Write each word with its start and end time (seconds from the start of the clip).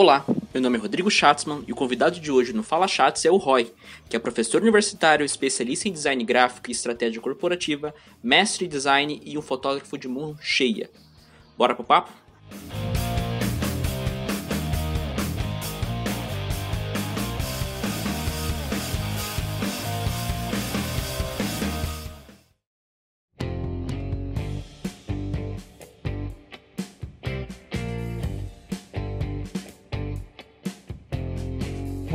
Olá, 0.00 0.24
meu 0.54 0.62
nome 0.62 0.78
é 0.78 0.80
Rodrigo 0.80 1.10
Schatzman 1.10 1.64
e 1.66 1.72
o 1.72 1.74
convidado 1.74 2.20
de 2.20 2.30
hoje 2.30 2.52
no 2.52 2.62
Fala 2.62 2.86
Chats 2.86 3.24
é 3.24 3.32
o 3.32 3.36
Roy, 3.36 3.74
que 4.08 4.14
é 4.14 4.20
professor 4.20 4.62
universitário, 4.62 5.26
especialista 5.26 5.88
em 5.88 5.92
design 5.92 6.22
gráfico 6.22 6.70
e 6.70 6.72
estratégia 6.72 7.20
corporativa, 7.20 7.92
mestre 8.22 8.66
em 8.66 8.68
design 8.68 9.20
e 9.24 9.36
um 9.36 9.42
fotógrafo 9.42 9.98
de 9.98 10.06
mão 10.06 10.38
cheia. 10.40 10.88
Bora 11.56 11.74
pro 11.74 11.82
papo? 11.82 12.12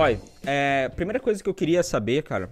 Roy, 0.03 0.19
é, 0.45 0.89
primeira 0.89 1.17
coisa 1.17 1.41
que 1.41 1.49
eu 1.49 1.53
queria 1.53 1.81
saber, 1.81 2.23
cara, 2.23 2.49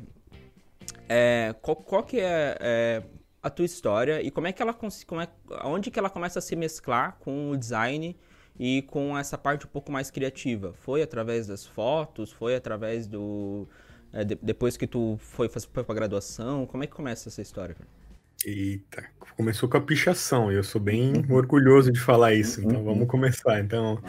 é 1.10 1.54
qual, 1.62 1.76
qual 1.76 2.02
que 2.02 2.18
é, 2.18 2.58
é, 2.62 3.04
a 3.44 3.50
tua 3.50 3.66
história 3.66 4.22
e 4.22 4.32
como 4.32 4.48
é 4.48 4.54
que 4.54 4.62
ela 4.62 4.74
como 4.74 5.20
é, 5.20 5.28
onde 5.66 5.92
que 5.92 6.00
ela 6.00 6.10
começa 6.10 6.40
a 6.40 6.42
se 6.42 6.56
mesclar 6.56 7.18
com 7.20 7.52
o 7.52 7.58
design 7.58 8.16
e 8.58 8.84
com 8.84 9.18
essa 9.18 9.38
parte 9.38 9.66
um 9.66 9.70
pouco 9.70 9.92
mais 9.92 10.10
criativa? 10.10 10.72
Foi 10.72 11.02
através 11.02 11.46
das 11.46 11.66
fotos? 11.66 12.32
Foi 12.32 12.56
através 12.56 13.06
do 13.06 13.68
é, 14.14 14.24
de, 14.24 14.36
depois 14.36 14.78
que 14.78 14.88
tu 14.88 15.18
foi, 15.20 15.50
foi 15.50 15.84
para 15.84 15.94
graduação? 15.94 16.66
Como 16.66 16.86
é 16.86 16.88
que 16.88 16.94
começa 16.94 17.28
essa 17.28 17.42
história? 17.42 17.76
Cara? 17.76 17.90
Eita, 18.46 19.04
começou 19.36 19.70
com 19.70 19.78
a 19.78 19.82
pichação, 19.82 20.52
e 20.52 20.56
eu 20.56 20.64
sou 20.64 20.80
bem 20.80 21.14
orgulhoso 21.30 21.92
de 21.92 22.00
falar 22.00 22.34
isso, 22.34 22.62
então 22.62 22.80
uhum. 22.80 22.86
vamos 22.86 23.08
começar. 23.08 23.60
Então, 23.60 24.00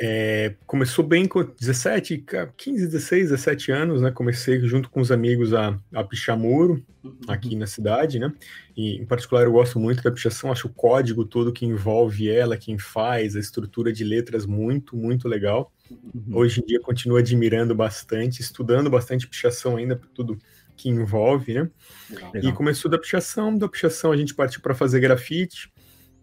é, 0.00 0.54
começou 0.66 1.04
bem 1.04 1.26
com 1.26 1.42
17, 1.42 2.24
15, 2.56 2.86
16, 2.86 3.30
17 3.30 3.72
anos, 3.72 4.02
né? 4.02 4.10
Comecei 4.10 4.60
junto 4.60 4.90
com 4.90 5.00
os 5.00 5.10
amigos 5.10 5.54
a, 5.54 5.78
a 5.94 6.04
pichar 6.04 6.38
muro 6.38 6.84
uhum. 7.02 7.16
aqui 7.28 7.56
na 7.56 7.66
cidade, 7.66 8.18
né? 8.18 8.32
E 8.76 8.96
em 8.96 9.04
particular 9.06 9.44
eu 9.44 9.52
gosto 9.52 9.78
muito 9.78 10.02
da 10.02 10.10
pichação, 10.10 10.50
acho 10.50 10.68
o 10.68 10.72
código 10.72 11.24
todo 11.24 11.52
que 11.52 11.66
envolve 11.66 12.30
ela, 12.30 12.56
quem 12.56 12.78
faz, 12.78 13.36
a 13.36 13.40
estrutura 13.40 13.92
de 13.92 14.04
letras 14.04 14.46
muito, 14.46 14.96
muito 14.96 15.28
legal. 15.28 15.72
Uhum. 15.90 16.36
Hoje 16.36 16.60
em 16.60 16.66
dia 16.66 16.80
continuo 16.80 17.18
admirando 17.18 17.74
bastante, 17.74 18.40
estudando 18.40 18.88
bastante 18.88 19.26
pichação 19.26 19.76
ainda, 19.76 20.00
tudo 20.14 20.38
que 20.82 20.88
envolve, 20.88 21.54
né? 21.54 21.70
Legal. 22.10 22.50
E 22.50 22.52
começou 22.52 22.90
da 22.90 22.98
pichação, 22.98 23.56
da 23.56 23.68
pichação 23.68 24.10
a 24.10 24.16
gente 24.16 24.34
partiu 24.34 24.60
para 24.60 24.74
fazer 24.74 24.98
grafite. 24.98 25.72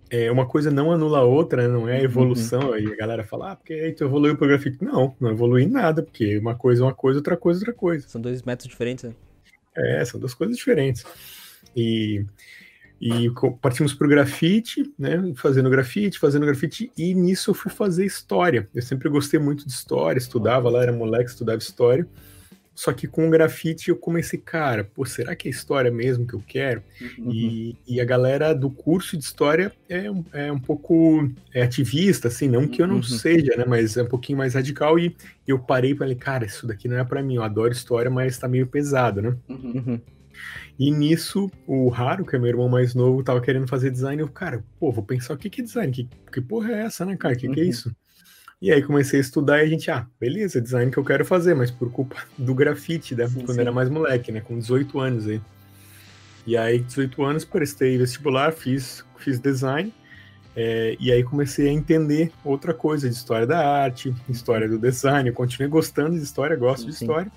É, 0.10 0.32
uma 0.32 0.48
coisa 0.48 0.72
não 0.72 0.92
anula 0.92 1.20
a 1.20 1.24
outra, 1.24 1.62
né? 1.62 1.68
não 1.68 1.88
é 1.88 2.00
uhum. 2.00 2.04
evolução. 2.04 2.70
Uhum. 2.70 2.74
Aí 2.74 2.88
a 2.88 2.96
galera 2.96 3.24
fala, 3.24 3.52
ah, 3.52 3.56
porque 3.56 3.74
aí 3.74 3.94
tu 3.94 4.04
evoluiu 4.04 4.36
para 4.36 4.48
grafite. 4.48 4.84
Não, 4.84 5.16
não 5.20 5.32
evolui 5.32 5.64
em 5.64 5.70
nada, 5.70 6.04
porque 6.04 6.38
uma 6.38 6.56
coisa 6.56 6.82
é 6.82 6.86
uma 6.86 6.94
coisa, 6.94 7.20
outra 7.20 7.38
coisa 7.38 7.60
é 7.60 7.62
outra 7.62 7.74
coisa. 7.74 8.08
São 8.08 8.20
dois 8.20 8.44
métodos 8.44 8.70
diferentes, 8.70 9.06
né? 9.06 9.14
É, 9.78 10.04
são 10.04 10.20
duas 10.20 10.34
coisas 10.34 10.58
diferentes. 10.58 11.06
E, 11.76 12.26
e 13.00 13.32
partimos 13.62 13.94
para 13.94 14.08
o 14.08 14.10
grafite, 14.10 14.92
né? 14.98 15.32
Fazendo 15.36 15.70
grafite, 15.70 16.20
fazendo 16.20 16.46
grafite, 16.46 16.92
e 16.98 17.14
nisso 17.14 17.52
eu 17.52 17.56
fui 17.56 17.72
fazer 17.72 18.06
história. 18.06 18.68
Eu 18.74 18.82
sempre 18.82 19.08
gostei 19.10 19.40
muito 19.40 19.66
de 19.66 19.72
história, 19.72 20.18
estudava 20.18 20.70
lá, 20.70 20.82
era 20.82 20.92
moleque, 20.92 21.30
estudava 21.30 21.60
história. 21.60 22.06
Só 22.80 22.94
que 22.94 23.08
com 23.08 23.28
o 23.28 23.30
grafite 23.30 23.90
eu 23.90 23.98
comecei, 23.98 24.40
cara, 24.40 24.86
pô, 24.86 25.04
será 25.04 25.36
que 25.36 25.50
é 25.50 25.52
história 25.52 25.92
mesmo 25.92 26.26
que 26.26 26.34
eu 26.34 26.42
quero? 26.48 26.82
Uhum. 27.02 27.30
E, 27.30 27.76
e, 27.86 28.00
a 28.00 28.06
galera 28.06 28.54
do 28.56 28.70
curso 28.70 29.18
de 29.18 29.24
história 29.26 29.74
é, 29.90 30.10
um, 30.10 30.24
é 30.32 30.50
um 30.50 30.58
pouco 30.58 31.30
é 31.54 31.62
ativista, 31.62 32.30
assim, 32.30 32.48
não 32.48 32.66
que 32.66 32.82
eu 32.82 32.88
não 32.88 32.96
uhum. 32.96 33.04
seja, 33.04 33.54
né? 33.58 33.66
Mas 33.68 33.98
é 33.98 34.04
um 34.04 34.08
pouquinho 34.08 34.38
mais 34.38 34.54
radical. 34.54 34.98
E 34.98 35.14
eu 35.46 35.60
parei 35.60 35.92
e 35.92 35.98
falei, 35.98 36.16
cara, 36.16 36.46
isso 36.46 36.66
daqui 36.66 36.88
não 36.88 36.98
é 36.98 37.04
para 37.04 37.22
mim. 37.22 37.36
Eu 37.36 37.44
adoro 37.44 37.74
história, 37.74 38.10
mas 38.10 38.38
tá 38.38 38.48
meio 38.48 38.66
pesado, 38.66 39.22
né? 39.22 39.36
Uhum. 39.50 39.74
uhum. 39.76 40.02
E 40.80 40.90
nisso, 40.90 41.52
o 41.68 41.90
Raro, 41.90 42.26
que 42.26 42.34
é 42.38 42.40
meu 42.40 42.48
irmão 42.48 42.70
mais 42.70 42.96
novo, 42.96 43.22
tava 43.22 43.42
querendo 43.42 43.68
fazer 43.68 43.92
design. 43.92 44.22
Eu, 44.22 44.30
cara, 44.30 44.64
pô, 44.80 44.90
vou 44.90 45.04
pensar 45.04 45.34
o 45.34 45.38
que, 45.38 45.50
que 45.50 45.60
é 45.60 45.66
design? 45.66 45.92
Que, 45.92 46.08
que 46.32 46.40
porra 46.40 46.72
é 46.72 46.86
essa, 46.86 47.06
né, 47.06 47.18
cara? 47.18 47.34
O 47.34 47.38
que, 47.38 47.50
que 47.50 47.60
é 47.60 47.64
uhum. 47.64 47.70
isso? 47.70 47.94
E 48.62 48.72
aí 48.72 48.84
comecei 48.84 49.20
a 49.20 49.22
estudar 49.22 49.60
e 49.60 49.62
a 49.62 49.68
gente, 49.68 49.90
ah, 49.90 50.06
beleza, 50.20 50.60
design 50.60 50.92
que 50.92 50.98
eu 50.98 51.06
quero 51.06 51.24
fazer, 51.24 51.56
mas 51.56 51.72
por 51.72 51.90
culpa 51.92 52.18
do 52.38 52.54
grafite, 52.54 53.16
né? 53.16 53.26
Sim, 53.28 53.46
quando 53.46 53.56
sim. 53.56 53.62
era 53.62 53.72
mais 53.72 53.90
moleque, 53.90 54.32
né? 54.32 54.42
Com 54.42 54.60
18 54.60 55.00
anos 55.00 55.28
aí. 55.28 55.42
E 56.46 56.58
aí, 56.58 56.80
18 56.80 57.24
anos, 57.24 57.46
prestei 57.46 57.98
vestibular, 57.98 58.52
fiz, 58.52 59.06
fiz 59.18 59.40
design. 59.40 59.94
É, 60.56 60.98
e 61.00 61.10
aí 61.10 61.24
comecei 61.24 61.70
a 61.70 61.72
entender 61.72 62.34
outra 62.44 62.74
coisa 62.74 63.08
de 63.08 63.16
história 63.16 63.48
da 63.48 63.66
arte, 63.66 64.14
história 64.28 64.68
do 64.68 64.78
design. 64.78 65.30
Eu 65.30 65.36
continuei 65.36 65.70
gostando 65.70 66.18
de 66.18 66.24
história, 66.24 66.56
gosto 66.58 66.82
sim, 66.82 66.90
de 66.90 66.94
história, 66.96 67.32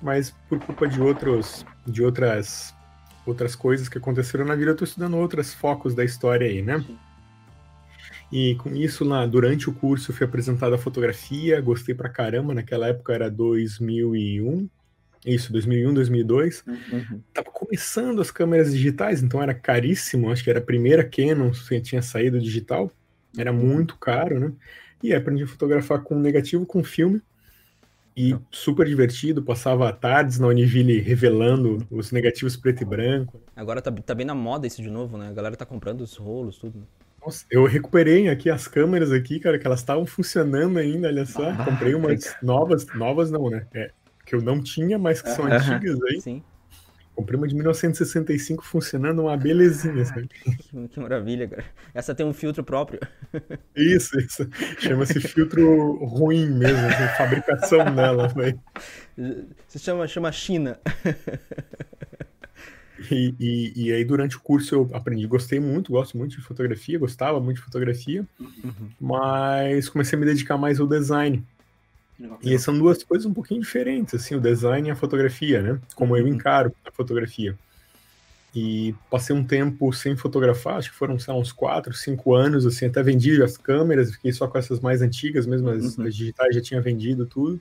mas 0.00 0.32
por 0.48 0.60
culpa 0.60 0.86
de 0.86 1.00
outros, 1.00 1.66
de 1.84 2.04
outras, 2.04 2.72
outras 3.26 3.56
coisas 3.56 3.88
que 3.88 3.98
aconteceram 3.98 4.44
na 4.44 4.54
vida, 4.54 4.70
eu 4.70 4.74
estou 4.74 4.86
estudando 4.86 5.16
outros 5.16 5.52
focos 5.52 5.92
da 5.92 6.04
história 6.04 6.46
aí, 6.46 6.62
né? 6.62 6.84
E 8.32 8.54
com 8.54 8.74
isso, 8.74 9.04
lá, 9.04 9.26
durante 9.26 9.68
o 9.68 9.74
curso, 9.74 10.10
eu 10.10 10.16
fui 10.16 10.24
apresentado 10.24 10.74
a 10.74 10.78
fotografia, 10.78 11.60
gostei 11.60 11.94
pra 11.94 12.08
caramba. 12.08 12.54
Naquela 12.54 12.88
época 12.88 13.12
era 13.12 13.30
2001, 13.30 14.70
isso, 15.26 15.52
2001, 15.52 15.92
2002. 15.92 16.64
Uhum. 16.66 17.20
Tava 17.34 17.50
começando 17.50 18.22
as 18.22 18.30
câmeras 18.30 18.72
digitais, 18.72 19.22
então 19.22 19.42
era 19.42 19.52
caríssimo. 19.52 20.30
Acho 20.30 20.42
que 20.42 20.48
era 20.48 20.60
a 20.60 20.62
primeira 20.62 21.04
Canon 21.04 21.50
que 21.50 21.80
tinha 21.82 22.00
saído 22.00 22.40
digital. 22.40 22.90
Era 23.36 23.52
uhum. 23.52 23.58
muito 23.58 23.98
caro, 23.98 24.40
né? 24.40 24.52
E 25.02 25.12
aprendi 25.12 25.42
a 25.42 25.46
fotografar 25.46 26.00
com 26.00 26.14
negativo, 26.14 26.64
com 26.64 26.82
filme. 26.82 27.20
E 28.16 28.34
super 28.50 28.86
divertido, 28.86 29.42
passava 29.42 29.92
tardes 29.92 30.38
na 30.38 30.46
Univille 30.46 31.00
revelando 31.00 31.86
os 31.90 32.12
negativos 32.12 32.56
preto 32.56 32.82
e 32.82 32.84
branco. 32.86 33.40
Agora 33.54 33.82
tá, 33.82 33.90
tá 33.90 34.14
bem 34.14 34.26
na 34.26 34.34
moda 34.34 34.66
isso 34.66 34.82
de 34.82 34.90
novo, 34.90 35.18
né? 35.18 35.28
A 35.28 35.32
galera 35.32 35.56
tá 35.56 35.66
comprando 35.66 36.00
os 36.00 36.16
rolos, 36.16 36.56
tudo. 36.58 36.86
Nossa, 37.24 37.44
eu 37.50 37.64
recuperei 37.64 38.28
aqui 38.28 38.50
as 38.50 38.66
câmeras 38.66 39.12
aqui, 39.12 39.38
cara, 39.38 39.58
que 39.58 39.66
elas 39.66 39.80
estavam 39.80 40.04
funcionando 40.04 40.78
ainda, 40.78 41.08
olha 41.08 41.24
só. 41.24 41.50
Ah, 41.50 41.64
Comprei 41.64 41.94
umas 41.94 42.36
novas, 42.42 42.86
novas 42.94 43.30
não, 43.30 43.48
né? 43.48 43.66
É, 43.72 43.90
que 44.26 44.34
eu 44.34 44.42
não 44.42 44.60
tinha, 44.60 44.98
mas 44.98 45.22
que 45.22 45.30
são 45.30 45.46
antigas 45.46 45.98
aí. 46.02 46.20
Sim. 46.20 46.42
Comprei 47.14 47.36
uma 47.36 47.46
de 47.46 47.54
1965 47.54 48.64
funcionando, 48.64 49.20
uma 49.22 49.36
belezinha, 49.36 50.04
sabe? 50.04 50.28
Que, 50.28 50.88
que, 50.88 51.00
maravilha, 51.00 51.46
cara. 51.46 51.64
Essa 51.92 52.14
tem 52.14 52.24
um 52.24 52.32
filtro 52.32 52.64
próprio. 52.64 53.00
Isso, 53.76 54.18
isso. 54.18 54.48
Chama-se 54.78 55.20
filtro 55.20 56.04
ruim 56.06 56.50
mesmo, 56.50 56.86
assim, 56.86 57.16
fabricação 57.18 57.94
dela. 57.94 58.28
Foi. 58.32 58.58
Se 59.68 59.78
chama, 59.78 60.08
chama 60.08 60.32
China. 60.32 60.80
E, 63.10 63.34
e, 63.38 63.72
e, 63.76 63.92
aí, 63.92 64.04
durante 64.04 64.36
o 64.36 64.40
curso, 64.40 64.74
eu 64.74 64.90
aprendi, 64.92 65.26
gostei 65.26 65.58
muito, 65.58 65.92
gosto 65.92 66.16
muito 66.16 66.36
de 66.36 66.42
fotografia, 66.42 66.98
gostava 66.98 67.40
muito 67.40 67.56
de 67.56 67.62
fotografia, 67.62 68.26
uhum. 68.38 68.90
mas 69.00 69.88
comecei 69.88 70.16
a 70.16 70.20
me 70.20 70.26
dedicar 70.26 70.56
mais 70.56 70.78
ao 70.80 70.86
design. 70.86 71.44
E 72.42 72.56
são 72.58 72.78
duas 72.78 73.02
coisas 73.02 73.26
um 73.26 73.34
pouquinho 73.34 73.60
diferentes, 73.60 74.14
assim, 74.14 74.34
o 74.34 74.40
design 74.40 74.88
e 74.88 74.92
a 74.92 74.96
fotografia, 74.96 75.60
né? 75.60 75.80
Como 75.94 76.16
eu 76.16 76.24
uhum. 76.24 76.30
encaro 76.30 76.72
a 76.84 76.90
fotografia. 76.90 77.58
E 78.54 78.94
passei 79.10 79.34
um 79.34 79.42
tempo 79.42 79.92
sem 79.92 80.14
fotografar, 80.14 80.76
acho 80.76 80.90
que 80.90 80.96
foram, 80.96 81.18
sei 81.18 81.32
lá, 81.32 81.40
uns 81.40 81.52
4, 81.52 81.94
5 81.94 82.34
anos, 82.34 82.66
assim, 82.66 82.86
até 82.86 83.02
vendi 83.02 83.42
as 83.42 83.56
câmeras, 83.56 84.12
fiquei 84.12 84.30
só 84.32 84.46
com 84.46 84.58
essas 84.58 84.78
mais 84.78 85.00
antigas, 85.00 85.46
mesmo 85.46 85.70
as, 85.70 85.96
uhum. 85.96 86.06
as 86.06 86.14
digitais 86.14 86.54
já 86.54 86.60
tinha 86.60 86.80
vendido 86.80 87.24
tudo. 87.26 87.60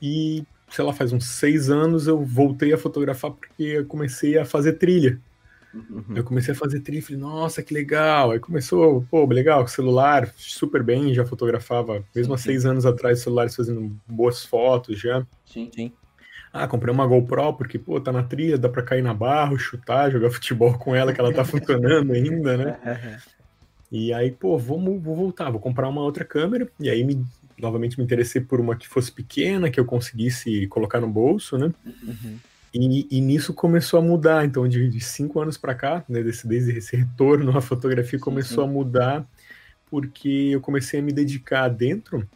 E 0.00 0.44
sei 0.68 0.84
lá, 0.84 0.92
faz 0.92 1.12
uns 1.12 1.26
seis 1.26 1.70
anos 1.70 2.06
eu 2.06 2.24
voltei 2.24 2.72
a 2.72 2.78
fotografar 2.78 3.30
porque 3.30 3.62
eu 3.62 3.86
comecei 3.86 4.38
a 4.38 4.44
fazer 4.44 4.74
trilha. 4.74 5.18
Uhum. 5.74 6.16
Eu 6.16 6.24
comecei 6.24 6.54
a 6.54 6.56
fazer 6.56 6.80
trilha 6.80 7.00
e 7.00 7.02
falei, 7.02 7.20
nossa, 7.20 7.62
que 7.62 7.74
legal. 7.74 8.30
Aí 8.30 8.38
começou, 8.38 9.06
pô, 9.10 9.26
legal, 9.26 9.66
celular, 9.68 10.32
super 10.36 10.82
bem, 10.82 11.12
já 11.12 11.24
fotografava, 11.24 12.02
mesmo 12.14 12.34
há 12.34 12.38
seis 12.38 12.64
anos 12.64 12.86
atrás, 12.86 13.20
celulares 13.20 13.54
fazendo 13.54 13.94
boas 14.06 14.44
fotos 14.44 14.98
já. 14.98 15.26
Sim, 15.44 15.70
sim. 15.74 15.92
Ah, 16.52 16.66
comprei 16.66 16.92
uma 16.92 17.06
GoPro 17.06 17.52
porque, 17.52 17.78
pô, 17.78 18.00
tá 18.00 18.10
na 18.10 18.22
trilha, 18.22 18.56
dá 18.56 18.68
pra 18.68 18.82
cair 18.82 19.02
na 19.02 19.12
barra, 19.12 19.58
chutar, 19.58 20.10
jogar 20.10 20.30
futebol 20.32 20.78
com 20.78 20.94
ela, 20.94 21.12
que 21.12 21.20
ela 21.20 21.32
tá 21.32 21.44
funcionando 21.44 22.12
ainda, 22.12 22.56
né? 22.56 23.20
E 23.90 24.12
aí, 24.12 24.32
pô, 24.32 24.58
vamos, 24.58 25.00
vou 25.00 25.14
voltar, 25.14 25.48
vou 25.48 25.60
comprar 25.60 25.88
uma 25.88 26.00
outra 26.00 26.24
câmera. 26.24 26.68
E 26.80 26.90
aí 26.90 27.04
me 27.04 27.24
novamente 27.58 27.98
me 27.98 28.04
interessei 28.04 28.40
por 28.40 28.60
uma 28.60 28.76
que 28.76 28.88
fosse 28.88 29.10
pequena, 29.10 29.70
que 29.70 29.80
eu 29.80 29.84
conseguisse 29.84 30.66
colocar 30.68 31.00
no 31.00 31.08
bolso, 31.08 31.56
né? 31.56 31.72
Uhum. 31.84 32.38
E, 32.74 33.06
e, 33.10 33.20
nisso 33.20 33.54
começou 33.54 33.98
a 33.98 34.02
mudar. 34.02 34.44
Então, 34.44 34.68
de, 34.68 34.88
de 34.88 35.00
cinco 35.00 35.40
anos 35.40 35.56
para 35.56 35.74
cá, 35.74 36.04
né, 36.08 36.22
desse, 36.22 36.46
desde 36.46 36.76
esse 36.76 36.94
retorno 36.94 37.56
à 37.56 37.60
fotografia, 37.60 38.18
começou 38.18 38.64
uhum. 38.64 38.70
a 38.70 38.72
mudar, 38.72 39.26
porque 39.90 40.50
eu 40.50 40.60
comecei 40.60 41.00
a 41.00 41.02
me 41.02 41.12
dedicar 41.12 41.68
dentro, 41.68 42.28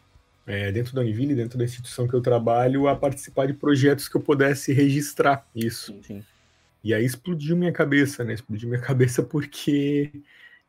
é, 0.47 0.73
dentro 0.73 0.95
da 0.95 1.03
Univille, 1.03 1.35
dentro 1.35 1.59
da 1.59 1.65
instituição 1.65 2.09
que 2.09 2.15
eu 2.15 2.23
trabalho, 2.23 2.89
a 2.89 2.97
participar 2.97 3.47
de 3.47 3.53
projetos 3.53 4.09
que 4.09 4.17
eu 4.17 4.21
pudesse 4.21 4.73
registrar 4.73 5.47
isso. 5.55 5.95
E 6.83 6.95
aí 6.95 7.05
explodiu 7.05 7.57
minha 7.57 7.73
cabeça, 7.73 8.25
né? 8.25 8.33
Explodiu 8.33 8.69
minha 8.69 8.81
cabeça 8.83 9.23
porque 9.23 10.11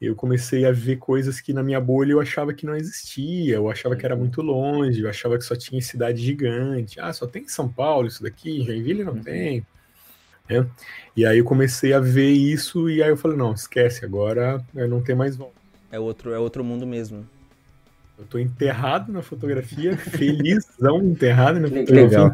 eu 0.02 0.16
comecei 0.16 0.66
a 0.66 0.72
ver 0.72 0.98
coisas 0.98 1.40
que 1.40 1.54
na 1.54 1.62
minha 1.62 1.80
bolha 1.80 2.14
eu 2.14 2.20
achava 2.20 2.54
que 2.54 2.66
não 2.66 2.76
existia, 2.76 3.56
eu 3.56 3.70
achava 3.70 3.96
que 3.96 4.04
era 4.04 4.16
uhum. 4.16 4.22
muito 4.22 4.42
longe, 4.42 5.02
eu 5.02 5.10
achava 5.10 5.38
que 5.38 5.44
só 5.44 5.56
tinha 5.56 5.80
cidade 5.80 6.20
gigante. 6.20 7.00
Ah, 7.00 7.14
só 7.14 7.28
tem 7.28 7.44
em 7.44 7.48
São 7.48 7.70
Paulo 7.70 8.08
isso 8.08 8.24
daqui, 8.24 8.64
Joinville 8.64 9.04
não 9.04 9.14
uhum. 9.14 9.22
tem. 9.22 9.64
Né? 10.50 10.66
E 11.16 11.24
aí 11.24 11.38
eu 11.38 11.46
comecei 11.46 11.94
a 11.94 12.00
ver 12.00 12.32
isso 12.32 12.90
e 12.90 13.04
aí 13.04 13.10
eu 13.10 13.18
falei, 13.18 13.38
não, 13.38 13.54
esquece, 13.54 14.04
agora 14.04 14.64
não 14.74 15.02
tem 15.02 15.16
mais 15.16 15.36
volta. 15.36 15.54
É 15.92 16.00
outro, 16.00 16.34
é 16.34 16.40
outro 16.40 16.64
mundo 16.64 16.88
mesmo. 16.88 17.28
Eu 18.18 18.26
tô 18.26 18.40
enterrado 18.40 19.12
na 19.12 19.22
fotografia, 19.22 19.98
felizão 19.98 20.98
enterrado 21.06 21.60
na 21.60 21.68
fotografia, 21.68 22.24
Legal, 22.24 22.34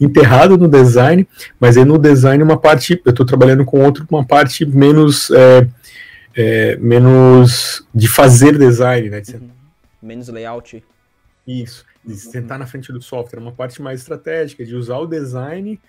enterrado 0.00 0.58
no 0.58 0.68
design, 0.68 1.26
mas 1.58 1.76
aí 1.78 1.84
no 1.84 1.98
design 1.98 2.42
uma 2.42 2.58
parte, 2.58 3.00
eu 3.04 3.12
tô 3.12 3.24
trabalhando 3.24 3.64
com 3.64 3.82
outro, 3.82 4.06
uma 4.10 4.24
parte 4.24 4.64
menos 4.64 5.30
é, 5.30 5.68
é, 6.36 6.76
menos 6.76 7.86
de 7.94 8.06
fazer 8.06 8.58
design, 8.58 9.08
né? 9.08 9.22
Uhum. 9.32 9.50
Menos 10.02 10.28
layout. 10.28 10.84
Isso, 11.46 11.86
de 12.04 12.12
uhum. 12.12 12.18
sentar 12.18 12.58
na 12.58 12.66
frente 12.66 12.92
do 12.92 13.00
software, 13.00 13.40
uma 13.40 13.52
parte 13.52 13.80
mais 13.80 14.00
estratégica, 14.00 14.64
de 14.64 14.74
usar 14.74 14.98
o 14.98 15.06
design 15.06 15.80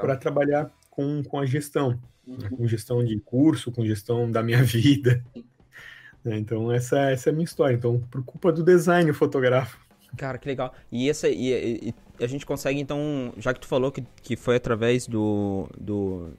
para 0.00 0.16
trabalhar 0.16 0.70
com, 0.90 1.22
com 1.22 1.38
a 1.38 1.46
gestão, 1.46 1.98
uhum. 2.26 2.36
né? 2.36 2.50
com 2.50 2.66
gestão 2.66 3.02
de 3.02 3.18
curso, 3.20 3.72
com 3.72 3.86
gestão 3.86 4.30
da 4.30 4.42
minha 4.42 4.62
vida. 4.64 5.24
Né? 6.22 6.38
Então, 6.38 6.70
essa, 6.70 7.10
essa 7.10 7.30
é 7.30 7.32
a 7.32 7.34
minha 7.34 7.44
história. 7.44 7.74
Então, 7.74 7.98
por 8.10 8.22
culpa 8.22 8.52
do 8.52 8.62
design, 8.62 9.08
eu 9.08 9.14
fotografo. 9.14 9.78
Cara, 10.16 10.38
que 10.38 10.48
legal. 10.48 10.74
E, 10.90 11.08
essa, 11.08 11.28
e, 11.28 11.88
e, 11.88 11.94
a 12.22 12.26
gente 12.26 12.44
consegue, 12.44 12.80
então, 12.80 13.32
já 13.38 13.54
que 13.54 13.60
tu 13.60 13.66
falou 13.66 13.92
que, 13.92 14.02
que 14.22 14.36
foi 14.36 14.56
através 14.56 15.06
do, 15.06 15.68
do, 15.78 16.32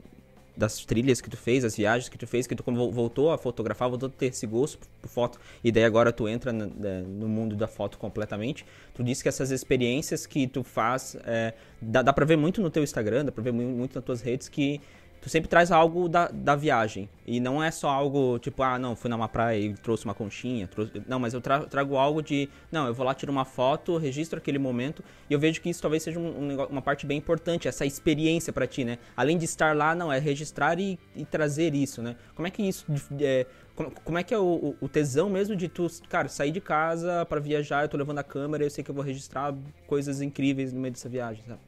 das 0.57 0.83
trilhas 0.83 1.21
que 1.21 1.29
tu 1.29 1.37
fez, 1.37 1.63
as 1.63 1.77
viagens 1.77 2.09
que 2.09 2.17
tu 2.17 2.25
fez, 2.25 2.47
que 2.47 2.55
tu 2.55 2.63
voltou 2.91 3.31
a 3.31 3.37
fotografar, 3.37 3.87
voltou 3.87 4.07
a 4.07 4.11
ter 4.11 4.27
esse 4.27 4.47
gosto 4.47 4.79
por 5.01 5.09
foto, 5.09 5.39
e 5.63 5.71
daí 5.71 5.83
agora 5.83 6.11
tu 6.11 6.27
entra 6.27 6.51
no, 6.51 6.65
no 6.65 7.27
mundo 7.27 7.55
da 7.55 7.67
foto 7.67 7.97
completamente. 7.97 8.65
Tu 8.93 9.03
disse 9.03 9.21
que 9.21 9.29
essas 9.29 9.51
experiências 9.51 10.25
que 10.25 10.47
tu 10.47 10.63
faz, 10.63 11.15
é, 11.23 11.53
dá, 11.79 12.01
dá 12.01 12.11
pra 12.11 12.25
ver 12.25 12.37
muito 12.37 12.61
no 12.61 12.69
teu 12.69 12.83
Instagram, 12.83 13.25
dá 13.25 13.31
pra 13.31 13.43
ver 13.43 13.53
muito 13.53 13.95
nas 13.95 14.03
tuas 14.03 14.21
redes, 14.21 14.49
que 14.49 14.81
tu 15.27 15.31
sempre 15.31 15.49
traz 15.49 15.71
algo 15.71 16.07
da, 16.07 16.29
da 16.29 16.55
viagem. 16.55 17.09
E 17.25 17.39
não 17.39 17.61
é 17.61 17.69
só 17.69 17.89
algo 17.89 18.39
tipo, 18.39 18.63
ah, 18.63 18.79
não, 18.79 18.95
fui 18.95 19.09
numa 19.09 19.27
praia 19.27 19.59
e 19.59 19.73
trouxe 19.73 20.05
uma 20.05 20.13
conchinha. 20.13 20.67
Trouxe... 20.67 21.01
Não, 21.05 21.19
mas 21.19 21.33
eu 21.33 21.41
tra 21.41 21.59
trago 21.65 21.97
algo 21.97 22.21
de, 22.21 22.49
não, 22.71 22.87
eu 22.87 22.93
vou 22.93 23.05
lá, 23.05 23.13
tiro 23.13 23.31
uma 23.31 23.43
foto, 23.43 23.97
registro 23.97 24.37
aquele 24.37 24.57
momento. 24.57 25.03
E 25.29 25.33
eu 25.33 25.39
vejo 25.39 25.61
que 25.61 25.69
isso 25.69 25.81
talvez 25.81 26.03
seja 26.03 26.17
um, 26.17 26.51
um, 26.51 26.63
uma 26.65 26.81
parte 26.81 27.05
bem 27.05 27.17
importante, 27.17 27.67
essa 27.67 27.85
experiência 27.85 28.53
para 28.53 28.65
ti, 28.65 28.85
né? 28.85 28.97
Além 29.15 29.37
de 29.37 29.43
estar 29.43 29.75
lá, 29.75 29.93
não, 29.93 30.11
é 30.11 30.17
registrar 30.17 30.79
e, 30.79 30.97
e 31.13 31.25
trazer 31.25 31.75
isso, 31.75 32.01
né? 32.01 32.15
Como 32.33 32.47
é 32.47 32.51
que 32.51 32.63
isso. 32.63 32.85
É, 33.19 33.45
como, 33.75 33.91
como, 33.91 34.17
é 34.17 34.23
que 34.23 34.33
é 34.33 34.39
o, 34.39 34.75
o, 34.79 34.87
tesão 34.87 35.29
mesmo 35.29 35.55
de 35.55 35.67
tu, 35.67 35.87
cara, 36.07 36.29
sair 36.29 36.51
de 36.51 36.61
casa 36.61 37.25
para 37.25 37.39
viajar, 37.39 37.83
eu 37.83 37.89
tô 37.89 37.97
levando 37.97 38.19
a 38.19 38.23
câmera, 38.23 38.63
eu 38.63 38.69
sei 38.69 38.83
que 38.83 38.89
eu 38.89 38.95
vou 38.95 39.03
registrar 39.03 39.53
coisas 39.85 40.21
incríveis 40.21 40.71
no 40.71 40.79
meio 40.79 40.93
dessa 40.93 41.09
viagem, 41.09 41.43
sabe? 41.45 41.59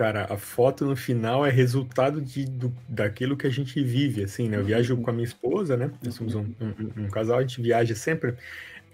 Cara, 0.00 0.26
a 0.30 0.38
foto 0.38 0.86
no 0.86 0.96
final 0.96 1.44
é 1.44 1.50
resultado 1.50 2.22
de, 2.22 2.46
do, 2.46 2.74
daquilo 2.88 3.36
que 3.36 3.46
a 3.46 3.50
gente 3.50 3.84
vive, 3.84 4.24
assim, 4.24 4.48
né? 4.48 4.56
Eu 4.56 4.64
viajo 4.64 4.96
com 4.96 5.10
a 5.10 5.12
minha 5.12 5.26
esposa, 5.26 5.76
né? 5.76 5.90
Nós 6.02 6.14
somos 6.14 6.34
um, 6.34 6.46
um, 6.58 7.02
um 7.02 7.08
casal, 7.10 7.36
a 7.36 7.42
gente 7.42 7.60
viaja 7.60 7.94
sempre. 7.94 8.34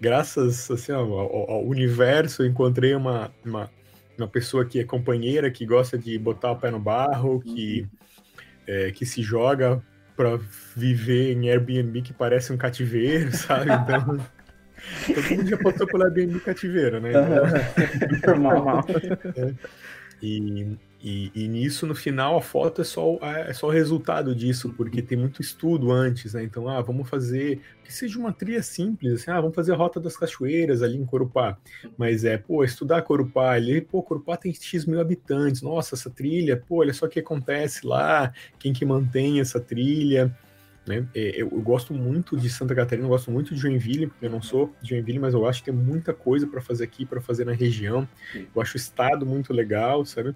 Graças, 0.01 0.69
assim, 0.69 0.91
ao, 0.91 1.13
ao, 1.13 1.65
universo, 1.65 2.43
eu 2.43 2.47
encontrei 2.49 2.93
uma, 2.93 3.33
uma, 3.45 3.71
uma, 4.19 4.27
pessoa 4.27 4.65
que 4.65 4.81
é 4.81 4.85
companheira, 4.85 5.49
que 5.49 5.65
gosta 5.65 5.97
de 5.97 6.19
botar 6.19 6.51
o 6.51 6.57
pé 6.57 6.73
no 6.73 6.81
barro, 6.81 7.39
que, 7.39 7.87
é, 8.67 8.91
que 8.91 9.07
se 9.07 9.23
joga 9.23 9.81
para 10.17 10.41
viver 10.75 11.35
em 11.35 11.49
Airbnb 11.49 12.03
que 12.03 12.13
parece 12.13 12.53
um 12.53 12.57
cativeiro, 12.57 13.31
sabe? 13.31 13.71
Então... 13.71 14.19
Todo 15.07 15.37
mundo 15.37 15.49
já 15.51 15.57
passou 15.57 15.87
pelo 15.87 16.03
Airbnb 16.03 16.41
cativeiro, 16.41 17.01
né? 17.01 17.13
Então, 18.11 18.35
normal. 18.43 18.85
É. 19.37 19.55
E, 20.21 20.77
e, 21.03 21.31
e, 21.35 21.47
nisso, 21.47 21.87
no 21.87 21.95
final, 21.95 22.39
a 22.39 22.43
foto 22.43 22.81
é 22.81 22.85
só, 22.85 23.19
é 23.23 23.53
só 23.53 23.67
o 23.67 23.71
resultado 23.71 24.35
disso, 24.35 24.73
porque 24.77 25.03
tem 25.03 25.17
muito 25.17 25.43
estudo 25.43 25.93
antes, 25.93 26.35
né? 26.35 26.43
Então, 26.43 26.69
ah, 26.69 26.81
vamos 26.81 27.09
fazer, 27.09 27.61
que 27.85 27.93
seja 27.93 28.19
uma 28.19 28.33
trilha 28.33 28.63
simples, 28.63 29.13
assim, 29.13 29.31
ah, 29.31 29.41
vamos 29.41 29.55
fazer 29.55 29.73
a 29.73 29.77
Rota 29.77 30.01
das 30.01 30.17
Cachoeiras 30.17 30.83
ali 30.83 30.97
em 30.97 31.05
Corupá. 31.05 31.59
Mas 31.99 32.25
é, 32.25 32.39
pô, 32.39 32.65
estudar 32.65 33.03
Corupá 33.03 33.53
ali, 33.53 33.81
pô, 33.81 34.03
Corupá 34.03 34.37
tem 34.37 34.53
X 34.55 34.87
mil 34.87 35.01
habitantes, 35.01 35.63
nossa, 35.63 35.95
essa 35.95 36.09
trilha, 36.09 36.57
pô, 36.57 36.77
olha 36.77 36.95
só 36.95 37.07
o 37.07 37.09
que 37.09 37.21
acontece 37.21 37.87
lá, 37.87 38.33
quem 38.59 38.73
que 38.73 38.85
mantém 38.85 39.39
essa 39.39 39.61
trilha, 39.61 40.37
né? 40.87 41.07
É, 41.15 41.31
eu, 41.43 41.49
eu, 41.51 41.61
gosto 41.61 41.93
muito 41.93 42.37
de 42.37 42.49
Santa 42.49 42.75
Catarina, 42.75 43.07
eu 43.07 43.11
gosto 43.11 43.31
muito 43.31 43.55
de 43.55 43.61
Joinville, 43.61 44.13
eu 44.23 44.31
não 44.31 44.41
sou 44.41 44.73
de 44.81 44.91
Joinville, 44.91 45.19
mas 45.19 45.35
eu 45.35 45.47
acho 45.47 45.63
que 45.63 45.71
tem 45.71 45.79
muita 45.79 46.15
coisa 46.15 46.47
para 46.47 46.61
fazer 46.61 46.85
aqui, 46.85 47.05
para 47.05 47.21
fazer 47.21 47.45
na 47.45 47.53
região. 47.53 48.09
Eu 48.35 48.63
acho 48.63 48.75
o 48.75 48.77
estado 48.77 49.27
muito 49.27 49.53
legal, 49.53 50.05
sabe? 50.05 50.35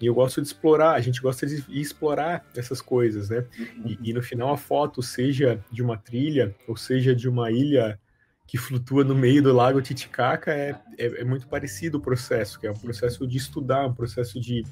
E 0.00 0.06
eu 0.06 0.14
gosto 0.14 0.40
de 0.42 0.46
explorar, 0.46 0.92
a 0.92 1.00
gente 1.00 1.20
gosta 1.20 1.46
de 1.46 1.64
explorar 1.80 2.46
essas 2.54 2.82
coisas, 2.82 3.30
né? 3.30 3.44
E, 3.84 3.98
e 4.10 4.12
no 4.12 4.22
final 4.22 4.52
a 4.52 4.56
foto, 4.58 5.02
seja 5.02 5.64
de 5.72 5.82
uma 5.82 5.96
trilha, 5.96 6.54
ou 6.66 6.76
seja 6.76 7.14
de 7.14 7.28
uma 7.28 7.50
ilha 7.50 7.98
que 8.46 8.56
flutua 8.56 9.04
no 9.04 9.14
meio 9.14 9.42
do 9.42 9.52
lago 9.52 9.80
Titicaca, 9.82 10.50
é, 10.52 10.74
é, 10.96 11.20
é 11.20 11.24
muito 11.24 11.46
parecido 11.46 11.98
o 11.98 12.00
processo, 12.00 12.58
que 12.58 12.66
é 12.66 12.70
um 12.70 12.78
processo 12.78 13.26
de 13.26 13.36
estudar, 13.36 13.86
um 13.86 13.92
processo 13.92 14.40
de 14.40 14.64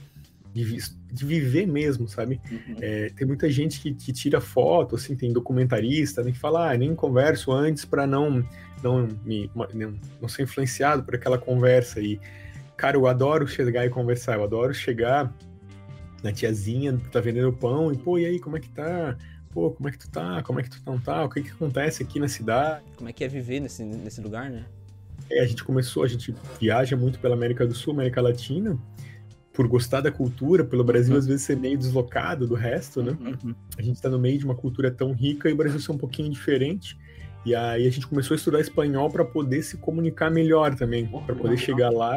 de, 0.64 0.78
de 1.12 1.24
viver 1.24 1.66
mesmo, 1.66 2.08
sabe? 2.08 2.40
Uhum. 2.50 2.76
É, 2.80 3.10
tem 3.10 3.26
muita 3.26 3.50
gente 3.50 3.80
que, 3.80 3.92
que, 3.92 4.12
tira 4.12 4.40
foto, 4.40 4.96
assim, 4.96 5.14
tem 5.14 5.32
documentarista, 5.32 6.22
que 6.24 6.38
fala, 6.38 6.72
ah, 6.72 6.76
nem 6.76 6.94
converso 6.94 7.52
antes 7.52 7.84
para 7.84 8.06
não, 8.06 8.44
não, 8.82 9.08
me, 9.24 9.50
não, 9.74 9.94
não 10.20 10.28
ser 10.28 10.44
influenciado 10.44 11.02
por 11.02 11.14
aquela 11.14 11.38
conversa. 11.38 12.00
E, 12.00 12.18
cara, 12.76 12.96
eu 12.96 13.06
adoro 13.06 13.46
chegar 13.46 13.84
e 13.84 13.90
conversar, 13.90 14.36
eu 14.36 14.44
adoro 14.44 14.72
chegar 14.72 15.32
na 16.22 16.32
tiazinha 16.32 16.96
que 16.96 17.10
tá 17.10 17.20
vendendo 17.20 17.52
pão 17.52 17.92
e, 17.92 17.96
pô, 17.96 18.18
e 18.18 18.24
aí, 18.24 18.40
como 18.40 18.56
é 18.56 18.60
que 18.60 18.70
tá? 18.70 19.16
Pô, 19.50 19.70
como 19.70 19.88
é 19.88 19.92
que 19.92 19.98
tu 19.98 20.10
tá? 20.10 20.42
Como 20.42 20.60
é 20.60 20.62
que 20.62 20.70
tu 20.70 20.80
não 20.84 20.98
tá? 20.98 21.24
O 21.24 21.28
que 21.28 21.42
que 21.42 21.50
acontece 21.50 22.02
aqui 22.02 22.18
na 22.18 22.28
cidade? 22.28 22.84
Como 22.96 23.08
é 23.08 23.12
que 23.12 23.24
é 23.24 23.28
viver 23.28 23.60
nesse, 23.60 23.84
nesse 23.84 24.20
lugar, 24.20 24.50
né? 24.50 24.64
É, 25.30 25.40
a 25.40 25.46
gente 25.46 25.64
começou, 25.64 26.02
a 26.02 26.06
gente 26.06 26.34
viaja 26.60 26.96
muito 26.96 27.18
pela 27.18 27.34
América 27.34 27.66
do 27.66 27.74
Sul, 27.74 27.92
América 27.92 28.20
Latina, 28.20 28.78
por 29.56 29.66
gostar 29.66 30.02
da 30.02 30.12
cultura, 30.12 30.62
pelo 30.62 30.84
Brasil 30.84 31.14
uhum. 31.14 31.18
às 31.18 31.26
vezes 31.26 31.42
ser 31.42 31.56
meio 31.56 31.78
deslocado 31.78 32.46
do 32.46 32.54
resto, 32.54 33.02
né? 33.02 33.16
Uhum. 33.18 33.54
A 33.78 33.80
gente 33.80 33.96
está 33.96 34.10
no 34.10 34.18
meio 34.18 34.38
de 34.38 34.44
uma 34.44 34.54
cultura 34.54 34.90
tão 34.90 35.12
rica 35.12 35.48
e 35.48 35.54
o 35.54 35.56
Brasil 35.56 35.80
ser 35.80 35.92
um 35.92 35.96
pouquinho 35.96 36.30
diferente. 36.30 36.98
E 37.44 37.54
aí 37.54 37.86
a 37.86 37.90
gente 37.90 38.06
começou 38.06 38.34
a 38.34 38.36
estudar 38.36 38.60
espanhol 38.60 39.08
para 39.08 39.24
poder 39.24 39.62
se 39.62 39.78
comunicar 39.78 40.30
melhor 40.30 40.74
também, 40.74 41.06
para 41.24 41.34
poder 41.34 41.56
chegar 41.56 41.90
lá 41.90 42.14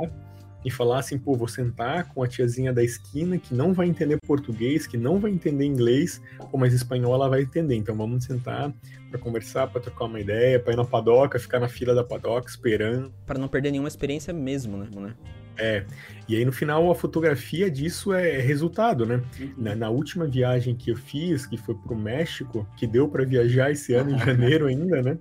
e 0.65 0.69
falar 0.69 0.99
assim, 0.99 1.17
pô, 1.17 1.33
vou 1.35 1.47
sentar 1.47 2.09
com 2.09 2.21
a 2.21 2.27
tiazinha 2.27 2.73
da 2.73 2.83
esquina 2.83 3.37
que 3.37 3.53
não 3.53 3.71
vai 3.71 3.87
entender 3.87 4.17
português, 4.27 4.85
que 4.85 4.97
não 4.97 5.17
vai 5.17 5.31
entender 5.31 5.63
inglês, 5.63 6.21
pô, 6.51 6.57
mas 6.57 6.73
espanhol 6.73 7.13
ela 7.13 7.29
vai 7.29 7.43
entender. 7.43 7.75
Então 7.75 7.95
vamos 7.95 8.25
sentar 8.25 8.73
para 9.09 9.17
conversar, 9.17 9.67
para 9.67 9.79
trocar 9.79 10.05
uma 10.05 10.19
ideia, 10.19 10.59
para 10.59 10.73
ir 10.73 10.75
na 10.75 10.83
padoca, 10.83 11.39
ficar 11.39 11.61
na 11.61 11.69
fila 11.69 11.95
da 11.95 12.03
padoca 12.03 12.49
esperando. 12.49 13.13
Para 13.25 13.39
não 13.39 13.47
perder 13.47 13.71
nenhuma 13.71 13.87
experiência 13.87 14.33
mesmo, 14.33 14.75
né? 14.75 15.13
É, 15.59 15.83
e 16.27 16.37
aí 16.37 16.45
no 16.45 16.53
final 16.53 16.89
a 16.89 16.95
fotografia 16.95 17.69
disso 17.69 18.13
é 18.13 18.39
resultado, 18.39 19.05
né? 19.05 19.21
Uhum. 19.39 19.53
Na, 19.57 19.75
na, 19.75 19.89
última 19.89 20.25
viagem 20.25 20.73
que 20.73 20.89
eu 20.89 20.95
fiz, 20.95 21.45
que 21.45 21.57
foi 21.57 21.75
pro 21.75 21.95
México, 21.95 22.65
que 22.77 22.87
deu 22.87 23.09
para 23.09 23.25
viajar 23.25 23.69
esse 23.71 23.93
ano 23.93 24.11
em 24.11 24.17
janeiro 24.25 24.67
ainda, 24.67 25.01
né? 25.01 25.17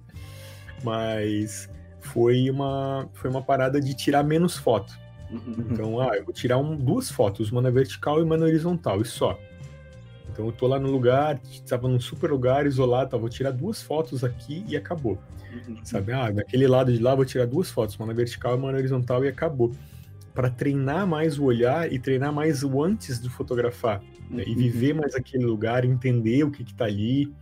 Mas 0.84 1.68
foi 2.00 2.48
uma, 2.48 3.08
foi 3.14 3.28
uma 3.28 3.42
parada 3.42 3.80
de 3.80 3.94
tirar 3.94 4.22
menos 4.22 4.56
foto. 4.56 4.96
Uhum. 5.30 5.66
Então, 5.70 6.00
ah, 6.00 6.16
eu 6.16 6.24
vou 6.24 6.32
tirar 6.32 6.56
um, 6.56 6.76
duas 6.76 7.10
fotos, 7.10 7.50
uma 7.50 7.60
na 7.60 7.70
vertical 7.70 8.20
e 8.20 8.22
uma 8.22 8.36
na 8.36 8.46
horizontal, 8.46 9.02
e 9.02 9.04
só. 9.04 9.36
Então 10.30 10.46
eu 10.46 10.52
tô 10.52 10.68
lá 10.68 10.78
no 10.78 10.88
lugar, 10.88 11.40
estava 11.50 11.88
num 11.88 11.98
super 11.98 12.30
lugar 12.30 12.64
isolado, 12.64 13.10
tá, 13.10 13.16
vou 13.16 13.28
tirar 13.28 13.50
duas 13.50 13.82
fotos 13.82 14.22
aqui 14.22 14.64
e 14.68 14.76
acabou. 14.76 15.18
Uhum. 15.52 15.78
Sabe? 15.82 16.12
Ah, 16.12 16.30
daquele 16.30 16.68
lado 16.68 16.92
de 16.92 17.02
lá 17.02 17.14
vou 17.14 17.24
tirar 17.24 17.46
duas 17.46 17.70
fotos, 17.70 17.96
uma 17.96 18.06
na 18.06 18.12
vertical 18.12 18.54
e 18.54 18.58
uma 18.58 18.70
na 18.70 18.78
horizontal 18.78 19.24
e 19.24 19.28
acabou 19.28 19.72
para 20.38 20.50
treinar 20.50 21.04
mais 21.04 21.36
o 21.36 21.42
olhar 21.46 21.92
e 21.92 21.98
treinar 21.98 22.32
mais 22.32 22.62
o 22.62 22.80
antes 22.80 23.20
de 23.20 23.28
fotografar 23.28 24.00
né? 24.30 24.44
e 24.46 24.50
uhum. 24.50 24.56
viver 24.56 24.94
mais 24.94 25.16
aquele 25.16 25.44
lugar, 25.44 25.84
entender 25.84 26.44
o 26.44 26.50
que 26.52 26.62
está 26.62 26.84
ali, 26.84 27.34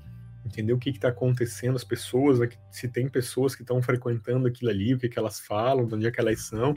entender 0.47 0.73
o 0.73 0.79
que 0.79 0.89
está 0.89 1.09
acontecendo, 1.09 1.77
as 1.77 1.85
pessoas, 1.85 2.39
se 2.71 2.89
tem 2.89 3.07
pessoas 3.07 3.55
que 3.55 3.61
estão 3.61 3.83
frequentando 3.83 4.49
aquilo 4.49 4.71
ali, 4.71 4.95
o 4.95 4.99
que, 4.99 5.11
que 5.11 5.19
elas 5.19 5.39
falam, 5.39 5.87
de 5.87 5.95
onde 5.95 6.07
é 6.07 6.11
que 6.11 6.19
elas 6.19 6.41
são. 6.41 6.75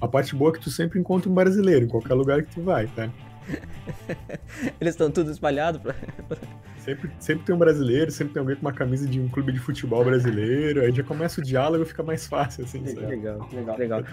A 0.00 0.08
parte 0.08 0.34
boa 0.34 0.50
é 0.50 0.54
que 0.54 0.60
tu 0.60 0.70
sempre 0.72 0.98
encontra 0.98 1.30
um 1.30 1.34
brasileiro 1.34 1.84
em 1.84 1.88
qualquer 1.88 2.14
lugar 2.14 2.42
que 2.42 2.52
tu 2.52 2.60
vai, 2.60 2.88
tá? 2.88 3.08
Eles 4.80 4.94
estão 4.94 5.10
tudo 5.10 5.30
espalhados. 5.30 5.80
Pra... 5.80 5.94
Sempre, 6.78 7.10
sempre 7.18 7.46
tem 7.46 7.54
um 7.54 7.58
brasileiro, 7.58 8.10
sempre 8.10 8.34
tem 8.34 8.40
alguém 8.40 8.56
com 8.56 8.60
uma 8.60 8.72
camisa 8.72 9.08
de 9.08 9.18
um 9.18 9.26
clube 9.26 9.50
de 9.50 9.58
futebol 9.58 10.04
brasileiro, 10.04 10.82
aí 10.82 10.92
já 10.92 11.02
começa 11.02 11.40
o 11.40 11.42
diálogo 11.42 11.82
fica 11.86 12.02
mais 12.02 12.26
fácil, 12.26 12.62
assim. 12.64 12.80
Legal, 12.80 13.48
legal, 13.50 13.78
legal. 13.78 14.04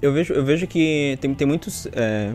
Eu 0.00 0.14
vejo, 0.14 0.32
eu 0.32 0.42
vejo 0.42 0.66
que 0.66 1.18
tem, 1.20 1.34
tem 1.34 1.46
muitos. 1.46 1.86
É 1.92 2.32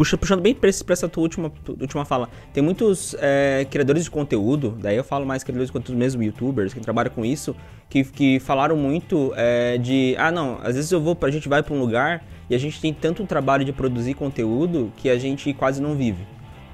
puxa, 0.00 0.16
puxando 0.16 0.40
bem 0.40 0.54
pra, 0.54 0.70
essa 0.70 1.08
tua 1.10 1.22
última, 1.22 1.50
tua 1.62 1.76
última 1.78 2.06
fala, 2.06 2.30
tem 2.54 2.62
muitos 2.62 3.14
é, 3.20 3.66
criadores 3.70 4.04
de 4.04 4.10
conteúdo, 4.10 4.74
daí 4.80 4.96
eu 4.96 5.04
falo 5.04 5.26
mais 5.26 5.44
criadores 5.44 5.68
de 5.68 5.72
conteúdo 5.74 5.98
mesmo, 5.98 6.22
youtubers, 6.22 6.72
que 6.72 6.80
trabalham 6.80 7.12
com 7.12 7.22
isso, 7.22 7.54
que, 7.86 8.02
que 8.04 8.40
falaram 8.40 8.76
muito 8.76 9.30
é, 9.36 9.76
de, 9.76 10.14
ah 10.18 10.32
não, 10.32 10.58
às 10.62 10.74
vezes 10.74 10.90
eu 10.90 11.02
vou, 11.02 11.14
a 11.20 11.30
gente 11.30 11.50
vai 11.50 11.62
para 11.62 11.74
um 11.74 11.78
lugar 11.78 12.24
e 12.50 12.54
a 12.54 12.58
gente 12.58 12.80
tem 12.80 12.92
tanto 12.92 13.24
trabalho 13.24 13.64
de 13.64 13.72
produzir 13.72 14.14
conteúdo 14.14 14.92
que 14.96 15.08
a 15.08 15.16
gente 15.16 15.54
quase 15.54 15.80
não 15.80 15.94
vive 15.94 16.26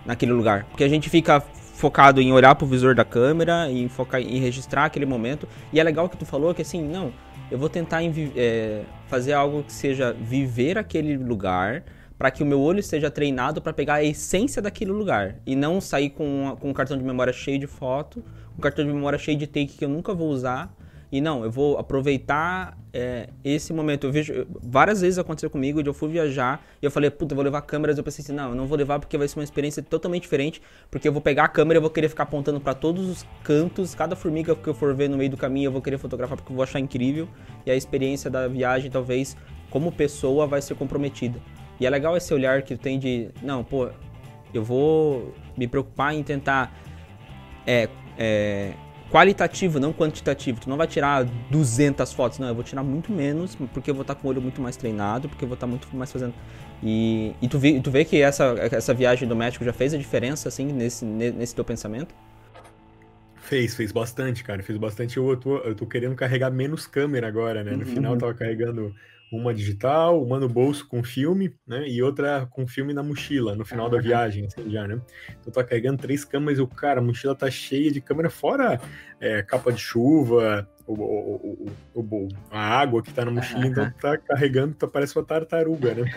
naquele 0.06 0.32
lugar. 0.32 0.64
Porque 0.64 0.82
a 0.82 0.88
gente 0.88 1.10
fica 1.10 1.38
focado 1.74 2.22
em 2.22 2.32
olhar 2.32 2.54
pro 2.54 2.66
visor 2.66 2.94
da 2.94 3.04
câmera, 3.04 3.70
em 3.70 3.86
focar 3.86 4.22
em 4.22 4.40
registrar 4.40 4.86
aquele 4.86 5.04
momento. 5.04 5.46
E 5.70 5.78
é 5.78 5.84
legal 5.84 6.08
que 6.08 6.16
tu 6.16 6.24
falou 6.24 6.54
que 6.54 6.62
assim, 6.62 6.82
não, 6.82 7.12
eu 7.50 7.58
vou 7.58 7.68
tentar 7.68 8.00
é, 8.02 8.82
fazer 9.06 9.34
algo 9.34 9.62
que 9.62 9.72
seja 9.72 10.14
viver 10.14 10.78
aquele 10.78 11.18
lugar 11.18 11.84
para 12.16 12.30
que 12.30 12.42
o 12.42 12.46
meu 12.46 12.58
olho 12.58 12.80
esteja 12.80 13.10
treinado 13.10 13.60
para 13.60 13.74
pegar 13.74 13.96
a 13.96 14.04
essência 14.04 14.62
daquele 14.62 14.90
lugar 14.90 15.36
e 15.44 15.54
não 15.54 15.78
sair 15.78 16.08
com, 16.08 16.56
com 16.58 16.70
um 16.70 16.72
cartão 16.72 16.96
de 16.96 17.04
memória 17.04 17.34
cheio 17.34 17.58
de 17.58 17.66
foto, 17.66 18.24
um 18.56 18.60
cartão 18.62 18.82
de 18.82 18.90
memória 18.90 19.18
cheio 19.18 19.36
de 19.36 19.46
take 19.46 19.76
que 19.76 19.84
eu 19.84 19.88
nunca 19.90 20.14
vou 20.14 20.30
usar 20.30 20.74
e 21.10 21.20
não, 21.20 21.44
eu 21.44 21.50
vou 21.50 21.78
aproveitar 21.78 22.76
é, 22.92 23.28
esse 23.44 23.72
momento. 23.72 24.06
Eu 24.06 24.12
vejo. 24.12 24.46
Várias 24.62 25.00
vezes 25.00 25.18
aconteceu 25.18 25.48
comigo 25.48 25.82
de 25.82 25.88
eu 25.88 25.94
fui 25.94 26.08
viajar 26.08 26.64
e 26.82 26.84
eu 26.84 26.90
falei, 26.90 27.10
puta, 27.10 27.32
eu 27.32 27.36
vou 27.36 27.44
levar 27.44 27.62
câmeras. 27.62 27.96
Eu 27.96 28.02
pensei 28.02 28.22
assim, 28.24 28.32
não, 28.32 28.50
eu 28.50 28.54
não 28.56 28.66
vou 28.66 28.76
levar 28.76 28.98
porque 28.98 29.16
vai 29.16 29.28
ser 29.28 29.38
uma 29.38 29.44
experiência 29.44 29.82
totalmente 29.82 30.22
diferente. 30.22 30.60
Porque 30.90 31.06
eu 31.06 31.12
vou 31.12 31.22
pegar 31.22 31.44
a 31.44 31.48
câmera 31.48 31.78
e 31.78 31.80
vou 31.80 31.90
querer 31.90 32.08
ficar 32.08 32.24
apontando 32.24 32.60
para 32.60 32.74
todos 32.74 33.08
os 33.08 33.26
cantos. 33.44 33.94
Cada 33.94 34.16
formiga 34.16 34.54
que 34.56 34.68
eu 34.68 34.74
for 34.74 34.94
ver 34.94 35.08
no 35.08 35.16
meio 35.16 35.30
do 35.30 35.36
caminho 35.36 35.68
eu 35.68 35.72
vou 35.72 35.80
querer 35.80 35.98
fotografar 35.98 36.36
porque 36.36 36.50
eu 36.50 36.56
vou 36.56 36.62
achar 36.64 36.80
incrível. 36.80 37.28
E 37.64 37.70
a 37.70 37.76
experiência 37.76 38.28
da 38.28 38.48
viagem, 38.48 38.90
talvez, 38.90 39.36
como 39.70 39.92
pessoa, 39.92 40.46
vai 40.46 40.60
ser 40.60 40.74
comprometida. 40.74 41.40
E 41.78 41.86
é 41.86 41.90
legal 41.90 42.16
esse 42.16 42.34
olhar 42.34 42.62
que 42.62 42.76
tem 42.76 42.98
de, 42.98 43.28
não, 43.42 43.62
pô, 43.62 43.90
eu 44.52 44.64
vou 44.64 45.34
me 45.56 45.68
preocupar 45.68 46.14
em 46.14 46.22
tentar. 46.22 46.74
É, 47.64 47.88
é, 48.18 48.72
qualitativo, 49.10 49.78
não 49.78 49.92
quantitativo. 49.92 50.60
Tu 50.60 50.68
não 50.68 50.76
vai 50.76 50.86
tirar 50.86 51.24
200 51.50 52.12
fotos, 52.12 52.38
não. 52.38 52.48
Eu 52.48 52.54
vou 52.54 52.64
tirar 52.64 52.82
muito 52.82 53.12
menos, 53.12 53.54
porque 53.72 53.90
eu 53.90 53.94
vou 53.94 54.02
estar 54.02 54.14
com 54.14 54.26
o 54.28 54.30
olho 54.30 54.42
muito 54.42 54.60
mais 54.60 54.76
treinado, 54.76 55.28
porque 55.28 55.44
eu 55.44 55.48
vou 55.48 55.54
estar 55.54 55.66
muito 55.66 55.88
mais 55.96 56.10
fazendo. 56.10 56.34
E, 56.82 57.32
e 57.40 57.48
tu, 57.48 57.58
vê, 57.58 57.80
tu 57.80 57.90
vê 57.90 58.04
que 58.04 58.20
essa, 58.20 58.54
essa 58.72 58.92
viagem 58.92 59.28
do 59.28 59.34
México 59.34 59.64
já 59.64 59.72
fez 59.72 59.94
a 59.94 59.98
diferença, 59.98 60.48
assim, 60.48 60.66
nesse, 60.66 61.04
nesse 61.04 61.54
teu 61.54 61.64
pensamento? 61.64 62.14
Fez, 63.36 63.74
fez 63.74 63.92
bastante, 63.92 64.42
cara. 64.42 64.62
Fez 64.62 64.76
bastante. 64.76 65.16
Eu 65.16 65.36
tô, 65.36 65.58
eu 65.58 65.74
tô 65.74 65.86
querendo 65.86 66.14
carregar 66.16 66.50
menos 66.50 66.86
câmera 66.86 67.28
agora, 67.28 67.62
né? 67.62 67.72
No 67.72 67.78
uhum. 67.78 67.84
final 67.84 68.14
eu 68.14 68.18
tava 68.18 68.34
carregando 68.34 68.94
uma 69.30 69.52
digital, 69.52 70.22
uma 70.22 70.38
no 70.38 70.48
bolso 70.48 70.86
com 70.86 71.02
filme, 71.02 71.54
né? 71.66 71.88
E 71.88 72.02
outra 72.02 72.46
com 72.46 72.66
filme 72.66 72.94
na 72.94 73.02
mochila, 73.02 73.56
no 73.56 73.64
final 73.64 73.90
da 73.90 73.98
viagem, 73.98 74.46
assim, 74.46 74.70
já, 74.70 74.86
né? 74.86 75.00
Então 75.40 75.52
tá 75.52 75.64
carregando 75.64 76.00
três 76.00 76.24
câmeras 76.24 76.58
e 76.58 76.62
o 76.62 76.68
cara, 76.68 77.00
a 77.00 77.02
mochila 77.02 77.34
tá 77.34 77.50
cheia 77.50 77.90
de 77.90 78.00
câmera, 78.00 78.30
fora 78.30 78.80
é, 79.20 79.42
capa 79.42 79.72
de 79.72 79.80
chuva, 79.80 80.68
o, 80.86 80.94
o, 80.94 81.70
o, 81.94 82.28
a 82.50 82.60
água 82.60 83.02
que 83.02 83.12
tá 83.12 83.24
na 83.24 83.30
mochila, 83.30 83.66
então 83.66 83.90
tá 84.00 84.16
carregando, 84.16 84.74
tá, 84.74 84.86
parece 84.86 85.16
uma 85.16 85.24
tartaruga, 85.24 85.94
né? 85.94 86.12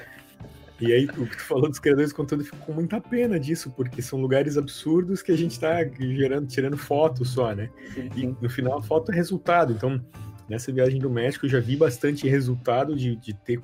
E 0.82 0.94
aí, 0.94 1.06
o 1.06 1.26
que 1.28 1.36
tu 1.36 1.44
falou 1.44 1.68
dos 1.68 1.78
criadores 1.78 2.12
de 2.12 2.16
conteúdo 2.16 2.46
ficou 2.46 2.60
com 2.62 2.74
muita 2.74 3.02
pena 3.02 3.38
disso, 3.38 3.70
porque 3.76 4.02
são 4.02 4.22
lugares 4.22 4.58
absurdos 4.58 5.22
que 5.22 5.32
a 5.32 5.38
gente 5.38 5.60
tá 5.60 5.84
gerando, 6.00 6.48
tirando 6.48 6.78
fotos 6.78 7.32
só, 7.32 7.54
né? 7.54 7.70
E 8.16 8.26
no 8.42 8.50
final 8.50 8.78
a 8.78 8.82
foto 8.82 9.12
é 9.12 9.16
resultado. 9.16 9.74
Então, 9.74 10.02
Nessa 10.50 10.72
viagem 10.72 11.00
do 11.00 11.10
México 11.10 11.46
eu 11.46 11.50
já 11.50 11.60
vi 11.60 11.76
bastante 11.76 12.28
resultado 12.28 12.96
de, 12.96 13.16
de 13.16 13.34
ter 13.34 13.62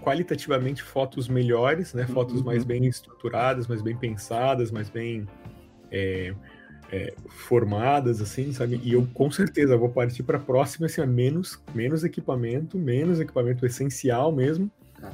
qualitativamente 0.00 0.82
fotos 0.82 1.28
melhores, 1.28 1.92
né? 1.92 2.06
Fotos 2.06 2.40
uhum. 2.40 2.46
mais 2.46 2.64
bem 2.64 2.86
estruturadas, 2.86 3.66
mais 3.66 3.82
bem 3.82 3.94
pensadas, 3.94 4.70
mais 4.70 4.88
bem 4.88 5.26
é, 5.90 6.34
é, 6.90 7.14
formadas, 7.28 8.22
assim, 8.22 8.52
sabe? 8.52 8.80
E 8.82 8.94
eu 8.94 9.06
com 9.12 9.30
certeza 9.30 9.76
vou 9.76 9.90
partir 9.90 10.22
para 10.22 10.38
a 10.38 10.40
próxima, 10.40 10.86
assim, 10.86 11.02
a 11.02 11.06
menos, 11.06 11.62
menos 11.74 12.02
equipamento, 12.02 12.78
menos 12.78 13.20
equipamento 13.20 13.66
essencial 13.66 14.32
mesmo. 14.32 14.70
Ah, 15.02 15.12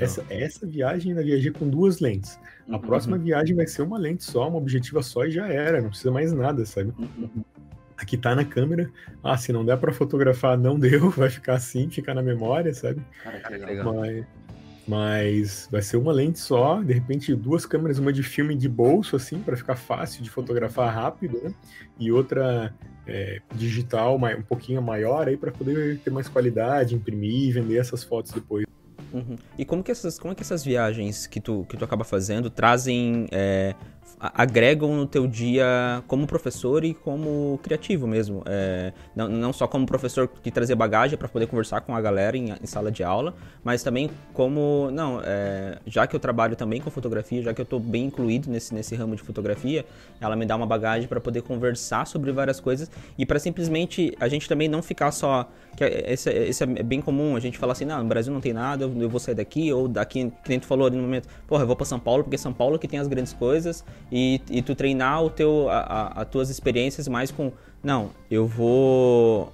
essa, 0.00 0.24
essa 0.30 0.66
viagem 0.66 1.10
ainda 1.10 1.22
viajei 1.22 1.50
com 1.50 1.68
duas 1.68 1.98
lentes. 1.98 2.38
A 2.68 2.76
uhum. 2.76 2.80
próxima 2.80 3.18
viagem 3.18 3.56
vai 3.56 3.66
ser 3.66 3.82
uma 3.82 3.98
lente 3.98 4.24
só, 4.24 4.48
uma 4.48 4.58
objetiva 4.58 5.02
só 5.02 5.26
e 5.26 5.32
já 5.32 5.48
era, 5.48 5.80
não 5.80 5.88
precisa 5.88 6.12
mais 6.12 6.32
nada, 6.32 6.64
sabe? 6.64 6.92
Uhum 6.96 7.44
aqui 7.96 8.16
tá 8.16 8.34
na 8.34 8.44
câmera. 8.44 8.90
Ah, 9.22 9.36
se 9.36 9.52
não 9.52 9.64
der 9.64 9.78
para 9.78 9.92
fotografar, 9.92 10.56
não 10.58 10.78
deu, 10.80 11.10
vai 11.10 11.30
ficar 11.30 11.54
assim, 11.54 11.88
ficar 11.88 12.14
na 12.14 12.22
memória, 12.22 12.72
sabe? 12.74 13.00
Mas, 13.84 14.26
mas 14.86 15.68
vai 15.70 15.82
ser 15.82 15.96
uma 15.96 16.12
lente 16.12 16.38
só, 16.38 16.82
de 16.82 16.92
repente 16.92 17.34
duas 17.34 17.66
câmeras, 17.66 17.98
uma 17.98 18.12
de 18.12 18.22
filme 18.22 18.54
de 18.54 18.68
bolso, 18.68 19.16
assim, 19.16 19.40
para 19.40 19.56
ficar 19.56 19.76
fácil 19.76 20.22
de 20.22 20.30
fotografar 20.30 20.94
rápido, 20.94 21.40
né? 21.42 21.52
E 21.98 22.12
outra 22.12 22.72
é, 23.06 23.40
digital, 23.54 24.16
um 24.16 24.42
pouquinho 24.42 24.82
maior 24.82 25.28
aí 25.28 25.36
para 25.36 25.50
poder 25.50 25.98
ter 26.00 26.10
mais 26.10 26.28
qualidade, 26.28 26.94
imprimir 26.94 27.48
e 27.48 27.52
vender 27.52 27.78
essas 27.78 28.04
fotos 28.04 28.32
depois. 28.32 28.66
Uhum. 29.12 29.36
E 29.56 29.64
como 29.64 29.82
que 29.82 29.90
essas, 29.90 30.18
como 30.18 30.32
é 30.32 30.34
que 30.34 30.42
essas 30.42 30.64
viagens 30.64 31.26
que 31.26 31.40
tu, 31.40 31.64
que 31.68 31.76
tu 31.76 31.84
acaba 31.84 32.04
fazendo 32.04 32.50
trazem 32.50 33.26
é, 33.30 33.74
agregam 34.18 34.96
no 34.96 35.06
teu 35.06 35.26
dia 35.26 36.02
como 36.06 36.26
professor 36.26 36.84
e 36.84 36.94
como 36.94 37.60
criativo 37.62 38.06
mesmo. 38.06 38.42
É, 38.46 38.92
não, 39.14 39.28
não 39.28 39.52
só 39.52 39.66
como 39.66 39.86
professor 39.86 40.26
que 40.28 40.50
trazer 40.50 40.74
bagagem 40.74 41.18
para 41.18 41.28
poder 41.28 41.46
conversar 41.46 41.82
com 41.82 41.94
a 41.94 42.00
galera 42.00 42.36
em, 42.36 42.50
em, 42.50 42.66
sala 42.66 42.90
de 42.90 43.04
aula, 43.04 43.34
mas 43.62 43.82
também 43.82 44.10
como, 44.32 44.90
não, 44.92 45.20
é, 45.22 45.78
já 45.86 46.06
que 46.06 46.16
eu 46.16 46.20
trabalho 46.20 46.56
também 46.56 46.80
com 46.80 46.90
fotografia, 46.90 47.42
já 47.42 47.52
que 47.52 47.60
eu 47.60 47.64
estou 47.64 47.78
bem 47.78 48.06
incluído 48.06 48.50
nesse, 48.50 48.74
nesse 48.74 48.94
ramo 48.94 49.14
de 49.14 49.22
fotografia, 49.22 49.84
ela 50.20 50.34
me 50.34 50.46
dá 50.46 50.56
uma 50.56 50.66
bagagem 50.66 51.08
para 51.08 51.20
poder 51.20 51.42
conversar 51.42 52.06
sobre 52.06 52.32
várias 52.32 52.58
coisas 52.58 52.90
e 53.18 53.26
para 53.26 53.38
simplesmente 53.38 54.16
a 54.18 54.28
gente 54.28 54.48
também 54.48 54.68
não 54.68 54.82
ficar 54.82 55.10
só. 55.10 55.48
Que 55.76 55.84
é, 55.84 56.12
esse, 56.12 56.30
esse 56.30 56.62
é 56.62 56.82
bem 56.82 57.00
comum, 57.00 57.36
a 57.36 57.40
gente 57.40 57.58
falar 57.58 57.72
assim, 57.72 57.84
não, 57.84 58.02
no 58.02 58.08
Brasil 58.08 58.32
não 58.32 58.40
tem 58.40 58.52
nada, 58.52 58.84
eu 58.84 59.08
vou 59.08 59.20
sair 59.20 59.34
daqui, 59.34 59.72
ou 59.72 59.86
daqui, 59.86 60.32
que 60.42 60.48
nem 60.48 60.58
tu 60.58 60.66
falou 60.66 60.86
ali 60.86 60.96
no 60.96 61.02
momento, 61.02 61.28
porra, 61.46 61.62
eu 61.62 61.66
vou 61.66 61.76
para 61.76 61.86
São 61.86 62.00
Paulo, 62.00 62.24
porque 62.24 62.38
São 62.38 62.52
Paulo 62.52 62.78
que 62.78 62.88
tem 62.88 62.98
as 62.98 63.06
grandes 63.06 63.32
coisas 63.32 63.84
e, 64.10 64.40
e 64.50 64.62
tu 64.62 64.74
treinar 64.74 65.22
o 65.22 65.30
teu, 65.30 65.68
as 65.70 66.28
tuas 66.28 66.50
experiências 66.50 67.06
mais 67.06 67.30
com, 67.30 67.52
não, 67.82 68.10
eu 68.30 68.46
vou 68.46 69.52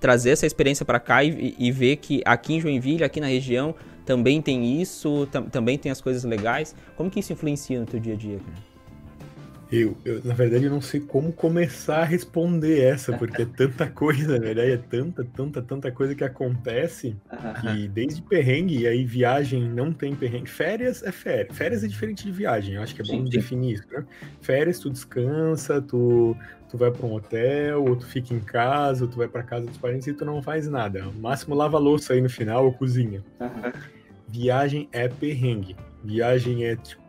trazer 0.00 0.30
essa 0.30 0.46
experiência 0.46 0.84
para 0.84 0.98
cá 0.98 1.22
e, 1.22 1.54
e, 1.58 1.70
ver 1.70 1.96
que 1.96 2.22
aqui 2.24 2.54
em 2.54 2.60
Joinville, 2.60 3.04
aqui 3.04 3.20
na 3.20 3.28
região, 3.28 3.74
também 4.04 4.42
tem 4.42 4.80
isso, 4.80 5.28
tam, 5.30 5.44
também 5.44 5.78
tem 5.78 5.92
as 5.92 6.00
coisas 6.00 6.24
legais. 6.24 6.74
Como 6.96 7.08
que 7.08 7.20
isso 7.20 7.32
influencia 7.32 7.78
no 7.78 7.86
teu 7.86 8.00
dia 8.00 8.14
a 8.14 8.16
dia, 8.16 8.38
cara? 8.38 8.71
Eu, 9.72 9.96
eu, 10.04 10.20
na 10.22 10.34
verdade, 10.34 10.66
eu 10.66 10.70
não 10.70 10.82
sei 10.82 11.00
como 11.00 11.32
começar 11.32 12.02
a 12.02 12.04
responder 12.04 12.82
essa, 12.82 13.16
porque 13.16 13.40
é 13.40 13.46
tanta 13.46 13.88
coisa, 13.90 14.38
na 14.38 14.38
verdade, 14.38 14.72
é 14.72 14.76
tanta, 14.76 15.24
tanta, 15.24 15.62
tanta 15.62 15.90
coisa 15.90 16.14
que 16.14 16.22
acontece, 16.22 17.16
que 17.58 17.88
desde 17.88 18.20
perrengue, 18.20 18.80
e 18.80 18.86
aí 18.86 19.02
viagem 19.02 19.66
não 19.66 19.90
tem 19.90 20.14
perrengue. 20.14 20.50
Férias 20.50 21.02
é 21.02 21.10
férias. 21.10 21.56
Férias 21.56 21.82
é 21.82 21.88
diferente 21.88 22.22
de 22.22 22.30
viagem, 22.30 22.74
eu 22.74 22.82
acho 22.82 22.94
que 22.94 23.00
é 23.00 23.04
bom 23.04 23.24
sim, 23.24 23.24
sim. 23.24 23.30
definir 23.30 23.72
isso, 23.72 23.84
né? 23.90 24.04
Férias, 24.42 24.78
tu 24.78 24.90
descansa, 24.90 25.80
tu, 25.80 26.36
tu 26.68 26.76
vai 26.76 26.90
para 26.90 27.06
um 27.06 27.14
hotel, 27.14 27.82
ou 27.82 27.96
tu 27.96 28.04
fica 28.04 28.34
em 28.34 28.40
casa, 28.40 29.04
ou 29.04 29.10
tu 29.10 29.16
vai 29.16 29.28
para 29.28 29.42
casa 29.42 29.64
dos 29.64 29.78
parentes 29.78 30.06
e 30.06 30.12
tu 30.12 30.26
não 30.26 30.42
faz 30.42 30.68
nada. 30.68 31.08
O 31.08 31.14
máximo 31.14 31.54
lava 31.54 31.78
louça 31.78 32.12
aí 32.12 32.20
no 32.20 32.28
final 32.28 32.66
ou 32.66 32.74
cozinha. 32.74 33.24
Viagem 34.28 34.86
é 34.92 35.08
perrengue. 35.08 35.76
Viagem 36.04 36.66
é 36.66 36.76
tipo, 36.76 37.02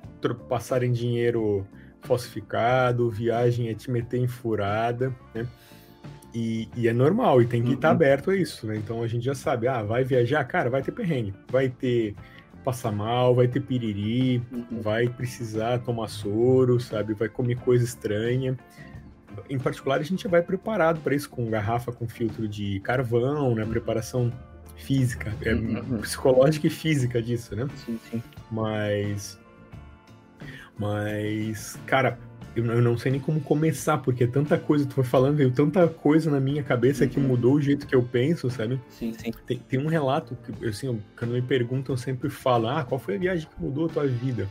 passarem 0.48 0.94
dinheiro 0.94 1.68
falsificado, 2.04 3.10
viagem 3.10 3.70
é 3.70 3.74
te 3.74 3.90
meter 3.90 4.18
em 4.18 4.28
furada, 4.28 5.16
né? 5.34 5.48
E, 6.34 6.68
e 6.76 6.88
é 6.88 6.94
normal, 6.94 7.42
e 7.42 7.46
tem 7.46 7.62
que 7.62 7.74
estar 7.74 7.90
uhum. 7.90 7.94
aberto 7.94 8.32
a 8.32 8.36
isso, 8.36 8.66
né? 8.66 8.76
Então 8.76 9.04
a 9.04 9.08
gente 9.08 9.24
já 9.24 9.36
sabe, 9.36 9.68
ah, 9.68 9.84
vai 9.84 10.04
viajar, 10.04 10.44
cara, 10.46 10.70
vai 10.70 10.82
ter 10.82 10.92
perrengue, 10.92 11.34
vai 11.52 11.70
ter 11.70 12.16
passar 12.64 12.92
mal, 12.92 13.36
vai 13.36 13.48
ter 13.48 13.60
piriri, 13.60 14.42
uhum. 14.52 14.82
vai 14.82 15.08
precisar 15.08 15.80
tomar 15.80 16.08
soro, 16.08 16.80
sabe? 16.80 17.14
Vai 17.14 17.30
comer 17.30 17.56
coisa 17.58 17.84
estranha. 17.84 18.58
Em 19.50 19.60
particular, 19.60 20.00
a 20.00 20.04
gente 20.04 20.24
já 20.24 20.30
vai 20.30 20.42
preparado 20.42 21.02
para 21.02 21.14
isso, 21.14 21.30
com 21.30 21.50
garrafa 21.50 21.92
com 21.92 22.08
filtro 22.08 22.48
de 22.48 22.80
carvão, 22.80 23.54
né? 23.54 23.66
Preparação 23.66 24.32
física, 24.76 25.34
é 25.42 25.54
uhum. 25.54 26.00
psicológica 26.00 26.66
e 26.66 26.70
física 26.70 27.22
disso, 27.22 27.56
né? 27.56 27.68
Sim, 27.86 28.00
sim. 28.10 28.24
Mas 28.50 29.38
mas, 30.78 31.78
cara, 31.86 32.18
eu 32.56 32.82
não 32.82 32.98
sei 32.98 33.12
nem 33.12 33.20
como 33.20 33.42
começar, 33.42 33.98
porque 33.98 34.26
é 34.26 34.28
tanta 34.28 34.58
coisa, 34.58 34.86
tu 34.86 34.94
foi 34.94 35.04
falando, 35.04 35.38
veio 35.38 35.52
tanta 35.52 35.88
coisa 35.88 36.30
na 36.30 36.40
minha 36.40 36.62
cabeça 36.62 37.08
que 37.08 37.20
uhum. 37.20 37.28
mudou 37.28 37.56
o 37.56 37.62
jeito 37.62 37.88
que 37.88 37.96
eu 37.96 38.04
penso, 38.04 38.50
sabe? 38.50 38.80
Sim, 38.90 39.14
sim. 39.14 39.32
Tem, 39.48 39.58
tem 39.58 39.80
um 39.80 39.88
relato 39.88 40.38
que, 40.38 40.68
assim, 40.68 41.02
quando 41.18 41.32
me 41.32 41.42
perguntam, 41.42 41.94
eu 41.94 41.98
sempre 41.98 42.30
falo, 42.30 42.68
ah, 42.68 42.84
qual 42.84 43.00
foi 43.00 43.16
a 43.16 43.20
viagem 43.20 43.48
que 43.48 43.62
mudou 43.62 43.86
a 43.86 43.90
tua 43.90 44.08
vida? 44.08 44.48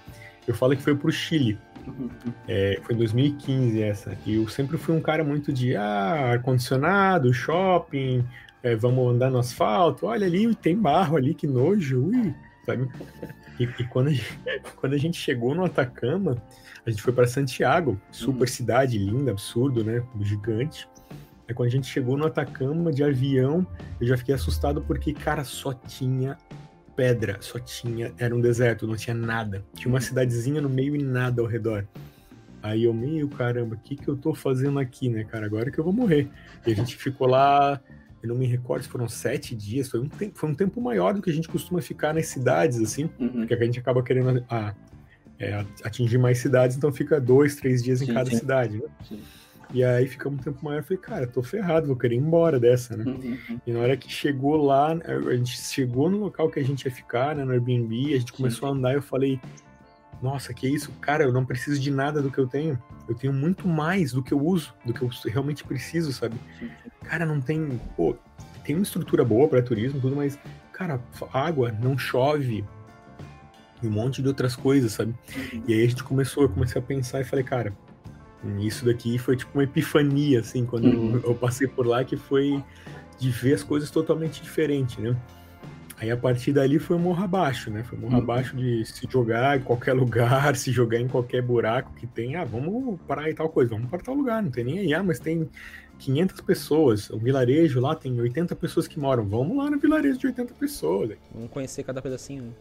Eu 0.47 0.55
falo 0.55 0.77
que 0.77 0.83
foi 0.83 0.97
pro 0.97 1.13
Chile. 1.13 1.57
Uhum. 1.87 2.11
É, 2.49 2.81
foi 2.83 2.95
em 2.95 2.99
2015 2.99 3.83
essa. 3.83 4.19
E 4.27 4.35
eu 4.35 4.49
sempre 4.49 4.77
fui 4.77 4.97
um 4.97 5.01
cara 5.01 5.23
muito 5.23 5.53
de, 5.53 5.77
ah, 5.77 6.33
ar-condicionado, 6.33 7.33
shopping, 7.33 8.25
é, 8.65 8.75
vamos 8.75 9.15
andar 9.15 9.31
no 9.31 9.39
asfalto, 9.39 10.07
olha 10.07 10.27
ali, 10.27 10.53
tem 10.57 10.77
barro 10.77 11.17
ali, 11.17 11.35
que 11.35 11.47
nojo, 11.47 12.07
ui 12.07 12.35
sabe? 12.65 12.89
E, 13.59 13.65
e 13.65 13.85
quando, 13.85 14.09
a 14.09 14.11
gente, 14.13 14.39
quando 14.77 14.95
a 14.95 14.99
gente 14.99 15.19
chegou 15.19 15.55
no 15.55 15.65
Atacama, 15.65 16.43
a 16.85 16.91
gente 16.91 17.03
foi 17.03 17.13
para 17.13 17.27
Santiago, 17.27 18.01
super 18.11 18.43
uhum. 18.43 18.47
cidade 18.47 18.99
linda, 18.99 19.31
absurdo, 19.31 19.85
né? 19.85 20.03
Gigante. 20.21 20.89
Aí 21.49 21.55
quando 21.55 21.69
a 21.69 21.73
gente 21.73 21.87
chegou 21.87 22.17
no 22.17 22.27
Atacama 22.27 22.93
de 22.93 23.03
avião, 23.05 23.67
eu 24.01 24.07
já 24.07 24.17
fiquei 24.17 24.35
assustado 24.35 24.83
porque, 24.83 25.13
cara, 25.13 25.45
só 25.45 25.73
tinha 25.73 26.37
pedra, 26.97 27.39
só 27.41 27.59
tinha. 27.59 28.13
Era 28.19 28.35
um 28.35 28.41
deserto, 28.41 28.87
não 28.87 28.97
tinha 28.97 29.15
nada. 29.15 29.65
Tinha 29.75 29.93
uma 29.93 30.01
cidadezinha 30.01 30.61
no 30.61 30.69
meio 30.69 30.95
e 30.95 31.03
nada 31.03 31.43
ao 31.43 31.49
redor. 31.49 31.87
Aí 32.63 32.85
eu, 32.85 32.95
meio, 32.95 33.29
caramba, 33.29 33.75
o 33.75 33.79
que 33.79 33.97
que 33.97 34.07
eu 34.07 34.17
tô 34.17 34.35
fazendo 34.35 34.79
aqui, 34.79 35.09
né, 35.09 35.25
cara? 35.25 35.47
Agora 35.47 35.71
que 35.71 35.79
eu 35.79 35.85
vou 35.85 35.93
morrer. 35.93 36.31
E 36.65 36.71
a 36.71 36.75
gente 36.75 36.97
ficou 36.97 37.27
lá, 37.27 37.81
eu 38.23 38.29
não 38.29 38.37
me 38.37 38.47
recordo 38.47 38.83
se 38.83 38.89
foram 38.89 39.09
sete 39.09 39.55
dias, 39.55 39.89
foi 39.89 40.01
um 40.01 40.09
tempo, 40.09 40.39
foi 40.39 40.51
um 40.51 40.55
tempo 40.55 40.81
maior 40.81 41.13
do 41.13 41.21
que 41.21 41.29
a 41.29 41.33
gente 41.33 41.49
costuma 41.49 41.83
ficar 41.83 42.15
nas 42.15 42.27
cidades, 42.27 42.81
assim, 42.81 43.11
uhum. 43.19 43.29
porque 43.29 43.55
a 43.55 43.65
gente 43.65 43.81
acaba 43.81 44.03
querendo 44.03 44.45
ah, 44.49 44.75
é, 45.39 45.65
atingir 45.83 46.19
mais 46.19 46.39
cidades, 46.39 46.77
então 46.77 46.93
fica 46.93 47.21
dois, 47.21 47.57
três 47.57 47.83
dias 47.83 48.01
em 48.01 48.07
sim, 48.07 48.15
cada 48.15 48.31
sim. 48.31 48.37
cidade, 48.37 48.79
né? 48.79 48.89
Sim. 49.09 49.21
E 49.75 49.83
aí 49.83 50.07
ficamos 50.07 50.39
um 50.39 50.43
tempo 50.43 50.63
maior, 50.63 50.81
eu 50.81 50.85
falei, 50.85 50.99
cara, 50.99 51.27
tô 51.27 51.43
ferrado, 51.43 51.87
vou 51.87 51.97
querer 51.97 52.15
ir 52.15 52.19
embora 52.19 52.61
dessa, 52.61 52.97
né? 52.97 53.05
Uhum. 53.05 53.61
E 53.67 53.73
na 53.73 53.81
hora 53.81 53.97
que 53.97 54.13
chegou 54.13 54.57
lá, 54.57 54.93
a 54.93 55.35
gente 55.35 55.59
chegou 55.59 56.11
no 56.11 56.19
local 56.19 56.51
que 56.51 56.61
a 56.61 56.65
gente 56.65 56.85
ia 56.85 56.91
ficar, 56.91 57.35
né, 57.35 57.43
no 57.43 57.53
Airbnb, 57.53 58.15
a 58.15 58.19
gente 58.19 58.33
começou 58.33 58.69
a 58.69 58.73
andar, 58.73 58.93
eu 58.93 59.03
falei, 59.03 59.41
nossa, 60.23 60.55
que 60.55 60.69
isso, 60.69 60.93
cara, 61.01 61.25
eu 61.25 61.33
não 61.33 61.45
preciso 61.45 61.81
de 61.81 61.91
nada 61.91 62.23
do 62.23 62.31
que 62.31 62.39
eu 62.39 62.47
tenho. 62.47 62.81
Eu 63.09 63.15
tenho 63.15 63.33
muito 63.33 63.67
mais 63.67 64.13
do 64.13 64.23
que 64.23 64.33
eu 64.33 64.41
uso, 64.41 64.73
do 64.85 64.95
que 64.95 65.03
eu 65.03 65.11
realmente 65.27 65.65
preciso, 65.65 66.13
sabe? 66.13 66.37
Cara, 67.05 67.27
não 67.27 67.41
tem, 67.41 67.81
pô, 67.97 68.17
tem 68.65 68.77
uma 68.77 68.83
estrutura 68.83 69.25
boa 69.25 69.49
para 69.49 69.61
turismo, 69.61 70.01
tudo, 70.01 70.15
mas, 70.15 70.39
cara, 70.73 71.01
água, 71.33 71.73
não 71.73 71.99
chove, 71.99 72.65
e 73.83 73.87
um 73.89 73.91
monte 73.91 74.23
de 74.23 74.29
outras 74.29 74.55
coisas, 74.55 74.93
sabe? 74.93 75.13
Uhum. 75.37 75.65
E 75.67 75.75
aí 75.75 75.85
a 75.85 75.89
gente 75.89 76.05
começou, 76.05 76.45
eu 76.45 76.49
comecei 76.49 76.81
a 76.81 76.85
pensar 76.85 77.21
e 77.21 77.25
falei, 77.25 77.45
cara, 77.45 77.77
isso 78.61 78.85
daqui 78.85 79.19
foi 79.19 79.37
tipo 79.37 79.51
uma 79.55 79.65
epifania, 79.65 80.41
assim, 80.41 80.65
quando 80.65 80.85
uhum. 80.85 81.15
eu, 81.17 81.31
eu 81.31 81.35
passei 81.35 81.67
por 81.67 81.87
lá, 81.87 82.05
que 82.05 82.17
foi 82.17 82.63
de 83.19 83.31
ver 83.31 83.55
as 83.55 83.63
coisas 83.63 83.91
totalmente 83.91 84.41
diferente, 84.41 85.01
né? 85.01 85.17
Aí 86.03 86.11
a 86.11 86.17
partir 86.17 86.53
dali 86.53 86.81
foi 86.81 86.99
morro 86.99 87.23
abaixo, 87.23 87.71
né? 87.71 87.85
Foi 87.85 87.97
morro 87.97 88.15
uhum. 88.17 88.23
abaixo 88.23 88.57
de 88.57 88.85
se 88.85 89.07
jogar 89.09 89.57
em 89.57 89.63
qualquer 89.63 89.93
lugar, 89.95 90.57
se 90.57 90.73
jogar 90.73 90.99
em 90.99 91.07
qualquer 91.07 91.41
buraco 91.41 91.95
que 91.95 92.09
tem. 92.09 92.35
Ah, 92.35 92.43
vamos 92.43 93.01
parar 93.07 93.31
e 93.31 93.35
tal 93.35 93.49
coisa, 93.49 93.71
vamos 93.71 93.89
para 93.89 94.01
tal 94.01 94.17
lugar, 94.17 94.43
não 94.43 94.51
tem 94.51 94.65
nem 94.65 94.81
aí. 94.81 94.93
Ah, 94.93 95.03
mas 95.05 95.21
tem 95.21 95.49
500 96.01 96.41
pessoas, 96.41 97.09
o 97.09 97.19
vilarejo 97.19 97.79
lá 97.79 97.95
tem 97.95 98.21
80 98.21 98.57
pessoas 98.57 98.89
que 98.89 98.99
moram. 98.99 99.25
Vamos 99.25 99.57
lá 99.57 99.71
no 99.71 99.79
vilarejo 99.79 100.19
de 100.19 100.27
80 100.27 100.55
pessoas. 100.55 101.13
Vamos 101.33 101.53
conhecer 101.53 101.85
cada 101.85 102.03
pedacinho. 102.03 102.43
Né? 102.47 102.53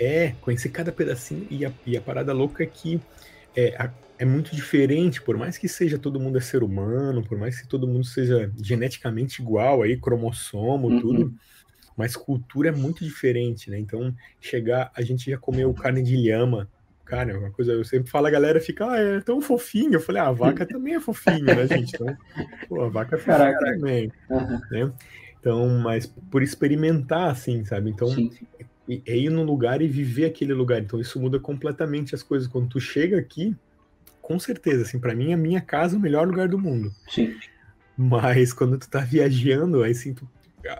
É, 0.00 0.34
conhecer 0.40 0.70
cada 0.70 0.90
pedacinho. 0.90 1.46
E 1.50 1.66
a, 1.66 1.72
e 1.84 1.94
a 1.94 2.00
parada 2.00 2.32
louca 2.32 2.62
é 2.62 2.66
que 2.66 2.98
é, 3.54 3.76
a, 3.76 3.90
é 4.18 4.24
muito 4.24 4.56
diferente, 4.56 5.20
por 5.20 5.36
mais 5.36 5.58
que 5.58 5.68
seja 5.68 5.98
todo 5.98 6.18
mundo 6.18 6.38
é 6.38 6.40
ser 6.40 6.62
humano, 6.62 7.22
por 7.22 7.36
mais 7.36 7.60
que 7.60 7.68
todo 7.68 7.86
mundo 7.86 8.06
seja 8.06 8.50
geneticamente 8.56 9.42
igual 9.42 9.82
aí, 9.82 9.94
cromossomo, 9.98 10.88
uhum. 10.88 11.00
tudo 11.02 11.34
mas 11.96 12.16
cultura 12.16 12.68
é 12.68 12.72
muito 12.72 13.04
diferente, 13.04 13.70
né? 13.70 13.78
Então, 13.78 14.14
chegar, 14.40 14.90
a 14.94 15.02
gente 15.02 15.30
já 15.30 15.38
comeu 15.38 15.72
carne 15.74 16.02
de 16.02 16.16
lhama, 16.16 16.68
cara, 17.04 17.32
é 17.32 17.36
uma 17.36 17.50
coisa, 17.50 17.72
eu 17.72 17.84
sempre 17.84 18.10
falo, 18.10 18.26
a 18.26 18.30
galera 18.30 18.60
fica, 18.60 18.90
ah, 18.90 18.98
é 18.98 19.20
tão 19.20 19.40
fofinho. 19.40 19.94
Eu 19.94 20.00
falei, 20.00 20.22
ah, 20.22 20.28
a 20.28 20.32
vaca 20.32 20.64
também 20.64 20.94
é 20.94 21.00
fofinho, 21.00 21.44
né, 21.44 21.66
gente? 21.66 21.94
Então, 21.94 22.16
pô, 22.68 22.82
a 22.82 22.88
vaca 22.88 23.16
é 23.16 23.18
fofinha 23.18 23.58
também, 23.58 24.12
uhum. 24.30 24.60
né? 24.70 24.92
Então, 25.38 25.68
mas 25.80 26.06
por 26.06 26.42
experimentar, 26.42 27.30
assim, 27.30 27.64
sabe? 27.64 27.90
Então, 27.90 28.08
sim, 28.08 28.30
sim. 28.30 29.02
é 29.04 29.16
ir 29.16 29.28
num 29.28 29.42
lugar 29.42 29.82
e 29.82 29.88
viver 29.88 30.24
aquele 30.24 30.54
lugar. 30.54 30.80
Então, 30.80 31.00
isso 31.00 31.20
muda 31.20 31.38
completamente 31.38 32.14
as 32.14 32.22
coisas. 32.22 32.48
Quando 32.48 32.68
tu 32.68 32.80
chega 32.80 33.18
aqui, 33.18 33.54
com 34.22 34.38
certeza, 34.38 34.82
assim, 34.82 35.00
para 35.00 35.14
mim, 35.14 35.32
a 35.32 35.36
minha 35.36 35.60
casa 35.60 35.96
é 35.96 35.98
o 35.98 36.00
melhor 36.00 36.26
lugar 36.28 36.48
do 36.48 36.58
mundo. 36.58 36.92
Sim. 37.08 37.34
Mas 37.96 38.52
quando 38.52 38.78
tu 38.78 38.88
tá 38.88 39.00
viajando, 39.00 39.82
aí 39.82 39.90
assim, 39.90 40.14
tu 40.14 40.26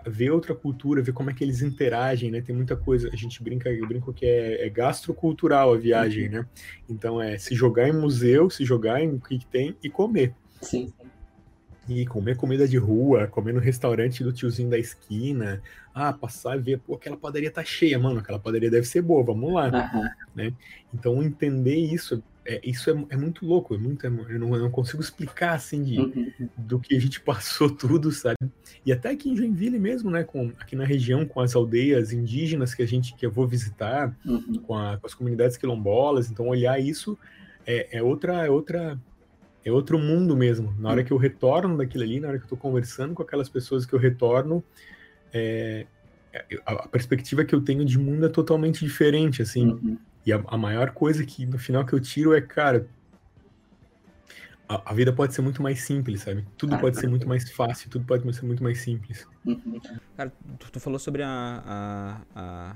ver 0.05 0.31
outra 0.31 0.55
cultura, 0.55 1.01
ver 1.01 1.13
como 1.13 1.29
é 1.29 1.33
que 1.33 1.43
eles 1.43 1.61
interagem, 1.61 2.31
né? 2.31 2.41
Tem 2.41 2.55
muita 2.55 2.75
coisa, 2.75 3.09
a 3.11 3.15
gente 3.15 3.41
brinca, 3.43 3.69
eu 3.69 3.87
brinco 3.87 4.13
que 4.13 4.25
é, 4.25 4.65
é 4.65 4.69
gastrocultural 4.69 5.73
a 5.73 5.77
viagem, 5.77 6.29
né? 6.29 6.45
Então 6.89 7.21
é 7.21 7.37
se 7.37 7.55
jogar 7.55 7.87
em 7.87 7.93
museu, 7.93 8.49
se 8.49 8.63
jogar 8.65 9.01
em 9.01 9.09
o 9.13 9.19
que 9.19 9.45
tem 9.45 9.75
e 9.83 9.89
comer. 9.89 10.33
Sim. 10.61 10.93
E 11.87 12.05
comer 12.05 12.37
comida 12.37 12.65
de 12.65 12.77
rua, 12.77 13.27
comer 13.27 13.53
no 13.53 13.59
restaurante 13.59 14.23
do 14.23 14.31
tiozinho 14.31 14.69
da 14.69 14.77
esquina. 14.77 15.61
Ah, 15.93 16.13
passar 16.13 16.57
e 16.57 16.61
ver, 16.61 16.79
pô, 16.79 16.95
aquela 16.95 17.17
padaria 17.17 17.51
tá 17.51 17.63
cheia, 17.63 17.99
mano, 17.99 18.19
aquela 18.19 18.39
padaria 18.39 18.71
deve 18.71 18.87
ser 18.87 19.01
boa, 19.01 19.23
vamos 19.23 19.53
lá. 19.53 19.65
Uhum. 19.65 20.09
Né? 20.33 20.53
Então 20.93 21.21
entender 21.21 21.75
isso 21.75 22.23
é, 22.45 22.59
isso 22.63 22.89
é, 22.89 23.05
é, 23.09 23.17
muito 23.17 23.45
louco, 23.45 23.73
é 23.73 23.77
muito, 23.77 24.05
é, 24.05 24.09
eu, 24.09 24.39
não, 24.39 24.55
eu, 24.55 24.63
não, 24.63 24.69
consigo 24.69 25.01
explicar 25.01 25.53
assim 25.53 25.81
de, 25.81 25.99
uhum. 25.99 26.49
do 26.57 26.79
que 26.79 26.95
a 26.95 26.99
gente 26.99 27.19
passou 27.21 27.69
tudo, 27.69 28.11
sabe? 28.11 28.37
E 28.85 28.91
até 28.91 29.11
aqui 29.11 29.29
em 29.29 29.35
Joinville 29.35 29.79
mesmo, 29.79 30.11
né, 30.11 30.23
com, 30.23 30.51
aqui 30.59 30.75
na 30.75 30.83
região, 30.83 31.25
com 31.25 31.39
as 31.39 31.55
aldeias 31.55 32.11
indígenas 32.11 32.75
que 32.75 32.83
a 32.83 32.85
gente 32.85 33.15
que 33.15 33.25
eu 33.25 33.31
vou 33.31 33.47
visitar, 33.47 34.17
uhum. 34.25 34.59
com, 34.65 34.77
a, 34.77 34.97
com, 34.97 35.07
as 35.07 35.13
comunidades 35.13 35.55
quilombolas, 35.55 36.29
então 36.29 36.47
olhar 36.47 36.77
isso 36.79 37.17
é, 37.65 37.97
é, 37.97 38.03
outra, 38.03 38.45
é 38.45 38.49
outra, 38.49 38.99
é 39.63 39.71
outro 39.71 39.97
mundo 39.97 40.35
mesmo. 40.35 40.75
Na 40.77 40.89
hora 40.89 40.99
uhum. 40.99 41.07
que 41.07 41.13
eu 41.13 41.17
retorno 41.17 41.77
daquilo 41.77 42.03
ali, 42.03 42.19
na 42.19 42.27
hora 42.27 42.37
que 42.37 42.43
eu 42.43 42.47
estou 42.47 42.57
conversando 42.57 43.13
com 43.13 43.23
aquelas 43.23 43.47
pessoas 43.47 43.85
que 43.85 43.93
eu 43.93 43.99
retorno, 43.99 44.61
é, 45.31 45.85
a, 46.65 46.73
a 46.73 46.87
perspectiva 46.89 47.45
que 47.45 47.55
eu 47.55 47.61
tenho 47.61 47.85
de 47.85 47.97
mundo 47.97 48.25
é 48.25 48.29
totalmente 48.29 48.83
diferente, 48.83 49.41
assim. 49.41 49.97
E 50.25 50.31
a, 50.31 50.41
a, 50.47 50.57
maior 50.57 50.91
coisa 50.91 51.25
que 51.25 51.45
no 51.45 51.57
final 51.57 51.85
que 51.85 51.93
eu 51.93 51.99
tiro 51.99 52.33
é, 52.33 52.41
cara, 52.41 52.87
a, 54.67 54.91
a 54.91 54.93
vida 54.93 55.11
pode 55.11 55.33
ser 55.33 55.41
muito 55.41 55.61
mais 55.61 55.81
simples, 55.81 56.21
sabe? 56.21 56.45
Tudo 56.57 56.75
ah, 56.75 56.77
pode 56.77 56.97
ser 56.97 57.07
muito 57.07 57.27
mais 57.27 57.49
fácil, 57.51 57.89
tudo 57.89 58.05
pode 58.05 58.23
ser 58.33 58.45
muito 58.45 58.63
mais 58.63 58.79
simples. 58.79 59.27
Uhum. 59.45 59.79
Cara, 60.15 60.31
tu, 60.59 60.71
tu, 60.71 60.79
falou 60.79 60.97
sobre 60.97 61.23
a, 61.23 61.63
a, 61.65 62.21
a, 62.35 62.75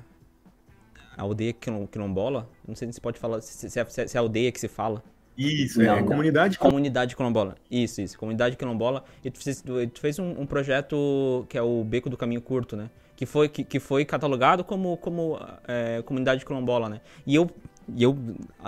a 1.17 1.21
aldeia 1.21 1.53
quilombola. 1.53 2.49
Não 2.67 2.75
sei 2.75 2.87
se 2.87 2.95
você 2.95 3.01
pode 3.01 3.17
falar, 3.17 3.41
se, 3.41 3.69
se, 3.69 3.79
é, 3.79 3.85
se 3.85 4.17
é 4.17 4.19
aldeia 4.19 4.51
que 4.51 4.59
se 4.59 4.67
fala. 4.67 5.01
Isso, 5.37 5.81
não, 5.81 5.95
é 5.95 5.99
não. 6.01 6.07
comunidade 6.07 6.57
Comunidade 6.57 7.15
quilombola. 7.15 7.55
Isso, 7.69 8.01
isso. 8.01 8.17
Comunidade 8.17 8.55
quilombola. 8.55 9.03
E 9.23 9.29
tu 9.29 9.39
fez, 9.43 9.61
tu 9.61 9.99
fez 9.99 10.17
um, 10.17 10.41
um, 10.41 10.45
projeto 10.45 11.45
que 11.47 11.57
é 11.57 11.61
o 11.61 11.83
Beco 11.83 12.09
do 12.09 12.17
Caminho 12.17 12.41
Curto, 12.41 12.75
né? 12.75 12.89
que 13.17 13.25
foi, 13.25 13.49
que, 13.49 13.63
que 13.63 13.79
foi 13.79 14.05
catalogado 14.05 14.63
como, 14.63 14.95
como 14.97 15.39
é, 15.67 16.03
comunidade 16.03 16.45
quilombola, 16.45 16.87
né? 16.87 17.01
E 17.25 17.33
eu, 17.33 17.49
e 17.95 18.03
eu, 18.03 18.15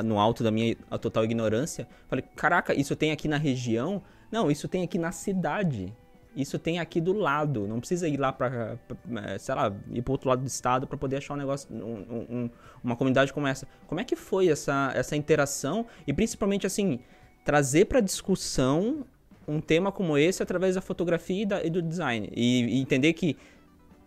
no 0.03 0.19
alto 0.19 0.43
da 0.43 0.49
minha 0.49 0.75
total 0.99 1.23
ignorância, 1.23 1.88
falei, 2.08 2.25
caraca, 2.36 2.73
isso 2.73 2.95
tem 2.95 3.12
aqui 3.12 3.27
na 3.27 3.38
região? 3.38 4.01
Não, 4.32 4.49
isso 4.49 4.67
tem 4.67 4.84
aqui 4.84 4.97
na 4.97 5.12
cidade. 5.12 5.93
Isso 6.36 6.60
tem 6.60 6.80
aqui 6.80 7.02
do 7.02 7.13
lado. 7.13 7.68
Não 7.68 7.80
precisa 7.80 8.08
ir 8.08 8.18
lá 8.18 8.32
para, 8.32 8.78
é, 9.26 9.38
sei 9.38 9.56
lá, 9.56 9.74
ir 9.92 10.02
para 10.02 10.12
outro 10.12 10.30
lado 10.30 10.42
do 10.42 10.48
estado 10.48 10.88
para 10.88 10.98
poder 10.98 11.18
achar 11.18 11.34
um 11.34 11.38
negócio, 11.38 11.68
um, 11.74 12.26
um, 12.30 12.50
uma 12.84 12.96
comunidade 12.96 13.34
como 13.34 13.48
essa. 13.48 13.68
Como 13.88 14.00
é 14.00 14.04
que 14.04 14.15
foi 14.15 14.48
essa, 14.48 14.92
essa 14.96 15.15
interação 15.15 15.86
e 16.06 16.13
principalmente 16.13 16.68
assim 16.68 17.00
trazer 17.44 17.86
para 17.86 18.00
discussão 18.00 19.06
um 19.48 19.60
tema 19.60 19.92
como 19.92 20.18
esse 20.18 20.44
através 20.44 20.76
da 20.76 20.82
fotografia 20.82 21.42
e, 21.42 21.46
da, 21.46 21.63
e 21.63 21.70
do 21.70 21.82
design 21.82 22.30
e, 22.36 22.78
e 22.78 22.80
entender 22.80 23.13
que 23.13 23.36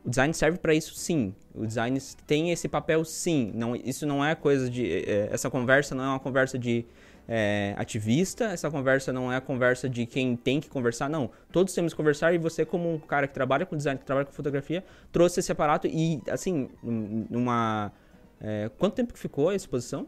o 0.04 0.10
design 0.10 0.32
serve 0.34 0.58
para 0.58 0.74
isso 0.74 0.94
sim. 0.94 1.34
O 1.54 1.66
design 1.66 1.98
tem 2.26 2.50
esse 2.50 2.68
papel 2.68 3.04
sim. 3.04 3.52
Não, 3.54 3.76
isso 3.76 4.06
não 4.06 4.24
é 4.24 4.34
coisa 4.34 4.68
de. 4.68 4.84
É, 4.86 5.28
essa 5.30 5.50
conversa 5.50 5.94
não 5.94 6.04
é 6.04 6.08
uma 6.08 6.20
conversa 6.20 6.58
de 6.58 6.84
é, 7.28 7.74
ativista, 7.76 8.44
essa 8.46 8.70
conversa 8.70 9.12
não 9.12 9.32
é 9.32 9.36
a 9.36 9.40
conversa 9.40 9.88
de 9.88 10.06
quem 10.06 10.36
tem 10.36 10.60
que 10.60 10.68
conversar, 10.68 11.08
não. 11.08 11.30
Todos 11.50 11.72
temos 11.72 11.92
que 11.92 11.96
conversar 11.96 12.32
e 12.34 12.38
você, 12.38 12.64
como 12.64 12.92
um 12.92 12.98
cara 12.98 13.26
que 13.26 13.34
trabalha 13.34 13.64
com 13.64 13.76
design, 13.76 13.98
que 13.98 14.04
trabalha 14.04 14.26
com 14.26 14.32
fotografia, 14.32 14.84
trouxe 15.10 15.40
esse 15.40 15.52
aparato 15.52 15.86
e, 15.86 16.20
assim, 16.28 16.68
numa. 16.82 17.92
É, 18.40 18.70
quanto 18.76 18.94
tempo 18.94 19.12
que 19.12 19.18
ficou 19.18 19.50
a 19.50 19.54
exposição? 19.54 20.06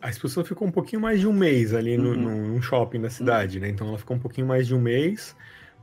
A 0.00 0.10
exposição 0.10 0.44
ficou 0.44 0.68
um 0.68 0.70
pouquinho 0.70 1.00
mais 1.00 1.20
de 1.20 1.26
um 1.26 1.32
mês 1.32 1.72
ali 1.72 1.96
no, 1.96 2.10
uhum. 2.10 2.48
num 2.48 2.62
shopping 2.62 3.00
da 3.00 3.08
cidade, 3.08 3.56
uhum. 3.56 3.64
né? 3.64 3.70
Então 3.70 3.88
ela 3.88 3.98
ficou 3.98 4.16
um 4.16 4.20
pouquinho 4.20 4.46
mais 4.46 4.66
de 4.66 4.74
um 4.74 4.80
mês, 4.80 5.34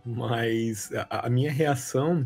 mas 0.06 0.92
a, 1.10 1.26
a 1.26 1.30
minha 1.30 1.52
reação 1.52 2.26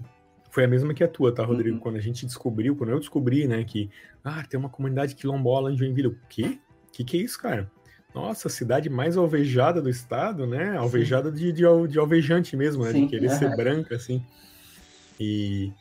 foi 0.51 0.65
a 0.65 0.67
mesma 0.67 0.93
que 0.93 1.03
a 1.03 1.07
tua, 1.07 1.33
tá, 1.33 1.45
Rodrigo? 1.45 1.75
Uhum. 1.75 1.81
Quando 1.81 1.95
a 1.95 2.01
gente 2.01 2.25
descobriu, 2.25 2.75
quando 2.75 2.89
eu 2.89 2.99
descobri, 2.99 3.47
né, 3.47 3.63
que 3.63 3.89
ah, 4.23 4.43
tem 4.43 4.59
uma 4.59 4.69
comunidade 4.69 5.15
quilombola 5.15 5.71
em 5.71 5.77
Joinville. 5.77 6.09
O 6.09 6.19
quê? 6.27 6.59
O 6.87 6.91
que, 6.91 7.03
que 7.03 7.17
é 7.17 7.21
isso, 7.21 7.39
cara? 7.39 7.71
Nossa, 8.17 8.49
cidade 8.49 8.89
mais 8.89 9.15
alvejada 9.15 9.79
do 9.79 9.89
estado, 9.91 10.47
né? 10.47 10.75
Alvejada 10.75 11.31
de, 11.31 11.51
de, 11.51 11.63
de, 11.87 11.99
alvejante 11.99 12.57
mesmo, 12.57 12.83
né? 12.83 12.91
Sim. 12.91 13.03
De 13.03 13.09
querer 13.11 13.29
uhum. 13.29 13.37
ser 13.37 13.55
branca, 13.55 13.95
assim. 13.95 14.25
E, 15.19 15.71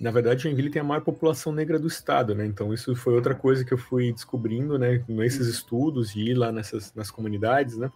na 0.00 0.10
verdade, 0.10 0.42
Joinville 0.42 0.70
tem 0.70 0.82
a 0.82 0.84
maior 0.84 1.02
população 1.02 1.52
negra 1.52 1.78
do 1.78 1.86
estado, 1.86 2.34
né? 2.34 2.44
Então, 2.44 2.74
isso 2.74 2.96
foi 2.96 3.14
outra 3.14 3.32
coisa 3.32 3.64
que 3.64 3.72
eu 3.72 3.78
fui 3.78 4.12
descobrindo, 4.12 4.76
né? 4.76 5.04
Nesses 5.06 5.46
uhum. 5.46 5.52
estudos 5.52 6.16
e 6.16 6.30
ir 6.30 6.34
lá 6.34 6.50
nessas 6.50 6.92
nas 6.94 7.12
comunidades, 7.12 7.76
né? 7.76 7.88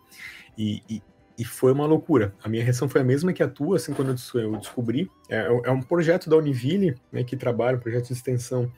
E, 0.56 0.80
e, 0.88 1.02
e 1.36 1.44
foi 1.44 1.72
uma 1.72 1.84
loucura. 1.84 2.32
A 2.40 2.48
minha 2.48 2.62
reação 2.62 2.88
foi 2.88 3.00
a 3.00 3.04
mesma 3.04 3.32
que 3.32 3.42
a 3.42 3.48
tua, 3.48 3.78
assim, 3.78 3.92
quando 3.92 4.14
eu 4.34 4.56
descobri. 4.58 5.10
É, 5.28 5.48
é 5.64 5.70
um 5.72 5.82
projeto 5.82 6.30
da 6.30 6.36
Univille, 6.36 6.94
né, 7.10 7.24
que 7.24 7.36
trabalha, 7.36 7.76
um 7.76 7.80
projeto 7.80 8.06
de 8.06 8.12
extensão 8.12 8.70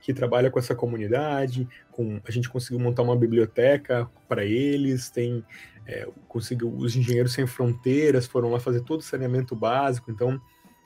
que 0.00 0.14
trabalha 0.14 0.50
com 0.50 0.58
essa 0.58 0.74
comunidade, 0.74 1.68
com 1.90 2.20
a 2.24 2.30
gente 2.30 2.48
conseguiu 2.48 2.78
montar 2.78 3.02
uma 3.02 3.16
biblioteca 3.16 4.08
para 4.28 4.44
eles, 4.44 5.10
tem 5.10 5.44
é, 5.86 6.06
conseguiu 6.28 6.72
os 6.74 6.94
engenheiros 6.94 7.32
sem 7.32 7.46
fronteiras 7.46 8.26
foram 8.26 8.50
lá 8.50 8.60
fazer 8.60 8.82
todo 8.82 9.00
o 9.00 9.02
saneamento 9.02 9.56
básico, 9.56 10.10
então 10.10 10.40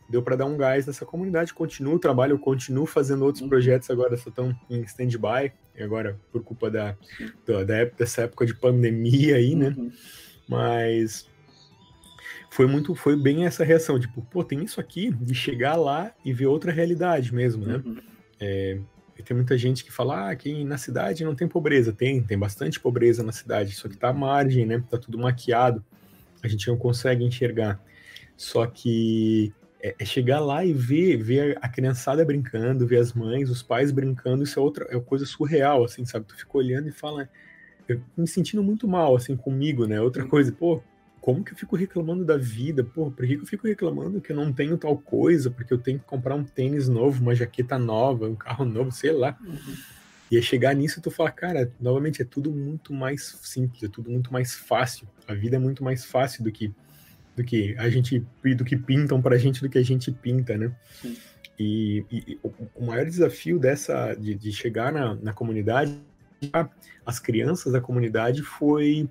deu 0.09 0.23
para 0.23 0.37
dar 0.37 0.45
um 0.45 0.57
gás 0.57 0.87
nessa 0.87 1.05
comunidade. 1.05 1.55
Continuo 1.55 1.95
o 1.95 1.99
trabalho, 1.99 2.39
continuo 2.39 2.87
fazendo 2.87 3.25
outros 3.25 3.43
uhum. 3.43 3.49
projetos 3.49 3.91
agora, 3.91 4.17
só 4.17 4.29
estão 4.29 4.55
em 4.71 4.83
stand-by, 4.83 5.53
agora 5.81 6.21
por 6.31 6.45
culpa 6.45 6.71
da, 6.71 6.97
da, 7.47 7.65
da, 7.65 7.85
dessa 7.87 8.23
época 8.23 8.47
de 8.47 8.55
pandemia 8.55 9.37
aí, 9.37 9.55
né? 9.55 9.75
Uhum. 9.77 9.91
Mas 10.49 11.29
foi 12.51 12.67
muito, 12.67 12.95
foi 12.95 13.17
bem 13.17 13.47
essa 13.47 13.65
reação, 13.65 13.99
tipo, 13.99 14.21
pô, 14.23 14.45
tem 14.45 14.63
isso 14.63 14.79
aqui, 14.79 15.11
de 15.11 15.35
chegar 15.35 15.75
lá 15.75 16.13
e 16.25 16.33
ver 16.33 16.47
outra 16.47 16.71
realidade 16.71 17.35
mesmo, 17.35 17.65
né? 17.65 17.83
Uhum. 17.85 17.97
É, 18.39 18.79
tem 19.23 19.37
muita 19.37 19.57
gente 19.57 19.85
que 19.85 19.93
fala, 19.93 20.31
ah, 20.31 20.37
que 20.37 20.65
na 20.65 20.77
cidade 20.77 21.25
não 21.25 21.35
tem 21.35 21.49
pobreza. 21.49 21.93
Tem, 21.93 22.23
tem 22.23 22.39
bastante 22.39 22.79
pobreza 22.79 23.23
na 23.23 23.33
cidade, 23.33 23.75
só 23.75 23.89
que 23.89 23.97
tá 23.97 24.09
à 24.09 24.13
margem, 24.13 24.67
né? 24.67 24.83
Tá 24.91 24.99
tudo 24.99 25.19
maquiado, 25.19 25.85
a 26.43 26.49
gente 26.49 26.69
não 26.69 26.77
consegue 26.77 27.25
enxergar. 27.25 27.81
Só 28.37 28.67
que 28.67 29.53
é, 29.83 29.95
é 29.99 30.05
chegar 30.05 30.41
lá 30.41 30.65
e 30.65 30.73
ver, 30.73 31.17
ver 31.17 31.59
a 31.61 31.69
criançada 31.69 32.25
brincando, 32.25 32.87
ver 32.87 32.99
as 32.99 33.13
mães, 33.13 33.51
os 33.51 33.63
pais 33.63 33.91
brincando, 33.91 34.45
isso 34.45 34.59
é 34.59 34.63
outra 34.63 34.87
é 34.91 34.97
uma 34.97 35.03
coisa 35.03 35.27
surreal, 35.27 35.85
assim, 35.85 36.05
sabe? 36.05 36.27
Tu 36.27 36.37
fica 36.37 36.57
olhando 36.57 36.89
e 36.89 36.93
fala, 36.93 37.29
eu 37.89 38.01
me 38.17 38.27
sentindo 38.27 38.63
muito 38.63 38.87
mal, 38.87 39.17
assim, 39.17 39.37
comigo, 39.37 39.87
né? 39.87 40.01
Outra 40.01 40.25
coisa, 40.27 40.53
pô, 40.53 40.83
como 41.23 41.45
que 41.45 41.53
eu 41.53 41.57
fico 41.57 41.77
reclamando 41.77 42.25
da 42.25 42.37
vida? 42.37 42.83
Pô, 42.83 43.09
por 43.09 43.25
que 43.25 43.35
eu 43.35 43.47
fico 43.47 43.69
reclamando 43.69 44.21
que 44.21 44.33
eu 44.33 44.37
não 44.37 44.53
tenho 44.53 44.77
tal 44.77 44.99
coisa? 44.99 45.53
Porque 45.53 45.73
eu 45.73 45.79
tenho 45.79 46.01
que 46.01 46.05
comprar 46.05 46.35
um 46.35 46.43
tênis 46.43 46.89
novo, 46.89 47.23
uma 47.23 47.33
jaqueta 47.33 47.79
nova, 47.79 48.29
um 48.29 48.35
carro 48.35 48.65
novo, 48.65 48.91
sei 48.91 49.13
lá. 49.13 49.39
Uhum. 49.41 49.77
E 50.33 50.37
aí 50.37 50.43
chegar 50.43 50.75
nisso, 50.75 51.01
tu 51.01 51.13
fala, 51.13 51.31
cara, 51.31 51.73
novamente, 51.81 52.21
é 52.21 52.25
tudo 52.25 52.51
muito 52.51 52.93
mais 52.93 53.39
simples, 53.41 53.85
é 53.85 53.89
tudo 53.89 54.11
muito 54.11 54.33
mais 54.33 54.57
fácil. 54.57 55.07
A 55.29 55.33
vida 55.33 55.55
é 55.55 55.59
muito 55.61 55.85
mais 55.85 56.05
fácil 56.05 56.43
do 56.43 56.51
que 56.51 56.75
do 57.37 57.45
que 57.45 57.75
a 57.79 57.89
gente 57.89 58.27
do 58.57 58.65
que 58.65 58.77
pintam 58.77 59.23
pra 59.23 59.39
gente 59.39 59.63
do 59.63 59.71
que 59.71 59.79
a 59.79 59.83
gente 59.85 60.11
pinta, 60.11 60.59
né? 60.59 60.75
E, 61.57 62.05
e 62.11 62.39
o, 62.43 62.53
o, 62.75 62.85
maior 62.85 63.07
desafio 63.07 63.61
dessa 63.61 64.13
de, 64.15 64.35
de 64.35 64.53
chegar 64.53 64.93
na, 64.93 65.15
na 65.15 65.33
comunidade, 65.33 65.97
as 67.07 67.21
crianças 67.21 67.73
da 67.73 67.81
comunidade 67.81 68.43
foi 68.43 69.09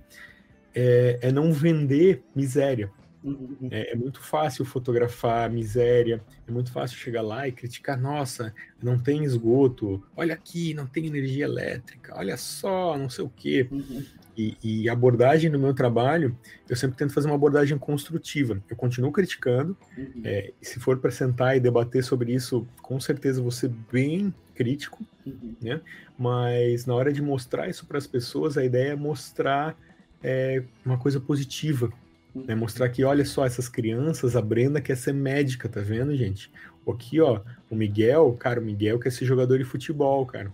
é, 0.73 1.19
é 1.21 1.31
não 1.31 1.51
vender 1.51 2.23
miséria. 2.35 2.91
Uhum. 3.23 3.69
É, 3.69 3.91
é, 3.91 3.95
muito 3.95 4.19
fácil 4.19 4.65
fotografar 4.65 5.47
miséria, 5.49 6.23
é 6.47 6.51
muito 6.51 6.71
fácil 6.71 6.97
chegar 6.97 7.21
lá 7.21 7.47
e 7.47 7.51
criticar, 7.51 7.99
nossa, 7.99 8.53
não 8.81 8.97
tem 8.97 9.23
esgoto, 9.23 10.03
olha 10.15 10.33
aqui, 10.33 10.73
não 10.73 10.87
tem 10.87 11.05
energia 11.05 11.45
elétrica, 11.45 12.15
olha 12.17 12.35
só, 12.35 12.97
não 12.97 13.09
sei 13.09 13.23
o 13.23 13.29
quê. 13.29 13.67
Uhum. 13.69 14.03
E, 14.35 14.57
e 14.63 14.89
abordagem 14.89 15.51
no 15.51 15.59
meu 15.59 15.73
trabalho, 15.73 16.35
eu 16.67 16.75
sempre 16.75 16.97
tento 16.97 17.13
fazer 17.13 17.27
uma 17.27 17.35
abordagem 17.35 17.77
construtiva. 17.77 18.59
Eu 18.67 18.75
continuo 18.75 19.11
criticando, 19.11 19.77
uhum. 19.95 20.21
é, 20.23 20.51
se 20.59 20.79
for 20.79 20.97
para 20.97 21.11
sentar 21.11 21.55
e 21.55 21.59
debater 21.59 22.03
sobre 22.03 22.33
isso, 22.33 22.67
com 22.81 22.99
certeza 22.99 23.41
vou 23.41 23.51
ser 23.51 23.69
bem 23.91 24.33
crítico, 24.55 25.05
uhum. 25.25 25.55
né? 25.61 25.81
Mas 26.17 26.85
na 26.85 26.95
hora 26.95 27.11
de 27.11 27.21
mostrar 27.21 27.67
isso 27.67 27.85
para 27.85 27.97
as 27.97 28.07
pessoas, 28.07 28.57
a 28.57 28.65
ideia 28.65 28.93
é 28.93 28.95
mostrar 28.95 29.77
é, 30.23 30.63
uma 30.85 30.97
coisa 30.97 31.19
positiva. 31.19 31.91
Né? 32.33 32.55
Mostrar 32.55 32.89
que, 32.89 33.03
olha 33.03 33.25
só, 33.25 33.45
essas 33.45 33.67
crianças, 33.67 34.35
a 34.35 34.41
Brenda 34.41 34.81
quer 34.81 34.95
ser 34.95 35.13
médica, 35.13 35.67
tá 35.67 35.81
vendo, 35.81 36.15
gente? 36.15 36.51
Aqui, 36.87 37.19
ó, 37.19 37.41
o 37.69 37.75
Miguel, 37.75 38.33
cara, 38.33 38.59
o 38.59 38.63
Miguel 38.63 38.99
quer 38.99 39.11
ser 39.11 39.25
jogador 39.25 39.57
de 39.57 39.63
futebol, 39.63 40.25
cara. 40.25 40.51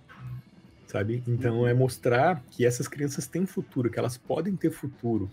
Sabe? 0.88 1.21
Então 1.27 1.67
é 1.67 1.73
mostrar 1.73 2.43
que 2.49 2.65
essas 2.65 2.88
crianças 2.88 3.27
têm 3.27 3.45
futuro, 3.45 3.89
que 3.89 3.99
elas 3.99 4.17
podem 4.17 4.56
ter 4.56 4.71
futuro. 4.71 5.30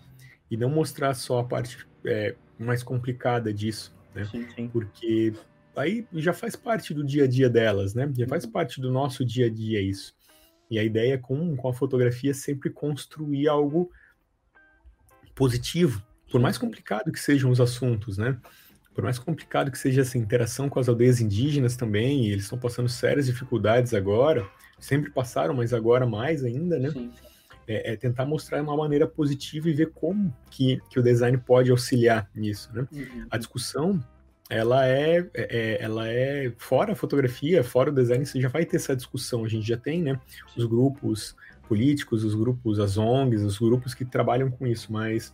E 0.50 0.56
não 0.56 0.68
mostrar 0.68 1.14
só 1.14 1.40
a 1.40 1.44
parte 1.44 1.86
é, 2.04 2.34
mais 2.58 2.82
complicada 2.82 3.52
disso, 3.52 3.94
né? 4.14 4.24
Sim, 4.24 4.46
sim. 4.54 4.68
Porque 4.68 5.32
aí 5.76 6.06
já 6.14 6.32
faz 6.32 6.56
parte 6.56 6.92
do 6.92 7.04
dia 7.04 7.24
a 7.24 7.26
dia 7.26 7.48
delas, 7.48 7.94
né? 7.94 8.10
Já 8.16 8.26
faz 8.26 8.44
uhum. 8.44 8.50
parte 8.50 8.80
do 8.80 8.90
nosso 8.90 9.24
dia 9.24 9.46
a 9.46 9.50
dia 9.50 9.80
isso. 9.80 10.14
E 10.70 10.78
a 10.78 10.84
ideia 10.84 11.18
com, 11.18 11.56
com 11.56 11.68
a 11.68 11.74
fotografia 11.74 12.32
é 12.32 12.34
sempre 12.34 12.70
construir 12.70 13.48
algo 13.48 13.90
positivo, 15.34 16.02
por 16.30 16.40
mais 16.40 16.58
complicado 16.58 17.12
que 17.12 17.20
sejam 17.20 17.50
os 17.50 17.60
assuntos, 17.60 18.18
né? 18.18 18.36
Por 18.94 19.02
mais 19.02 19.18
complicado 19.18 19.70
que 19.70 19.78
seja 19.78 20.02
essa 20.02 20.16
interação 20.16 20.68
com 20.68 20.78
as 20.78 20.88
aldeias 20.88 21.20
indígenas 21.20 21.76
também, 21.76 22.26
e 22.26 22.32
eles 22.32 22.44
estão 22.44 22.58
passando 22.58 22.88
sérias 22.88 23.26
dificuldades 23.26 23.92
agora, 23.92 24.46
sempre 24.78 25.10
passaram, 25.10 25.54
mas 25.54 25.72
agora 25.72 26.06
mais 26.06 26.44
ainda, 26.44 26.78
né? 26.78 26.90
Sim. 26.90 27.10
É, 27.66 27.92
é, 27.92 27.96
tentar 27.96 28.26
mostrar 28.26 28.62
uma 28.62 28.76
maneira 28.76 29.06
positiva 29.06 29.70
e 29.70 29.72
ver 29.72 29.90
como 29.92 30.34
que, 30.50 30.80
que 30.90 31.00
o 31.00 31.02
design 31.02 31.38
pode 31.38 31.70
auxiliar 31.70 32.28
nisso, 32.34 32.70
né? 32.74 32.86
Uhum. 32.92 33.26
A 33.30 33.38
discussão, 33.38 34.04
ela 34.50 34.86
é, 34.86 35.26
é, 35.34 35.78
ela 35.80 36.06
é 36.06 36.52
fora 36.58 36.92
a 36.92 36.96
fotografia, 36.96 37.64
fora 37.64 37.90
o 37.90 37.94
design, 37.94 38.26
você 38.26 38.40
já 38.40 38.48
vai 38.48 38.66
ter 38.66 38.76
essa 38.76 38.94
discussão, 38.94 39.44
a 39.44 39.48
gente 39.48 39.66
já 39.66 39.78
tem, 39.78 40.02
né? 40.02 40.20
Os 40.54 40.66
grupos 40.66 41.34
políticos, 41.68 42.24
os 42.24 42.34
grupos, 42.34 42.78
as 42.78 42.96
ONGs, 42.96 43.42
os 43.42 43.58
grupos 43.58 43.94
que 43.94 44.04
trabalham 44.04 44.50
com 44.50 44.66
isso, 44.66 44.92
mas 44.92 45.32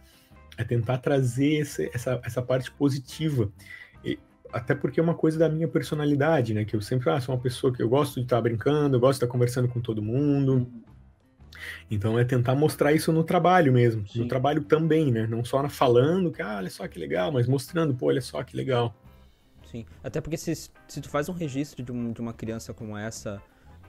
é 0.56 0.64
tentar 0.64 0.98
trazer 0.98 1.60
esse, 1.60 1.90
essa, 1.92 2.20
essa 2.24 2.42
parte 2.42 2.70
positiva. 2.70 3.50
E, 4.04 4.18
até 4.52 4.74
porque 4.74 5.00
é 5.00 5.02
uma 5.02 5.14
coisa 5.14 5.38
da 5.38 5.48
minha 5.48 5.68
personalidade, 5.68 6.54
né? 6.54 6.64
Que 6.64 6.76
eu 6.76 6.80
sempre 6.80 7.10
ah, 7.10 7.20
sou 7.20 7.34
uma 7.34 7.40
pessoa 7.40 7.72
que 7.72 7.82
eu 7.82 7.88
gosto 7.88 8.16
de 8.16 8.22
estar 8.22 8.40
brincando, 8.40 8.96
eu 8.96 9.00
gosto 9.00 9.18
de 9.18 9.24
estar 9.24 9.32
conversando 9.32 9.68
com 9.68 9.80
todo 9.80 10.02
mundo. 10.02 10.66
Então 11.90 12.18
é 12.18 12.24
tentar 12.24 12.54
mostrar 12.54 12.92
isso 12.92 13.12
no 13.12 13.22
trabalho 13.22 13.72
mesmo, 13.72 14.06
Sim. 14.08 14.20
no 14.20 14.28
trabalho 14.28 14.62
também, 14.64 15.10
né? 15.10 15.26
Não 15.26 15.44
só 15.44 15.68
falando 15.68 16.30
que 16.30 16.42
ah, 16.42 16.56
olha 16.56 16.70
só 16.70 16.86
que 16.88 16.98
legal, 16.98 17.30
mas 17.32 17.46
mostrando, 17.46 17.94
pô, 17.94 18.06
olha 18.06 18.20
só 18.20 18.42
que 18.42 18.56
legal. 18.56 18.94
Sim, 19.70 19.86
até 20.02 20.20
porque 20.20 20.36
se, 20.36 20.54
se 20.54 21.00
tu 21.00 21.08
faz 21.08 21.28
um 21.28 21.32
registro 21.32 21.82
de, 21.82 21.92
um, 21.92 22.12
de 22.12 22.20
uma 22.20 22.32
criança 22.32 22.74
como 22.74 22.96
essa 22.96 23.40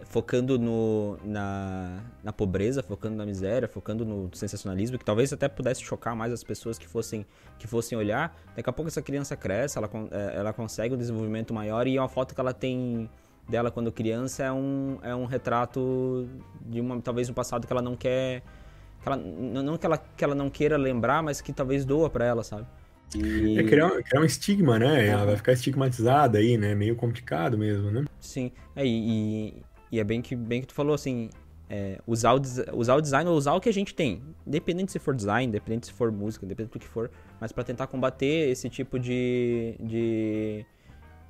focando 0.05 0.57
no, 0.57 1.17
na, 1.23 1.99
na 2.23 2.33
pobreza, 2.33 2.81
focando 2.83 3.15
na 3.15 3.25
miséria, 3.25 3.67
focando 3.67 4.05
no 4.05 4.29
sensacionalismo, 4.33 4.97
que 4.97 5.05
talvez 5.05 5.31
até 5.31 5.47
pudesse 5.47 5.81
chocar 5.81 6.15
mais 6.15 6.31
as 6.31 6.43
pessoas 6.43 6.77
que 6.77 6.87
fossem, 6.87 7.25
que 7.57 7.67
fossem 7.67 7.97
olhar. 7.97 8.37
Daqui 8.55 8.69
a 8.69 8.73
pouco 8.73 8.89
essa 8.89 9.01
criança 9.01 9.35
cresce, 9.35 9.77
ela, 9.77 9.89
é, 10.11 10.37
ela 10.37 10.53
consegue 10.53 10.95
um 10.95 10.97
desenvolvimento 10.97 11.53
maior 11.53 11.87
e 11.87 11.97
uma 11.97 12.09
foto 12.09 12.33
que 12.35 12.41
ela 12.41 12.53
tem 12.53 13.09
dela 13.49 13.71
quando 13.71 13.91
criança 13.91 14.43
é 14.43 14.51
um, 14.51 14.97
é 15.01 15.15
um 15.15 15.25
retrato 15.25 16.27
de 16.61 16.79
uma 16.79 17.01
talvez 17.01 17.27
um 17.29 17.33
passado 17.33 17.67
que 17.67 17.73
ela 17.73 17.81
não 17.81 17.95
quer 17.97 18.43
que 19.01 19.07
ela, 19.07 19.17
não 19.17 19.77
que 19.77 19.85
ela, 19.85 19.97
que 19.97 20.23
ela 20.23 20.35
não 20.35 20.49
queira 20.49 20.77
lembrar, 20.77 21.23
mas 21.23 21.41
que 21.41 21.51
talvez 21.51 21.83
doa 21.83 22.09
para 22.09 22.23
ela, 22.23 22.43
sabe? 22.43 22.65
E... 23.15 23.59
É 23.59 23.63
criar, 23.63 23.89
criar 24.03 24.21
um 24.21 24.25
estigma, 24.25 24.79
né? 24.79 25.07
Ela 25.07 25.25
vai 25.25 25.35
ficar 25.35 25.53
estigmatizada 25.53 26.37
aí, 26.37 26.57
né? 26.57 26.73
Meio 26.75 26.95
complicado 26.95 27.57
mesmo, 27.57 27.91
né? 27.91 28.05
Sim. 28.19 28.51
É, 28.75 28.85
e, 28.85 29.63
e 29.91 29.99
é 29.99 30.03
bem 30.03 30.21
que, 30.21 30.35
bem 30.35 30.61
que 30.61 30.67
tu 30.67 30.73
falou 30.73 30.93
assim, 30.93 31.29
é, 31.69 31.99
usar, 32.05 32.33
o, 32.33 32.41
usar 32.73 32.95
o 32.95 33.01
design 33.01 33.29
ou 33.29 33.35
usar 33.35 33.53
o 33.53 33.61
que 33.61 33.69
a 33.69 33.73
gente 33.73 33.93
tem. 33.93 34.21
Independente 34.45 34.91
se 34.91 34.99
for 34.99 35.15
design, 35.15 35.47
independente 35.47 35.87
se 35.87 35.93
for 35.93 36.11
música, 36.11 36.45
independente 36.45 36.73
do 36.73 36.79
que 36.79 36.87
for, 36.87 37.09
mas 37.39 37.51
para 37.51 37.63
tentar 37.63 37.87
combater 37.87 38.49
esse 38.49 38.69
tipo 38.69 38.99
de, 38.99 39.75
de, 39.79 40.65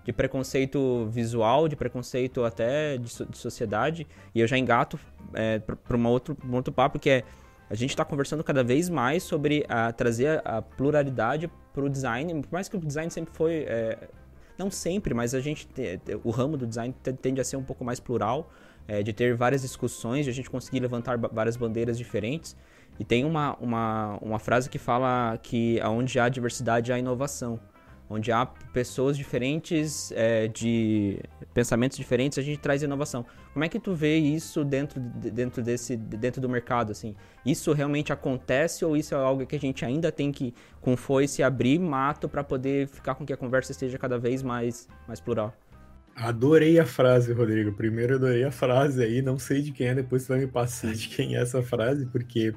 de, 0.04 0.13
preconceito 0.13 1.08
visual, 1.12 1.67
de 1.67 1.76
preconceito 1.76 2.43
até 2.43 2.97
de, 2.97 3.26
de 3.26 3.38
sociedade. 3.38 4.08
E 4.34 4.39
eu 4.39 4.47
já 4.47 4.58
engato 4.58 5.00
é, 5.34 5.60
para 5.60 5.97
um 5.97 6.08
outro, 6.08 6.38
um 6.43 6.56
outro 6.56 6.74
papo 6.74 7.00
que 7.00 7.10
é 7.10 7.24
a 7.69 7.76
gente 7.76 7.91
está 7.91 8.04
conversando 8.04 8.43
cada 8.43 8.65
vez 8.65 8.89
mais 8.89 9.24
sobre 9.24 9.65
a, 9.69 9.93
trazer 9.93 10.41
a, 10.43 10.58
a 10.58 10.62
pluralidade 10.62 11.50
para 11.71 11.86
o 11.86 11.89
design, 11.89 12.41
por 12.41 12.52
mais 12.52 12.67
que 12.67 12.76
o 12.76 12.80
design 12.80 13.10
sempre 13.10 13.34
foi 13.34 13.63
é, 13.65 14.10
não 14.62 14.69
sempre, 14.71 15.13
mas 15.13 15.34
a 15.34 15.39
gente 15.39 15.67
o 16.24 16.30
ramo 16.30 16.56
do 16.58 16.67
design 16.67 16.93
tende 17.21 17.41
a 17.41 17.43
ser 17.43 17.58
um 17.58 17.63
pouco 17.63 17.84
mais 17.84 18.00
plural, 18.00 18.50
é, 18.88 19.02
de 19.02 19.12
ter 19.13 19.36
várias 19.36 19.62
discussões, 19.62 20.26
de 20.26 20.32
a 20.32 20.34
gente 20.34 20.50
conseguir 20.50 20.80
levantar 20.80 21.17
várias 21.17 21.58
bandeiras 21.58 21.97
diferentes. 21.97 22.56
E 23.00 23.04
tem 23.04 23.26
uma, 23.26 23.56
uma, 23.60 24.17
uma 24.21 24.39
frase 24.39 24.69
que 24.69 24.78
fala 24.78 25.38
que 25.41 25.80
aonde 25.80 26.19
há 26.19 26.30
diversidade 26.30 26.91
há 26.91 27.00
inovação 27.00 27.60
onde 28.12 28.32
há 28.32 28.45
pessoas 28.45 29.17
diferentes, 29.17 30.12
é, 30.12 30.47
de 30.47 31.19
pensamentos 31.54 31.97
diferentes, 31.97 32.38
a 32.38 32.41
gente 32.41 32.60
traz 32.60 32.84
inovação. 32.84 33.26
Como 33.54 33.63
é 33.63 33.69
que 33.69 33.80
tu 33.80 33.93
vê 33.93 34.17
isso 34.17 34.63
dentro, 34.63 35.00
dentro, 35.00 35.62
desse, 35.62 35.95
dentro 35.95 36.41
do 36.41 36.50
mercado? 36.50 36.91
Assim? 36.91 37.15
Isso 37.45 37.74
realmente 37.74 38.12
acontece 38.12 38.84
ou 38.84 38.95
isso 38.95 39.15
é 39.15 39.17
algo 39.17 39.45
que 39.45 39.56
a 39.56 39.60
gente 39.60 39.86
ainda 39.86 40.12
tem 40.12 40.32
que, 40.32 40.54
com 40.82 40.95
foice, 40.97 41.41
abrir 41.41 41.80
mato 41.80 42.28
para 42.28 42.43
poder 42.43 42.88
ficar 42.88 43.15
com 43.15 43.26
que 43.26 43.34
a 43.34 43.38
conversa 43.38 43.71
esteja 43.71 43.97
cada 43.97 44.17
vez 44.17 44.43
mais, 44.43 44.88
mais 45.08 45.19
plural? 45.19 45.54
Adorei 46.15 46.78
a 46.78 46.86
frase, 46.86 47.32
Rodrigo. 47.32 47.71
Primeiro, 47.71 48.15
adorei 48.15 48.43
a 48.43 48.52
frase 48.52 49.02
aí. 49.04 49.21
Não 49.21 49.39
sei 49.39 49.62
de 49.62 49.71
quem 49.71 49.88
é, 49.88 49.95
depois 49.95 50.24
você 50.24 50.34
vai 50.34 50.39
me 50.41 50.47
passar 50.47 50.93
de 50.93 51.08
quem 51.08 51.36
é 51.36 51.41
essa 51.41 51.63
frase, 51.63 52.06
porque 52.06 52.54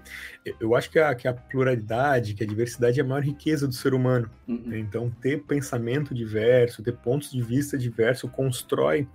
eu 0.60 0.74
acho 0.74 0.90
que 0.90 0.98
a, 0.98 1.14
que 1.14 1.28
a 1.28 1.32
pluralidade, 1.32 2.34
que 2.34 2.42
a 2.42 2.46
diversidade 2.46 3.00
é 3.00 3.02
a 3.02 3.06
maior 3.06 3.22
riqueza 3.22 3.66
do 3.66 3.72
ser 3.72 3.94
humano. 3.94 4.28
Uhum. 4.48 4.74
Então, 4.74 5.10
ter 5.20 5.42
pensamento 5.44 6.14
diverso, 6.14 6.82
ter 6.82 6.96
pontos 6.96 7.30
de 7.30 7.40
vista 7.42 7.78
diversos, 7.78 8.30
constrói, 8.30 9.08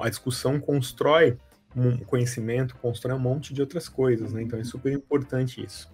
a 0.00 0.08
discussão 0.08 0.60
constrói 0.60 1.38
um 1.74 1.96
conhecimento, 1.98 2.76
constrói 2.76 3.16
um 3.16 3.20
monte 3.20 3.54
de 3.54 3.62
outras 3.62 3.88
coisas, 3.88 4.32
né? 4.32 4.42
Então, 4.42 4.58
é 4.58 4.64
super 4.64 4.92
importante 4.92 5.64
isso. 5.64 5.90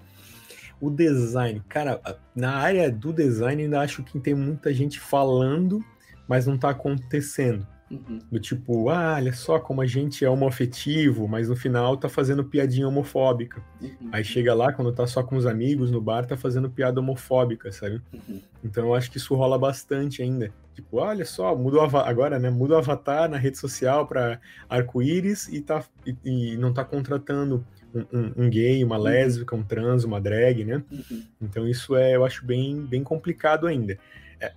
O 0.81 0.91
design, 0.91 1.63
cara, 1.69 2.01
na 2.35 2.55
área 2.55 2.91
do 2.91 3.13
design, 3.13 3.63
ainda 3.63 3.81
acho 3.81 4.03
que 4.03 4.19
tem 4.21 4.35
muita 4.35 4.73
gente 4.75 5.01
falando, 5.01 5.85
mas 6.29 6.47
não 6.47 6.55
está 6.55 6.71
acontecendo. 6.71 7.67
Uhum. 7.91 8.19
Do 8.31 8.39
tipo, 8.39 8.91
ah, 8.91 9.15
olha 9.15 9.33
só 9.33 9.59
como 9.59 9.81
a 9.81 9.87
gente 9.87 10.23
é 10.23 10.29
homoafetivo, 10.29 11.27
mas 11.27 11.49
no 11.49 11.57
final 11.57 11.97
tá 11.97 12.09
fazendo 12.09 12.45
piadinha 12.45 12.87
homofóbica. 12.87 13.63
Uhum. 13.81 14.11
Aí 14.13 14.23
chega 14.23 14.53
lá, 14.53 14.73
quando 14.73 14.93
tá 14.93 15.07
só 15.07 15.23
com 15.23 15.37
os 15.37 15.47
amigos 15.47 15.91
no 15.91 16.01
bar, 16.01 16.27
tá 16.27 16.37
fazendo 16.37 16.69
piada 16.69 17.01
homofóbica, 17.01 17.73
sabe? 17.73 18.03
Uhum. 18.13 18.43
Então 18.63 18.85
eu 18.85 18.95
acho 18.95 19.11
que 19.11 19.17
isso 19.17 19.35
rola 19.35 19.59
bastante 19.59 20.23
ainda. 20.23 20.53
Tipo, 20.75 20.99
olha 20.99 21.25
só, 21.25 21.57
muda 21.57 21.81
agora, 22.01 22.39
né? 22.39 22.51
Muda 22.51 22.75
o 22.75 22.79
avatar 22.79 23.29
na 23.29 23.39
rede 23.39 23.57
social 23.57 24.07
para 24.07 24.39
arco-íris 24.69 25.49
e, 25.49 25.61
tá, 25.63 25.83
e, 26.07 26.15
e, 26.25 26.57
não 26.59 26.73
tá 26.73 26.85
contratando 26.85 27.65
um, 27.95 28.01
um, 28.13 28.33
um 28.45 28.51
gay, 28.51 28.85
uma 28.85 28.97
uhum. 28.97 29.03
lésbica, 29.03 29.57
um 29.57 29.63
trans, 29.63 30.05
uma 30.05 30.21
drag, 30.21 30.63
né? 30.63 30.85
Uhum. 30.93 31.23
Então 31.41 31.67
isso 31.67 31.97
é, 31.97 32.15
eu 32.15 32.25
acho 32.25 32.45
bem, 32.45 32.85
bem 32.85 33.03
complicado 33.03 33.67
ainda. 33.67 33.99
É, 34.39 34.53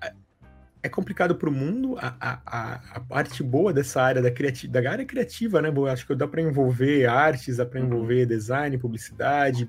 é 0.84 0.90
complicado 0.90 1.36
para 1.36 1.50
o 1.50 1.52
mundo. 1.52 1.96
A, 2.00 2.16
a, 2.20 2.82
a, 2.96 3.00
parte 3.00 3.44
boa 3.44 3.72
dessa 3.72 4.02
área 4.02 4.22
da, 4.22 4.32
criati 4.32 4.68
da 4.68 4.80
área 4.90 5.06
criativa, 5.06 5.62
né? 5.62 5.72
Acho 5.92 6.08
que 6.08 6.16
dá 6.16 6.28
para 6.28 6.42
envolver 6.42 7.06
artes, 7.06 7.58
dá 7.58 7.66
para 7.66 7.80
uhum. 7.80 7.88
envolver 7.88 8.26
design, 8.26 8.78
publicidade, 8.78 9.68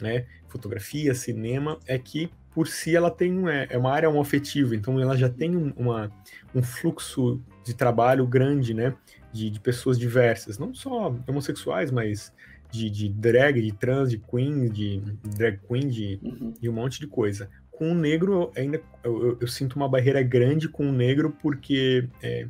né? 0.00 0.26
fotografia, 0.48 1.14
cinema, 1.14 1.78
é 1.86 1.98
que 1.98 2.30
por 2.50 2.68
si 2.68 2.94
ela 2.94 3.10
tem 3.10 3.32
um, 3.32 3.48
é, 3.48 3.66
é 3.70 3.78
uma 3.78 3.90
área 3.90 4.10
afetiva, 4.20 4.76
então 4.76 5.00
ela 5.00 5.16
já 5.16 5.30
tem 5.30 5.56
um, 5.56 5.72
uma, 5.74 6.12
um 6.54 6.62
fluxo 6.62 7.40
de 7.64 7.72
trabalho 7.72 8.26
grande, 8.26 8.74
né? 8.74 8.94
De, 9.32 9.48
de 9.48 9.58
pessoas 9.58 9.98
diversas, 9.98 10.58
não 10.58 10.74
só 10.74 11.14
homossexuais, 11.26 11.90
mas 11.90 12.30
de, 12.70 12.90
de 12.90 13.08
drag, 13.08 13.62
de 13.62 13.72
trans, 13.72 14.10
de 14.10 14.18
queen, 14.18 14.68
de 14.68 15.00
drag 15.36 15.58
queen, 15.66 15.88
de, 15.88 16.20
uhum. 16.22 16.52
de 16.60 16.68
um 16.68 16.72
monte 16.72 17.00
de 17.00 17.06
coisa 17.06 17.48
com 17.82 17.90
o 17.90 17.94
negro 17.96 18.52
ainda 18.56 18.80
eu, 19.02 19.26
eu, 19.26 19.38
eu, 19.40 19.48
sinto 19.48 19.74
uma 19.74 19.88
barreira 19.88 20.22
grande 20.22 20.68
com 20.68 20.88
o 20.88 20.92
negro 20.92 21.36
porque 21.42 22.08
é, 22.22 22.46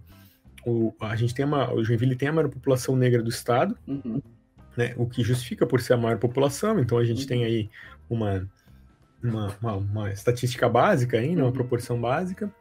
o, 0.67 0.93
a 1.01 1.17
gente 1.17 1.35
tem 1.35 1.43
uma 1.43 1.73
o 1.73 1.83
Joinville 1.83 2.15
tem 2.15 2.29
a 2.29 2.33
maior 2.35 2.51
população 2.51 2.95
negra 2.95 3.23
do 3.23 3.31
estado 3.31 3.75
uhum. 3.89 4.21
né 4.77 4.93
o 4.95 5.07
que 5.07 5.23
justifica 5.23 5.67
por 5.67 5.81
ser 5.81 5.95
a 5.95 5.97
maior 5.97 6.19
população 6.19 6.79
então 6.79 6.99
a 6.99 7.05
gente 7.05 7.23
uhum. 7.23 7.29
tem 7.29 7.45
aí 7.47 7.71
uma 8.11 8.47
uma, 9.25 9.57
uma, 9.63 9.77
uma, 9.77 10.13
estatística 10.13 10.69
básica 10.69 11.17
ainda 11.17 11.41
uhum. 11.41 11.47
uma 11.47 11.53
proporção 11.53 11.99
básica 11.99 12.53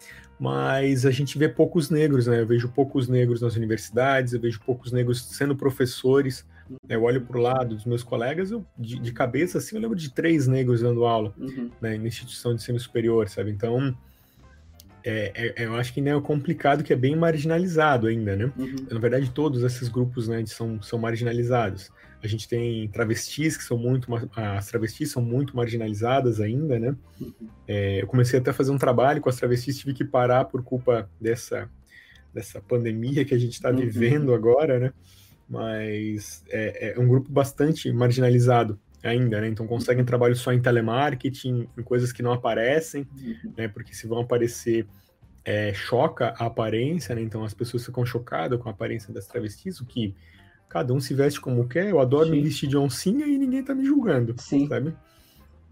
mas 0.41 1.05
a 1.05 1.11
gente 1.11 1.37
vê 1.37 1.47
poucos 1.47 1.91
negros 1.91 2.25
né 2.25 2.41
eu 2.41 2.47
vejo 2.47 2.67
poucos 2.69 3.07
negros 3.07 3.41
nas 3.41 3.55
universidades 3.55 4.33
eu 4.33 4.39
vejo 4.39 4.59
poucos 4.65 4.91
negros 4.91 5.23
sendo 5.23 5.55
professores 5.55 6.43
eu 6.87 7.03
olho 7.03 7.21
para 7.21 7.37
o 7.37 7.41
lado 7.41 7.75
dos 7.75 7.85
meus 7.85 8.03
colegas, 8.03 8.51
eu, 8.51 8.65
de, 8.77 8.99
de, 8.99 9.11
cabeça, 9.11 9.57
assim, 9.57 9.75
eu 9.75 9.81
lembro 9.81 9.97
de 9.97 10.09
três 10.09 10.47
negros 10.47 10.81
dando 10.81 11.05
aula 11.05 11.33
uhum. 11.37 11.69
né, 11.81 11.97
na 11.97 12.07
instituição 12.07 12.55
de 12.55 12.61
ensino 12.61 12.79
superior, 12.79 13.27
sabe? 13.27 13.51
Então, 13.51 13.95
é, 15.03 15.53
é, 15.57 15.65
eu 15.65 15.75
acho 15.75 15.93
que 15.93 15.99
ainda 15.99 16.11
é 16.11 16.21
complicado 16.21 16.83
que 16.83 16.93
é 16.93 16.95
bem 16.95 17.15
marginalizado 17.15 18.07
ainda, 18.07 18.35
né? 18.35 18.51
Uhum. 18.57 18.75
Na 18.89 18.99
verdade, 18.99 19.31
todos 19.31 19.63
esses 19.63 19.89
grupos 19.89 20.27
né, 20.27 20.43
são, 20.45 20.81
são 20.81 20.99
marginalizados. 20.99 21.89
A 22.23 22.27
gente 22.27 22.47
tem 22.47 22.87
travestis 22.89 23.57
que 23.57 23.63
são 23.63 23.77
muito... 23.77 24.07
As 24.35 24.67
travestis 24.67 25.11
são 25.11 25.21
muito 25.21 25.55
marginalizadas 25.55 26.39
ainda, 26.39 26.77
né? 26.77 26.95
Uhum. 27.19 27.33
É, 27.67 28.01
eu 28.01 28.07
comecei 28.07 28.39
até 28.39 28.51
a 28.51 28.53
fazer 28.53 28.71
um 28.71 28.77
trabalho 28.77 29.21
com 29.21 29.29
as 29.29 29.35
travestis, 29.35 29.79
tive 29.79 29.93
que 29.93 30.05
parar 30.05 30.45
por 30.45 30.63
culpa 30.63 31.09
dessa, 31.19 31.69
dessa 32.33 32.61
pandemia 32.61 33.25
que 33.25 33.33
a 33.33 33.39
gente 33.39 33.53
está 33.53 33.69
uhum. 33.69 33.77
vivendo 33.77 34.33
agora, 34.33 34.79
né? 34.79 34.93
mas 35.51 36.45
é, 36.49 36.93
é 36.95 36.99
um 36.99 37.05
grupo 37.05 37.29
bastante 37.29 37.91
marginalizado 37.91 38.79
ainda, 39.03 39.41
né? 39.41 39.47
Então 39.47 39.67
conseguem 39.67 40.05
trabalho 40.05 40.35
só 40.35 40.51
em 40.51 40.61
telemarketing, 40.61 41.67
em 41.77 41.83
coisas 41.83 42.11
que 42.11 42.21
não 42.21 42.31
aparecem, 42.31 43.07
uhum. 43.17 43.53
né? 43.57 43.67
Porque 43.67 43.93
se 43.93 44.07
vão 44.07 44.21
aparecer, 44.21 44.87
é, 45.43 45.73
choca 45.73 46.33
a 46.37 46.45
aparência, 46.45 47.15
né? 47.15 47.21
Então 47.21 47.43
as 47.43 47.53
pessoas 47.53 47.85
ficam 47.85 48.05
chocadas 48.05 48.59
com 48.59 48.69
a 48.69 48.71
aparência 48.71 49.13
das 49.13 49.27
travestis, 49.27 49.79
o 49.79 49.85
que 49.85 50.15
cada 50.69 50.93
um 50.93 50.99
se 50.99 51.13
veste 51.13 51.41
como 51.41 51.67
quer. 51.67 51.89
Eu 51.89 51.99
adoro 51.99 52.25
Sim. 52.25 52.31
me 52.31 52.41
vestir 52.41 52.67
de 52.69 52.77
oncinha 52.77 53.25
e 53.25 53.37
ninguém 53.37 53.63
tá 53.63 53.75
me 53.75 53.85
julgando, 53.85 54.35
Sim. 54.37 54.67
sabe? 54.67 54.93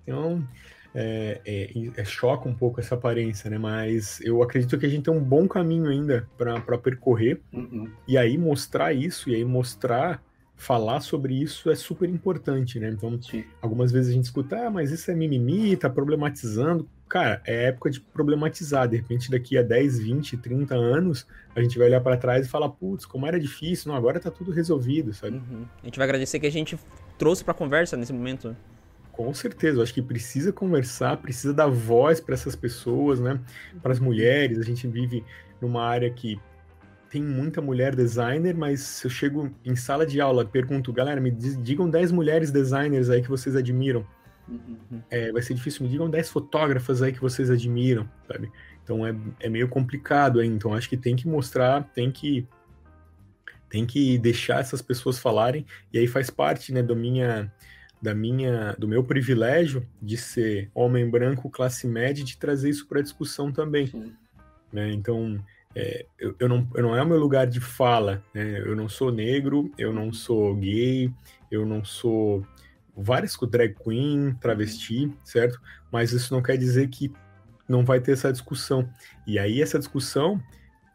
Então 0.04 0.46
é, 0.94 1.40
é, 1.46 2.02
é, 2.02 2.06
choca 2.06 2.50
um 2.50 2.54
pouco 2.54 2.80
essa 2.80 2.96
aparência, 2.96 3.50
né? 3.50 3.58
Mas 3.58 4.20
eu 4.22 4.42
acredito 4.42 4.78
que 4.78 4.86
a 4.86 4.90
gente 4.90 5.04
tem 5.04 5.14
um 5.14 5.24
bom 5.24 5.48
caminho 5.48 5.88
ainda 5.88 6.28
para 6.38 6.78
percorrer. 6.78 7.42
Uhum. 7.54 7.90
E 8.08 8.18
aí 8.18 8.38
mostrar 8.38 8.94
isso, 8.94 9.30
e 9.30 9.36
aí 9.36 9.46
mostrar, 9.46 10.24
falar 10.60 11.00
sobre 11.00 11.34
isso 11.34 11.72
é 11.72 11.76
super 11.76 12.10
importante, 12.10 12.80
né? 12.80 12.90
Então, 12.90 13.20
Sim. 13.22 13.46
algumas 13.62 13.94
vezes 13.94 14.12
a 14.12 14.14
gente 14.14 14.26
escuta, 14.26 14.68
ah, 14.68 14.70
mas 14.70 14.92
isso 14.92 15.10
é 15.10 15.16
mimimi, 15.16 15.76
tá 15.78 15.90
problematizando. 15.90 16.88
Cara, 17.08 17.42
é 17.48 17.70
época 17.70 17.90
de 17.90 18.02
problematizar. 18.02 18.88
De 18.88 18.98
repente, 18.98 19.32
daqui 19.32 19.58
a 19.58 19.64
10, 19.64 20.00
20, 20.00 20.36
30 20.36 20.76
anos, 20.76 21.26
a 21.56 21.62
gente 21.62 21.78
vai 21.78 21.88
olhar 21.88 22.02
para 22.02 22.18
trás 22.18 22.46
e 22.46 22.50
falar, 22.50 22.70
putz, 22.70 23.06
como 23.06 23.26
era 23.26 23.40
difícil, 23.40 23.90
não, 23.90 23.98
agora 23.98 24.20
tá 24.20 24.30
tudo 24.30 24.52
resolvido, 24.52 25.14
sabe? 25.14 25.38
Uhum. 25.38 25.66
A 25.82 25.86
gente 25.86 25.98
vai 25.98 26.06
agradecer 26.06 26.40
que 26.42 26.46
a 26.46 26.52
gente 26.52 26.78
trouxe 27.18 27.42
pra 27.42 27.54
conversa 27.54 27.96
nesse 27.96 28.12
momento. 28.12 28.56
Com 29.14 29.34
certeza, 29.34 29.80
eu 29.80 29.84
acho 29.84 29.94
que 29.94 30.02
precisa 30.02 30.52
conversar, 30.52 31.18
precisa 31.18 31.54
dar 31.54 31.68
voz 31.68 32.20
para 32.20 32.34
essas 32.36 32.56
pessoas, 32.56 33.20
né? 33.20 33.40
Para 33.82 33.94
as 33.94 34.00
mulheres, 34.00 34.60
a 34.60 34.64
gente 34.64 34.86
vive 34.88 35.24
numa 35.62 35.84
área 35.84 36.10
que 36.10 36.38
tem 37.10 37.24
muita 37.24 37.62
mulher 37.62 37.96
designer, 37.96 38.56
mas 38.56 38.82
se 38.82 39.08
eu 39.08 39.12
chego 39.12 39.52
em 39.66 39.76
sala 39.76 40.06
de 40.06 40.22
aula, 40.22 40.46
pergunto, 40.46 40.94
galera, 40.94 41.20
me 41.20 41.32
digam 41.32 41.90
10 41.90 42.12
mulheres 42.12 42.52
designers 42.52 43.10
aí 43.10 43.22
que 43.22 43.30
vocês 43.30 43.56
admiram. 43.56 44.06
Uhum. 44.48 45.02
É, 45.10 45.32
vai 45.32 45.42
ser 45.42 45.54
difícil, 45.54 45.84
me 45.84 45.90
digam 45.90 46.10
10 46.10 46.30
fotógrafas 46.30 47.02
aí 47.02 47.12
que 47.12 47.22
vocês 47.22 47.50
admiram, 47.50 48.10
sabe? 48.28 48.52
Então 48.84 49.06
é, 49.06 49.16
é 49.40 49.50
meio 49.50 49.68
complicado 49.68 50.40
aí, 50.40 50.48
então 50.48 50.74
acho 50.74 50.90
que 50.90 50.98
tem 50.98 51.16
que 51.16 51.28
mostrar, 51.28 51.84
tem 51.94 52.12
que 52.12 52.48
tem 53.70 53.86
que 53.86 54.18
deixar 54.18 54.62
essas 54.62 54.82
pessoas 54.82 55.20
falarem, 55.20 55.64
e 55.94 56.00
aí 56.00 56.08
faz 56.08 56.32
parte, 56.32 56.74
né, 56.74 56.82
da 56.82 56.96
minha 56.96 57.52
da 58.02 58.16
minha, 58.16 58.76
do 58.80 58.88
meu 58.88 59.04
privilégio 59.04 59.86
de 60.02 60.16
ser 60.16 60.72
homem 60.74 61.10
branco, 61.10 61.50
classe 61.50 61.86
média, 61.86 62.24
de 62.24 62.38
trazer 62.38 62.70
isso 62.70 62.88
para 62.88 63.02
discussão 63.02 63.52
também. 63.52 63.92
Né? 64.72 64.92
Então, 64.94 65.44
é, 65.76 66.06
eu, 66.18 66.36
eu, 66.40 66.50
não, 66.50 66.68
eu 66.74 66.84
não 66.84 66.96
é 66.96 67.02
o 67.02 67.06
meu 67.06 67.20
lugar 67.20 67.46
de 67.46 67.60
fala. 67.60 68.24
Né? 68.34 68.60
Eu 68.60 68.76
não 68.76 68.90
sou 68.90 69.12
negro, 69.12 69.72
eu 69.78 69.94
não 69.94 70.12
sou 70.12 70.56
gay, 70.56 71.12
eu 71.52 71.66
não 71.66 71.84
sou 71.84 72.46
várias 72.96 73.38
drag 73.50 73.76
queen, 73.76 74.36
travesti, 74.42 75.12
certo? 75.24 75.62
Mas 75.92 76.12
isso 76.12 76.34
não 76.34 76.42
quer 76.42 76.58
dizer 76.58 76.90
que 76.90 77.12
não 77.68 77.86
vai 77.86 78.00
ter 78.00 78.14
essa 78.14 78.32
discussão. 78.32 78.90
E 79.26 79.38
aí 79.38 79.62
essa 79.62 79.80
discussão 79.80 80.42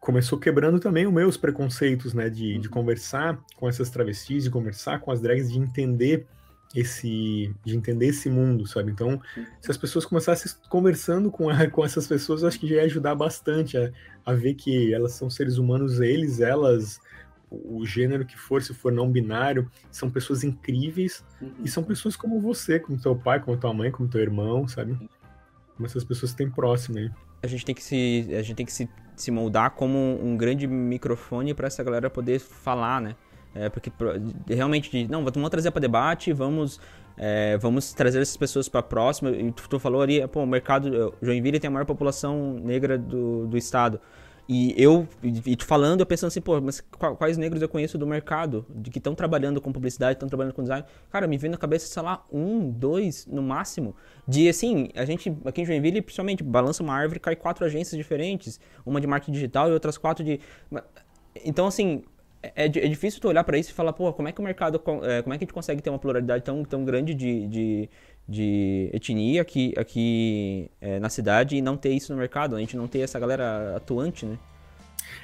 começou 0.01 0.39
quebrando 0.39 0.79
também 0.79 1.07
os 1.07 1.13
meus 1.13 1.37
preconceitos, 1.37 2.13
né? 2.13 2.29
De, 2.29 2.59
de 2.59 2.69
uhum. 2.69 2.75
conversar 2.75 3.39
com 3.57 3.69
essas 3.69 3.89
travestis, 3.91 4.45
de 4.45 4.51
conversar 4.51 5.01
com 5.01 5.11
as 5.11 5.21
drags, 5.21 5.51
de 5.51 5.59
entender 5.59 6.27
esse 6.75 7.55
de 7.65 7.77
entender 7.77 8.07
esse 8.07 8.29
mundo, 8.29 8.67
sabe? 8.67 8.91
Então, 8.91 9.21
se 9.61 9.71
as 9.71 9.77
pessoas 9.77 10.05
começassem 10.05 10.51
conversando 10.69 11.31
com, 11.31 11.47
com 11.71 11.85
essas 11.85 12.07
pessoas, 12.07 12.43
acho 12.43 12.59
que 12.59 12.67
já 12.67 12.77
ia 12.77 12.83
ajudar 12.83 13.15
bastante 13.15 13.79
a, 13.79 13.93
a 14.27 14.33
ver 14.33 14.55
que 14.55 14.93
elas 14.93 15.13
são 15.13 15.31
seres 15.31 15.57
humanos, 15.57 16.01
eles, 16.01 16.41
elas, 16.41 17.01
o 17.51 17.87
gênero 17.87 18.25
que 18.25 18.37
for, 18.37 18.61
se 18.61 18.75
for 18.75 18.93
não 18.93 19.11
binário, 19.11 19.71
são 19.91 20.11
pessoas 20.11 20.43
incríveis 20.43 21.25
uhum. 21.41 21.53
e 21.63 21.69
são 21.69 21.85
pessoas 21.85 22.17
como 22.17 22.41
você, 22.41 22.81
como 22.81 23.01
teu 23.01 23.15
pai, 23.15 23.41
como 23.41 23.57
tua 23.57 23.73
mãe, 23.73 23.91
como 23.91 24.09
teu 24.09 24.21
irmão, 24.21 24.67
sabe? 24.67 24.97
Como 25.77 25.87
essas 25.87 26.03
pessoas 26.03 26.33
têm 26.33 26.51
próximo 26.51 26.99
aí. 26.99 27.11
A 27.43 27.47
gente 27.47 27.65
tem 27.65 27.75
que 27.75 27.83
se, 27.83 28.27
a 28.31 28.43
gente 28.43 28.57
tem 28.57 28.67
que 28.67 28.73
se, 28.73 28.89
se 29.15 29.31
moldar 29.31 29.71
como 29.73 30.19
um 30.21 30.37
grande 30.37 30.67
microfone 30.67 31.55
para 31.55 31.69
essa 31.69 31.85
galera 31.85 32.11
poder 32.11 32.41
falar, 32.41 33.01
né? 33.01 33.15
É, 33.55 33.69
porque 33.69 33.93
realmente, 34.49 35.07
não, 35.09 35.25
vamos 35.25 35.51
trazer 35.51 35.71
para 35.71 35.81
debate, 35.81 36.33
vamos, 36.33 36.81
é, 37.17 37.57
vamos 37.59 37.93
trazer 37.93 38.21
essas 38.21 38.37
pessoas 38.37 38.69
para 38.69 38.83
próxima. 38.83 39.31
E 39.31 39.53
tu, 39.53 39.69
tu, 39.69 39.79
falou 39.79 40.03
ali, 40.03 40.27
pô, 40.27 40.43
o 40.43 40.47
mercado, 40.47 41.15
Joinville 41.23 41.61
tem 41.61 41.69
a 41.69 41.71
maior 41.71 41.87
população 41.87 42.55
negra 42.55 42.99
do, 42.99 43.47
do 43.47 43.57
estado. 43.57 44.01
E 44.47 44.75
eu, 44.77 45.09
e 45.23 45.57
te 45.57 45.65
falando, 45.65 46.01
eu 46.01 46.07
pensando 46.07 46.29
assim, 46.29 46.41
pô, 46.41 46.61
mas 46.61 46.83
quais 47.19 47.39
negros 47.39 47.63
eu 47.63 47.69
conheço 47.69 47.97
do 47.97 48.07
mercado, 48.07 48.67
de 48.69 48.91
que 48.91 48.99
estão 48.99 49.15
trabalhando 49.15 49.59
com 49.59 49.73
publicidade, 49.73 50.17
estão 50.17 50.29
trabalhando 50.29 50.53
com 50.53 50.61
design? 50.61 50.85
Cara, 51.11 51.27
me 51.27 51.39
vem 51.39 51.51
na 51.51 51.57
cabeça, 51.57 51.87
sei 51.87 52.03
lá, 52.03 52.23
um, 52.31 52.71
dois, 52.71 53.27
no 53.27 53.43
máximo. 53.43 53.97
De, 54.29 54.47
assim, 54.47 54.91
a 54.95 55.07
gente, 55.07 55.35
aqui 55.47 55.63
em 55.63 55.65
Joinville, 55.65 56.03
principalmente, 56.03 56.43
balança 56.43 56.83
uma 56.83 56.93
árvore, 56.93 57.21
cai 57.21 57.35
quatro 57.35 57.65
agências 57.65 57.97
diferentes, 57.97 58.61
uma 58.85 59.01
de 59.01 59.07
marketing 59.07 59.33
digital 59.33 59.71
e 59.71 59.73
outras 59.73 59.97
quatro 59.97 60.23
de... 60.23 60.39
Então, 61.43 61.67
assim, 61.67 62.03
é, 62.55 62.65
é 62.67 62.69
difícil 62.69 63.21
tu 63.21 63.29
olhar 63.29 63.45
para 63.45 63.59
isso 63.59 63.71
e 63.71 63.75
falar, 63.75 63.93
pô, 63.93 64.13
como 64.13 64.29
é 64.29 64.33
que 64.33 64.41
o 64.41 64.45
mercado, 64.45 64.81
é, 65.03 65.23
como 65.23 65.35
é 65.35 65.39
que 65.39 65.45
a 65.45 65.47
gente 65.47 65.53
consegue 65.53 65.81
ter 65.81 65.91
uma 65.91 65.99
pluralidade 65.99 66.45
tão, 66.45 66.65
tão 66.65 66.85
grande 66.85 67.15
de, 67.15 67.47
de, 67.47 67.89
de 68.29 68.91
etnia 68.93 69.43
aqui, 69.43 69.73
aqui 69.77 70.71
é, 70.81 70.99
na 70.99 71.09
cidade 71.09 71.57
e 71.57 71.63
não 71.63 71.77
ter 71.77 71.91
isso 71.91 72.13
no 72.13 72.19
mercado, 72.19 72.57
a 72.57 72.61
gente 72.61 72.77
não 72.77 72.89
ter 72.89 73.01
essa 73.01 73.19
galera 73.19 73.77
atuante, 73.77 74.27
né? 74.27 74.39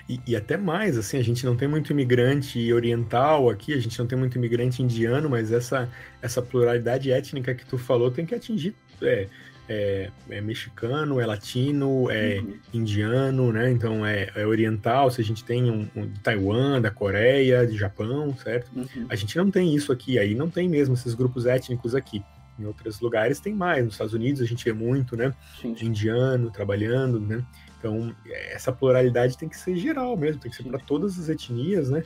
E, 0.08 0.20
e, 0.26 0.36
até 0.36 0.56
mais, 0.56 0.98
assim, 0.98 1.18
a 1.18 1.22
gente 1.22 1.44
não 1.44 1.56
tem 1.56 1.68
muito 1.68 1.92
imigrante 1.92 2.72
oriental 2.72 3.48
aqui, 3.48 3.72
a 3.72 3.78
gente 3.78 3.98
não 3.98 4.06
tem 4.06 4.18
muito 4.18 4.36
imigrante 4.36 4.82
indiano, 4.82 5.28
mas 5.28 5.52
essa, 5.52 5.88
essa 6.20 6.42
pluralidade 6.42 7.10
étnica 7.10 7.54
que 7.54 7.64
tu 7.64 7.78
falou 7.78 8.10
tem 8.10 8.26
que 8.26 8.34
atingir 8.34 8.74
é, 9.02 9.28
é, 9.72 10.10
é 10.28 10.40
mexicano, 10.40 11.20
é 11.20 11.26
latino, 11.26 12.10
é 12.10 12.40
uhum. 12.40 12.58
indiano, 12.74 13.52
né? 13.52 13.70
Então 13.70 14.04
é, 14.04 14.28
é, 14.34 14.44
oriental, 14.44 15.08
se 15.12 15.20
a 15.20 15.24
gente 15.24 15.44
tem 15.44 15.70
um, 15.70 15.88
um, 15.94 16.08
de 16.08 16.18
Taiwan, 16.18 16.80
da 16.80 16.90
Coreia, 16.90 17.64
de 17.64 17.78
Japão, 17.78 18.36
certo? 18.36 18.68
Uhum. 18.74 19.06
A 19.08 19.14
gente 19.14 19.36
não 19.36 19.48
tem 19.48 19.72
isso 19.72 19.92
aqui, 19.92 20.18
aí 20.18 20.34
não 20.34 20.50
tem 20.50 20.68
mesmo 20.68 20.94
esses 20.94 21.14
grupos 21.14 21.46
étnicos 21.46 21.94
aqui. 21.94 22.20
Em 22.58 22.64
outros 22.64 23.00
lugares 23.00 23.38
tem 23.38 23.54
mais. 23.54 23.84
Nos 23.84 23.94
Estados 23.94 24.12
Unidos 24.12 24.42
a 24.42 24.44
gente 24.44 24.64
vê 24.64 24.72
muito, 24.72 25.16
né? 25.16 25.32
Sim. 25.62 25.76
Indiano 25.80 26.50
trabalhando, 26.50 27.20
né? 27.20 27.44
Então, 27.78 28.14
essa 28.52 28.72
pluralidade 28.72 29.38
tem 29.38 29.48
que 29.48 29.56
ser 29.56 29.76
geral 29.76 30.14
mesmo, 30.16 30.42
tem 30.42 30.50
que 30.50 30.56
ser 30.56 30.64
para 30.64 30.80
todas 30.80 31.18
as 31.18 31.28
etnias, 31.28 31.88
né? 31.88 32.02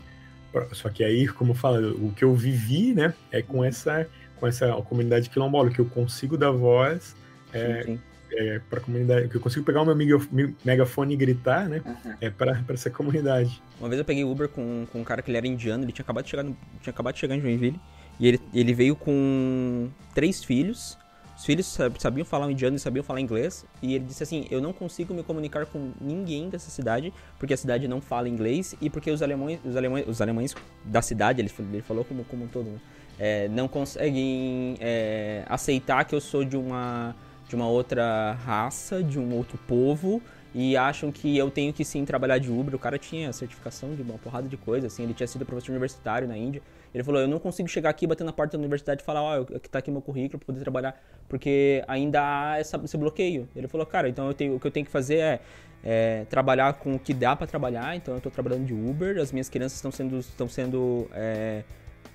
Só 0.72 0.88
que 0.90 1.02
aí, 1.02 1.26
como 1.26 1.54
fala, 1.54 1.80
o 1.94 2.12
que 2.12 2.22
eu 2.22 2.32
vivi, 2.32 2.94
né, 2.94 3.12
é 3.32 3.42
com 3.42 3.64
essa 3.64 4.06
com 4.36 4.46
essa 4.46 4.70
comunidade 4.82 5.30
quilombola, 5.30 5.70
que 5.70 5.80
eu 5.80 5.86
consigo 5.86 6.36
dar 6.36 6.50
voz 6.50 7.16
é, 7.54 7.98
é, 8.32 8.60
para 8.68 8.80
comunidade, 8.80 9.28
que 9.28 9.36
eu 9.36 9.40
consigo 9.40 9.64
pegar 9.64 9.82
o 9.82 9.84
meu 9.84 9.96
megafone 10.64 11.14
e 11.14 11.16
gritar, 11.16 11.68
né? 11.68 11.82
Uhum. 11.84 12.14
É 12.20 12.30
para 12.30 12.62
essa 12.68 12.90
comunidade. 12.90 13.62
Uma 13.78 13.88
vez 13.88 13.98
eu 13.98 14.04
peguei 14.04 14.24
Uber 14.24 14.48
com, 14.48 14.86
com 14.92 15.00
um 15.00 15.04
cara 15.04 15.22
que 15.22 15.30
ele 15.30 15.38
era 15.38 15.46
indiano, 15.46 15.84
ele 15.84 15.92
tinha 15.92 16.02
acabado 16.02 16.24
de 16.24 16.30
chegar, 16.30 16.42
no, 16.42 16.56
tinha 16.80 16.92
acabado 16.92 17.14
de 17.14 17.20
chegar 17.20 17.36
em 17.36 17.40
Joinville. 17.40 17.80
E 18.18 18.28
ele, 18.28 18.40
ele 18.52 18.74
veio 18.74 18.94
com 18.94 19.88
três 20.14 20.42
filhos. 20.42 20.98
Os 21.36 21.44
filhos 21.44 21.66
sabiam 21.98 22.24
falar 22.24 22.48
indiano 22.50 22.76
e 22.76 22.78
sabiam 22.78 23.02
falar 23.02 23.20
inglês. 23.20 23.66
E 23.82 23.94
ele 23.94 24.04
disse 24.04 24.22
assim: 24.22 24.46
Eu 24.50 24.60
não 24.60 24.72
consigo 24.72 25.12
me 25.12 25.24
comunicar 25.24 25.66
com 25.66 25.92
ninguém 26.00 26.48
dessa 26.48 26.70
cidade, 26.70 27.12
porque 27.38 27.54
a 27.54 27.56
cidade 27.56 27.88
não 27.88 28.00
fala 28.00 28.28
inglês 28.28 28.76
e 28.80 28.88
porque 28.88 29.10
os 29.10 29.20
alemães, 29.20 29.58
os 29.64 29.76
alemães, 29.76 30.06
os 30.06 30.20
alemães 30.20 30.54
da 30.84 31.02
cidade, 31.02 31.40
ele, 31.40 31.50
ele 31.72 31.82
falou 31.82 32.04
como, 32.04 32.24
como 32.24 32.44
um 32.44 32.48
todo, 32.48 32.70
né? 32.70 32.78
é, 33.18 33.48
não 33.48 33.68
conseguem 33.68 34.76
é, 34.80 35.44
aceitar 35.46 36.04
que 36.04 36.14
eu 36.14 36.20
sou 36.20 36.44
de 36.44 36.56
uma, 36.56 37.14
de 37.48 37.54
uma 37.54 37.68
outra 37.68 38.32
raça, 38.44 39.02
de 39.02 39.18
um 39.18 39.34
outro 39.34 39.58
povo 39.66 40.22
e 40.54 40.76
acham 40.76 41.10
que 41.10 41.36
eu 41.36 41.50
tenho 41.50 41.72
que 41.72 41.84
sim 41.84 42.04
trabalhar 42.04 42.38
de 42.38 42.50
Uber. 42.50 42.76
O 42.76 42.78
cara 42.78 42.96
tinha 42.96 43.32
certificação 43.32 43.94
de 43.94 44.02
uma 44.02 44.16
porrada 44.16 44.48
de 44.48 44.56
coisa, 44.56 44.86
assim, 44.86 45.02
ele 45.02 45.12
tinha 45.12 45.26
sido 45.26 45.44
professor 45.44 45.72
universitário 45.72 46.28
na 46.28 46.36
Índia. 46.36 46.62
Ele 46.94 47.02
falou: 47.02 47.20
Eu 47.20 47.26
não 47.26 47.40
consigo 47.40 47.68
chegar 47.68 47.90
aqui, 47.90 48.06
bater 48.06 48.22
na 48.22 48.32
porta 48.32 48.56
da 48.56 48.60
universidade 48.60 49.02
e 49.02 49.04
falar: 49.04 49.22
Ó, 49.22 49.40
oh, 49.40 49.58
tá 49.58 49.80
aqui 49.80 49.90
meu 49.90 50.00
currículo 50.00 50.38
pra 50.38 50.46
poder 50.46 50.60
trabalhar, 50.60 50.96
porque 51.28 51.82
ainda 51.88 52.20
há 52.22 52.58
essa, 52.58 52.80
esse 52.84 52.96
bloqueio. 52.96 53.48
Ele 53.56 53.66
falou: 53.66 53.84
Cara, 53.84 54.08
então 54.08 54.28
eu 54.28 54.34
tenho, 54.34 54.54
o 54.54 54.60
que 54.60 54.66
eu 54.68 54.70
tenho 54.70 54.86
que 54.86 54.92
fazer 54.92 55.16
é, 55.16 55.40
é 55.82 56.24
trabalhar 56.30 56.74
com 56.74 56.94
o 56.94 56.98
que 57.00 57.12
dá 57.12 57.34
para 57.34 57.48
trabalhar. 57.48 57.96
Então 57.96 58.14
eu 58.14 58.20
tô 58.20 58.30
trabalhando 58.30 58.64
de 58.64 58.72
Uber, 58.72 59.18
as 59.18 59.32
minhas 59.32 59.48
crianças 59.48 59.76
estão 59.76 59.90
sendo, 59.90 60.18
estão 60.18 60.48
sendo 60.48 61.08
é, 61.12 61.64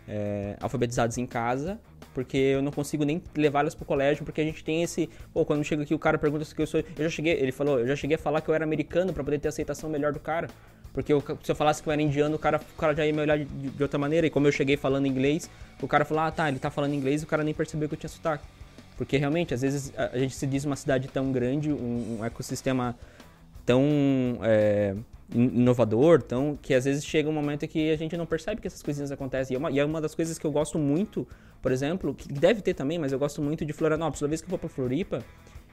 é, 0.08 0.56
alfabetizadas 0.60 1.18
em 1.18 1.26
casa 1.26 1.80
porque 2.14 2.38
eu 2.38 2.62
não 2.62 2.72
consigo 2.72 3.04
nem 3.04 3.22
levá-las 3.36 3.76
pro 3.76 3.86
colégio, 3.86 4.26
porque 4.26 4.42
a 4.42 4.44
gente 4.44 4.64
tem 4.64 4.84
esse, 4.84 5.10
pô, 5.34 5.46
quando 5.46 5.64
chega 5.64 5.84
aqui 5.84 5.94
o 5.94 6.00
cara 6.00 6.18
pergunta 6.18 6.44
se 6.44 6.54
eu 6.58 6.68
sou, 6.68 6.80
eu 6.80 7.04
já 7.04 7.10
cheguei, 7.10 7.34
ele 7.34 7.52
falou, 7.52 7.80
eu 7.80 7.88
já 7.88 7.96
cheguei 7.96 8.16
a 8.16 8.20
falar 8.20 8.42
que 8.42 8.50
eu 8.50 8.54
era 8.54 8.64
americano 8.64 9.14
para 9.14 9.24
poder 9.24 9.40
ter 9.40 9.48
aceitação 9.48 9.90
melhor 9.90 10.12
do 10.12 10.20
cara. 10.20 10.50
Porque 10.94 11.14
eu, 11.14 11.24
se 11.44 11.52
eu 11.52 11.56
falasse 11.56 11.84
que 11.84 11.88
eu 11.88 11.94
era 11.94 12.02
indiano, 12.02 12.36
o 12.36 12.40
cara, 12.40 12.60
o 12.76 12.78
cara 12.78 12.96
já 12.96 13.06
ia 13.06 13.14
me 13.14 13.22
olhar 13.22 13.38
de, 13.38 13.46
de, 13.46 13.84
outra 13.84 14.00
maneira. 14.00 14.26
E 14.26 14.30
como 14.30 14.48
eu 14.48 14.52
cheguei 14.52 14.76
falando 14.76 15.06
inglês, 15.06 15.50
o 15.82 15.88
cara 15.88 16.04
falou, 16.04 16.24
ah 16.24 16.32
tá, 16.32 16.50
ele 16.50 16.58
tá 16.58 16.72
falando 16.72 16.94
inglês, 16.94 17.22
o 17.22 17.28
cara 17.28 17.44
nem 17.44 17.54
percebeu 17.54 17.88
que 17.88 17.94
eu 17.94 18.00
tinha 18.00 18.10
sotaque. 18.10 18.44
Porque 18.98 19.16
realmente, 19.16 19.54
às 19.54 19.62
vezes, 19.62 19.94
a, 19.96 20.08
a 20.08 20.18
gente 20.18 20.36
se 20.36 20.48
diz 20.48 20.66
uma 20.66 20.76
cidade 20.76 21.08
tão 21.08 21.32
grande, 21.32 21.72
um, 21.72 22.18
um 22.20 22.26
ecossistema 22.26 22.98
tão 23.66 23.84
é, 24.42 24.96
inovador, 25.34 26.22
tão, 26.22 26.58
que 26.62 26.74
às 26.74 26.86
vezes 26.86 27.06
chega 27.06 27.30
um 27.30 27.34
momento 27.34 27.68
que 27.68 27.92
a 27.92 27.98
gente 27.98 28.18
não 28.18 28.26
percebe 28.26 28.62
que 28.62 28.68
essas 28.68 28.82
coisinhas 28.82 29.12
acontecem. 29.12 29.54
E 29.54 29.56
é 29.56 29.60
uma, 29.60 29.72
e 29.72 29.80
é 29.80 29.86
uma 29.86 30.02
das 30.02 30.16
coisas 30.16 30.38
que 30.38 30.46
eu 30.46 30.52
gosto 30.52 30.80
muito 30.80 31.28
por 31.62 31.72
exemplo, 31.72 32.14
que 32.14 32.28
deve 32.32 32.62
ter 32.62 32.74
também, 32.74 32.98
mas 32.98 33.12
eu 33.12 33.20
gosto 33.20 33.42
muito 33.42 33.66
de 33.66 33.74
Florianópolis. 33.74 34.20
Toda 34.20 34.30
vez 34.30 34.42
que 34.42 34.48
eu 34.48 34.50
vou 34.50 34.60
pra 34.60 34.70
Floripa, 34.70 35.24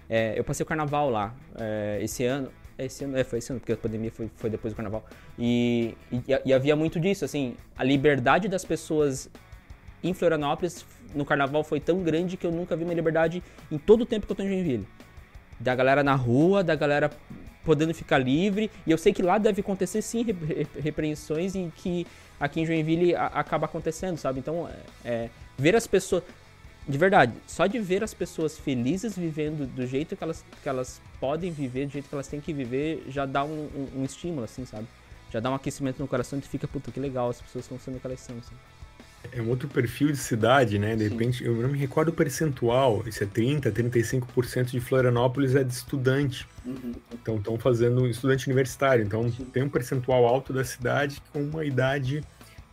é, 0.08 0.38
eu 0.38 0.42
passei 0.42 0.64
o 0.64 0.66
carnaval 0.66 1.10
lá 1.10 1.34
é, 1.58 1.98
esse 2.02 2.24
ano. 2.24 2.50
Esse 2.78 3.04
ano, 3.04 3.16
é, 3.16 3.24
foi 3.24 3.38
esse 3.38 3.50
ano, 3.50 3.60
porque 3.60 3.72
a 3.72 3.76
pandemia 3.76 4.10
foi, 4.10 4.30
foi 4.36 4.50
depois 4.50 4.74
do 4.74 4.76
carnaval. 4.76 5.04
E, 5.38 5.94
e, 6.12 6.22
e, 6.44 6.52
havia 6.52 6.76
muito 6.76 7.00
disso, 7.00 7.24
assim, 7.24 7.54
a 7.76 7.82
liberdade 7.82 8.48
das 8.48 8.64
pessoas 8.64 9.30
em 10.02 10.12
Florianópolis 10.12 10.84
no 11.14 11.24
carnaval 11.24 11.64
foi 11.64 11.80
tão 11.80 12.02
grande 12.02 12.36
que 12.36 12.46
eu 12.46 12.52
nunca 12.52 12.76
vi 12.76 12.84
uma 12.84 12.92
liberdade 12.92 13.42
em 13.70 13.78
todo 13.78 14.02
o 14.02 14.06
tempo 14.06 14.26
que 14.26 14.32
eu 14.32 14.36
tô 14.36 14.42
em 14.42 14.48
Joinville. 14.48 14.86
Da 15.58 15.74
galera 15.74 16.04
na 16.04 16.14
rua, 16.14 16.62
da 16.62 16.74
galera 16.74 17.10
podendo 17.66 17.92
ficar 17.92 18.18
livre. 18.18 18.70
E 18.86 18.92
eu 18.92 18.96
sei 18.96 19.12
que 19.12 19.22
lá 19.22 19.36
deve 19.36 19.60
acontecer 19.60 20.00
sim 20.00 20.24
repreensões 20.80 21.56
e 21.56 21.70
que 21.76 22.06
aqui 22.38 22.60
em 22.60 22.66
Joinville 22.66 23.16
acaba 23.16 23.66
acontecendo, 23.66 24.16
sabe? 24.16 24.38
Então, 24.38 24.68
é, 25.04 25.10
é 25.10 25.30
ver 25.58 25.74
as 25.74 25.86
pessoas. 25.86 26.22
De 26.88 26.96
verdade, 26.96 27.32
só 27.48 27.66
de 27.66 27.80
ver 27.80 28.04
as 28.04 28.14
pessoas 28.14 28.56
felizes 28.56 29.18
vivendo 29.18 29.66
do 29.66 29.84
jeito 29.84 30.14
que 30.14 30.22
elas, 30.22 30.44
que 30.62 30.68
elas 30.68 31.00
podem 31.18 31.50
viver, 31.50 31.86
do 31.86 31.92
jeito 31.92 32.08
que 32.08 32.14
elas 32.14 32.28
têm 32.28 32.40
que 32.40 32.52
viver, 32.52 33.02
já 33.08 33.26
dá 33.26 33.42
um, 33.42 33.68
um, 33.74 34.00
um 34.00 34.04
estímulo, 34.04 34.44
assim, 34.44 34.64
sabe? 34.64 34.86
Já 35.32 35.40
dá 35.40 35.50
um 35.50 35.54
aquecimento 35.56 35.98
no 35.98 36.06
coração 36.06 36.38
e 36.38 36.42
fica, 36.42 36.68
puta, 36.68 36.92
que 36.92 37.00
legal, 37.00 37.30
as 37.30 37.40
pessoas 37.40 37.64
estão 37.64 37.76
sendo 37.80 37.96
o 37.96 38.00
que 38.00 38.06
elas 38.06 38.20
são, 38.20 38.36
assim. 38.38 38.54
É 39.32 39.40
um 39.40 39.48
outro 39.48 39.68
perfil 39.68 40.10
de 40.10 40.16
cidade, 40.16 40.78
né? 40.78 40.94
De 40.94 41.04
Sim. 41.04 41.10
repente, 41.10 41.44
eu 41.44 41.54
não 41.54 41.68
me 41.68 41.78
recordo 41.78 42.08
o 42.08 42.12
percentual, 42.12 43.02
isso 43.06 43.22
é 43.22 43.26
30%, 43.26 43.72
35% 43.72 44.70
de 44.70 44.80
Florianópolis 44.80 45.54
é 45.54 45.62
de 45.62 45.72
estudante. 45.72 46.46
Uhum. 46.64 46.92
Então, 47.12 47.36
estão 47.36 47.58
fazendo 47.58 48.06
estudante 48.06 48.46
universitário. 48.46 49.04
Então, 49.04 49.30
Sim. 49.30 49.44
tem 49.46 49.62
um 49.62 49.68
percentual 49.68 50.26
alto 50.26 50.52
da 50.52 50.64
cidade 50.64 51.22
com 51.32 51.42
uma 51.42 51.64
idade 51.64 52.22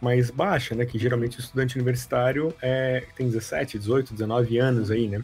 mais 0.02 0.30
baixa, 0.30 0.76
né? 0.76 0.86
Que 0.86 1.00
geralmente 1.00 1.38
o 1.38 1.42
estudante 1.42 1.76
universitário 1.76 2.54
é, 2.62 3.06
tem 3.16 3.28
17, 3.28 3.80
18, 3.80 4.14
19 4.14 4.58
anos 4.58 4.92
aí, 4.92 5.08
né? 5.08 5.22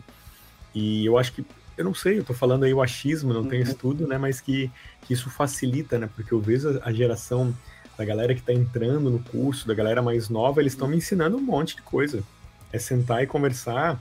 E 0.74 1.06
eu 1.06 1.18
acho 1.18 1.34
que, 1.34 1.46
eu 1.78 1.84
não 1.84 1.94
sei, 1.94 2.20
eu 2.20 2.24
tô 2.24 2.34
falando 2.34 2.64
aí 2.64 2.74
o 2.74 2.82
achismo, 2.82 3.34
não 3.34 3.42
uhum. 3.42 3.50
tenho 3.50 3.64
estudo, 3.64 4.08
né? 4.08 4.18
Mas 4.18 4.40
que, 4.40 4.72
que 5.06 5.14
isso 5.14 5.30
facilita, 5.30 6.00
né? 6.00 6.10
Porque 6.16 6.32
eu 6.32 6.40
vejo 6.40 6.70
a, 6.70 6.90
a 6.90 6.94
geração 6.94 7.54
da 8.00 8.06
galera 8.06 8.34
que 8.34 8.42
tá 8.42 8.54
entrando 8.54 9.10
no 9.10 9.20
curso, 9.20 9.68
da 9.68 9.74
galera 9.74 10.02
mais 10.02 10.30
nova, 10.30 10.62
eles 10.62 10.72
estão 10.72 10.88
me 10.88 10.96
ensinando 10.96 11.36
um 11.36 11.42
monte 11.42 11.76
de 11.76 11.82
coisa. 11.82 12.24
É 12.72 12.80
sentar 12.80 13.22
e 13.22 13.28
conversar. 13.28 14.00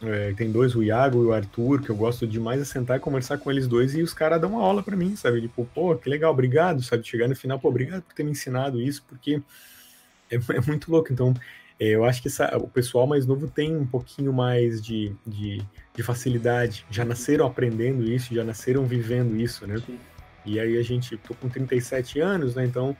É, 0.00 0.32
tem 0.34 0.52
dois, 0.52 0.76
o 0.76 0.84
Iago 0.84 1.24
e 1.24 1.26
o 1.26 1.32
Arthur, 1.32 1.82
que 1.82 1.90
eu 1.90 1.96
gosto 1.96 2.28
demais, 2.28 2.60
é 2.60 2.64
sentar 2.64 2.98
e 2.98 3.00
conversar 3.00 3.38
com 3.38 3.50
eles 3.50 3.66
dois 3.66 3.92
e 3.96 4.02
os 4.02 4.14
caras 4.14 4.40
dão 4.40 4.52
uma 4.52 4.62
aula 4.62 4.84
para 4.84 4.96
mim, 4.96 5.16
sabe? 5.16 5.40
Tipo, 5.40 5.68
pô, 5.74 5.96
que 5.96 6.08
legal, 6.08 6.32
obrigado, 6.32 6.80
sabe? 6.80 7.04
Chegar 7.04 7.26
no 7.26 7.34
final, 7.34 7.58
pô, 7.58 7.68
obrigado 7.68 8.02
por 8.02 8.14
ter 8.14 8.22
me 8.22 8.30
ensinado 8.30 8.80
isso, 8.80 9.02
porque 9.08 9.42
é, 10.30 10.36
é 10.54 10.60
muito 10.68 10.88
louco. 10.88 11.12
Então, 11.12 11.34
é, 11.80 11.88
eu 11.88 12.04
acho 12.04 12.22
que 12.22 12.28
essa, 12.28 12.56
o 12.56 12.68
pessoal 12.68 13.04
mais 13.04 13.26
novo 13.26 13.48
tem 13.48 13.76
um 13.76 13.84
pouquinho 13.84 14.32
mais 14.32 14.80
de, 14.80 15.12
de, 15.26 15.60
de, 15.92 16.02
facilidade. 16.04 16.86
Já 16.88 17.04
nasceram 17.04 17.46
aprendendo 17.46 18.04
isso, 18.04 18.32
já 18.32 18.44
nasceram 18.44 18.86
vivendo 18.86 19.36
isso, 19.36 19.66
né? 19.66 19.78
Sim. 19.84 19.98
E 20.46 20.60
aí 20.60 20.78
a 20.78 20.82
gente, 20.82 21.16
tô 21.16 21.34
com 21.34 21.48
37 21.48 22.20
anos, 22.20 22.54
né? 22.54 22.64
Então 22.64 22.96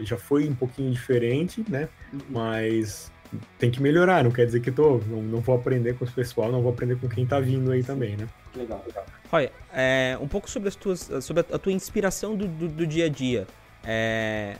já 0.00 0.16
foi 0.16 0.48
um 0.48 0.54
pouquinho 0.54 0.90
diferente, 0.92 1.64
né? 1.68 1.88
Mas 2.28 3.10
tem 3.58 3.70
que 3.70 3.82
melhorar, 3.82 4.22
não 4.24 4.30
quer 4.30 4.46
dizer 4.46 4.60
que 4.60 4.70
tô, 4.70 4.98
não, 5.06 5.22
não 5.22 5.40
vou 5.40 5.56
aprender 5.56 5.94
com 5.94 6.04
o 6.04 6.10
pessoal, 6.10 6.50
não 6.50 6.62
vou 6.62 6.72
aprender 6.72 6.96
com 6.96 7.08
quem 7.08 7.26
tá 7.26 7.40
vindo 7.40 7.70
aí 7.72 7.82
também, 7.82 8.16
né? 8.16 8.28
Legal, 8.54 8.82
legal. 8.86 9.04
Roy, 9.30 9.50
é, 9.72 10.16
um 10.20 10.28
pouco 10.28 10.48
sobre, 10.48 10.68
as 10.68 10.76
tuas, 10.76 11.10
sobre 11.20 11.44
a 11.52 11.58
tua 11.58 11.72
inspiração 11.72 12.36
do, 12.36 12.46
do, 12.46 12.68
do 12.68 12.86
dia 12.86 13.06
a 13.06 13.08
dia. 13.08 13.46
É, 13.84 14.56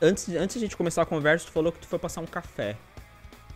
antes, 0.00 0.28
antes 0.30 0.58
de 0.58 0.64
a 0.64 0.66
gente 0.66 0.76
começar 0.76 1.02
a 1.02 1.06
conversa, 1.06 1.46
tu 1.46 1.52
falou 1.52 1.70
que 1.70 1.78
tu 1.78 1.86
foi 1.86 1.98
passar 1.98 2.20
um 2.20 2.26
café. 2.26 2.76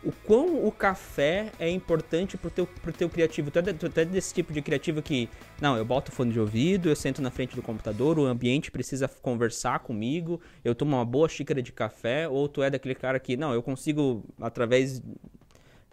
O 0.03 0.13
quão 0.27 0.67
o 0.67 0.73
café 0.73 1.53
é 1.59 1.69
importante 1.69 2.39
pro 2.39 2.51
teu, 2.51 2.67
pro 2.67 2.91
teu 2.91 3.09
criativo? 3.09 3.51
Tu 3.51 3.59
é, 3.59 3.63
tu 3.63 4.01
é 4.01 4.05
desse 4.05 4.33
tipo 4.33 4.51
de 4.51 4.63
criativo 4.63 5.03
que, 5.03 5.29
não, 5.61 5.77
eu 5.77 5.85
boto 5.85 6.11
fone 6.11 6.33
de 6.33 6.40
ouvido, 6.40 6.88
eu 6.88 6.96
sento 6.96 7.21
na 7.21 7.31
frente 7.31 7.55
do 7.55 7.61
computador, 7.61 8.19
o 8.19 8.25
ambiente 8.25 8.71
precisa 8.71 9.07
conversar 9.07 9.81
comigo, 9.81 10.40
eu 10.65 10.75
tomo 10.75 10.96
uma 10.96 11.05
boa 11.05 11.29
xícara 11.29 11.63
de 11.63 11.71
café, 11.71 12.27
ou 12.27 12.48
tu 12.48 12.63
é 12.63 12.71
daquele 12.71 12.94
cara 12.94 13.21
que, 13.21 13.37
não, 13.37 13.53
eu 13.53 13.63
consigo, 13.63 14.25
através 14.40 15.03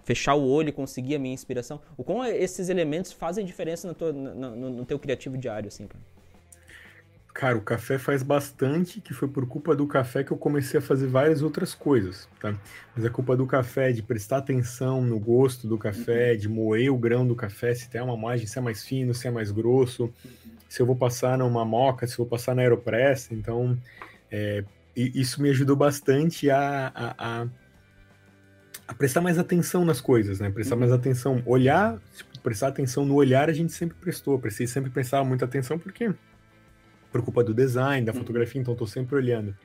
fechar 0.06 0.36
o 0.36 0.48
olho 0.48 0.70
e 0.70 0.72
conseguir 0.72 1.16
a 1.16 1.20
minha 1.20 1.34
inspiração. 1.34 1.82
O 1.98 2.04
quão 2.04 2.24
esses 2.24 2.70
elementos 2.70 3.12
fazem 3.12 3.46
diferença 3.46 3.90
no, 3.90 3.94
teu, 3.94 4.14
no, 4.14 4.56
no, 4.56 4.70
no 4.70 4.86
teu 4.86 4.98
criativo 4.98 5.38
diário, 5.38 5.68
assim, 5.68 5.86
cara? 5.86 6.02
Cara, 7.38 7.56
o 7.56 7.62
café 7.62 8.00
faz 8.00 8.24
bastante, 8.24 9.00
que 9.00 9.14
foi 9.14 9.28
por 9.28 9.46
culpa 9.46 9.76
do 9.76 9.86
café 9.86 10.24
que 10.24 10.32
eu 10.32 10.38
comecei 10.38 10.80
a 10.80 10.82
fazer 10.82 11.06
várias 11.06 11.44
outras 11.44 11.76
coisas, 11.76 12.28
tá? 12.40 12.56
Mas 12.96 13.06
a 13.06 13.12
culpa 13.12 13.38
do 13.38 13.46
café, 13.46 13.92
de 13.92 14.02
prestar 14.02 14.38
atenção 14.38 15.04
no 15.04 15.20
gosto 15.20 15.68
do 15.68 15.78
café, 15.78 16.32
uhum. 16.32 16.38
de 16.40 16.50
moer 16.50 16.92
o 16.92 16.98
grão 16.98 17.28
do 17.28 17.36
café, 17.36 17.76
se 17.76 17.92
tem 17.92 18.02
uma 18.02 18.18
margem, 18.18 18.48
se 18.48 18.58
é 18.58 18.62
mais 18.62 18.84
fino, 18.84 19.14
se 19.14 19.28
é 19.28 19.30
mais 19.30 19.52
grosso, 19.52 20.06
uhum. 20.06 20.32
se 20.68 20.82
eu 20.82 20.86
vou 20.88 20.96
passar 20.96 21.38
numa 21.38 21.64
moca, 21.64 22.08
se 22.08 22.14
eu 22.14 22.18
vou 22.18 22.26
passar 22.26 22.56
na 22.56 22.64
aeropress, 22.64 23.32
então 23.32 23.78
é, 24.32 24.64
isso 24.96 25.40
me 25.40 25.52
ajudou 25.52 25.76
bastante 25.76 26.50
a, 26.50 26.92
a, 26.96 27.16
a, 27.20 27.48
a, 28.88 28.94
prestar 28.96 29.22
mais 29.22 29.38
atenção 29.38 29.86
nas 29.86 30.02
coisas, 30.02 30.40
né? 30.40 30.50
Prestar 30.50 30.74
uhum. 30.74 30.80
mais 30.80 30.92
atenção, 30.92 31.44
olhar, 31.46 32.00
tipo, 32.16 32.40
prestar 32.40 32.70
atenção 32.70 33.06
no 33.06 33.14
olhar 33.14 33.48
a 33.48 33.54
gente 33.54 33.74
sempre 33.74 33.96
prestou, 34.02 34.40
precisei 34.40 34.66
sempre 34.66 34.90
prestar 34.90 35.24
muita 35.24 35.46
atenção 35.46 35.78
porque 35.78 36.12
por 37.12 37.22
culpa 37.22 37.44
do 37.44 37.54
design, 37.54 38.06
da 38.06 38.12
uhum. 38.12 38.20
fotografia, 38.20 38.62
então 38.62 38.74
estou 38.74 38.88
sempre 38.88 39.16
olhando. 39.16 39.56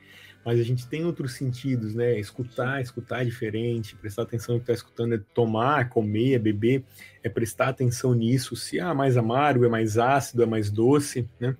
Mas 0.45 0.59
a 0.59 0.63
gente 0.63 0.87
tem 0.87 1.05
outros 1.05 1.33
sentidos, 1.33 1.95
né? 1.95 2.19
Escutar, 2.19 2.81
escutar 2.81 3.21
é 3.21 3.25
diferente, 3.25 3.95
prestar 3.95 4.23
atenção 4.23 4.55
no 4.55 4.59
que 4.59 4.63
está 4.63 4.73
escutando 4.73 5.15
é 5.15 5.21
tomar, 5.33 5.87
comer, 5.87 6.33
é 6.33 6.39
beber, 6.39 6.83
é 7.23 7.29
prestar 7.29 7.69
atenção 7.69 8.13
nisso, 8.13 8.55
se 8.55 8.77
é 8.77 8.93
mais 8.93 9.15
amargo, 9.15 9.63
é 9.63 9.69
mais 9.69 9.97
ácido, 9.97 10.43
é 10.43 10.45
mais 10.45 10.69
doce, 10.69 11.27
né? 11.39 11.55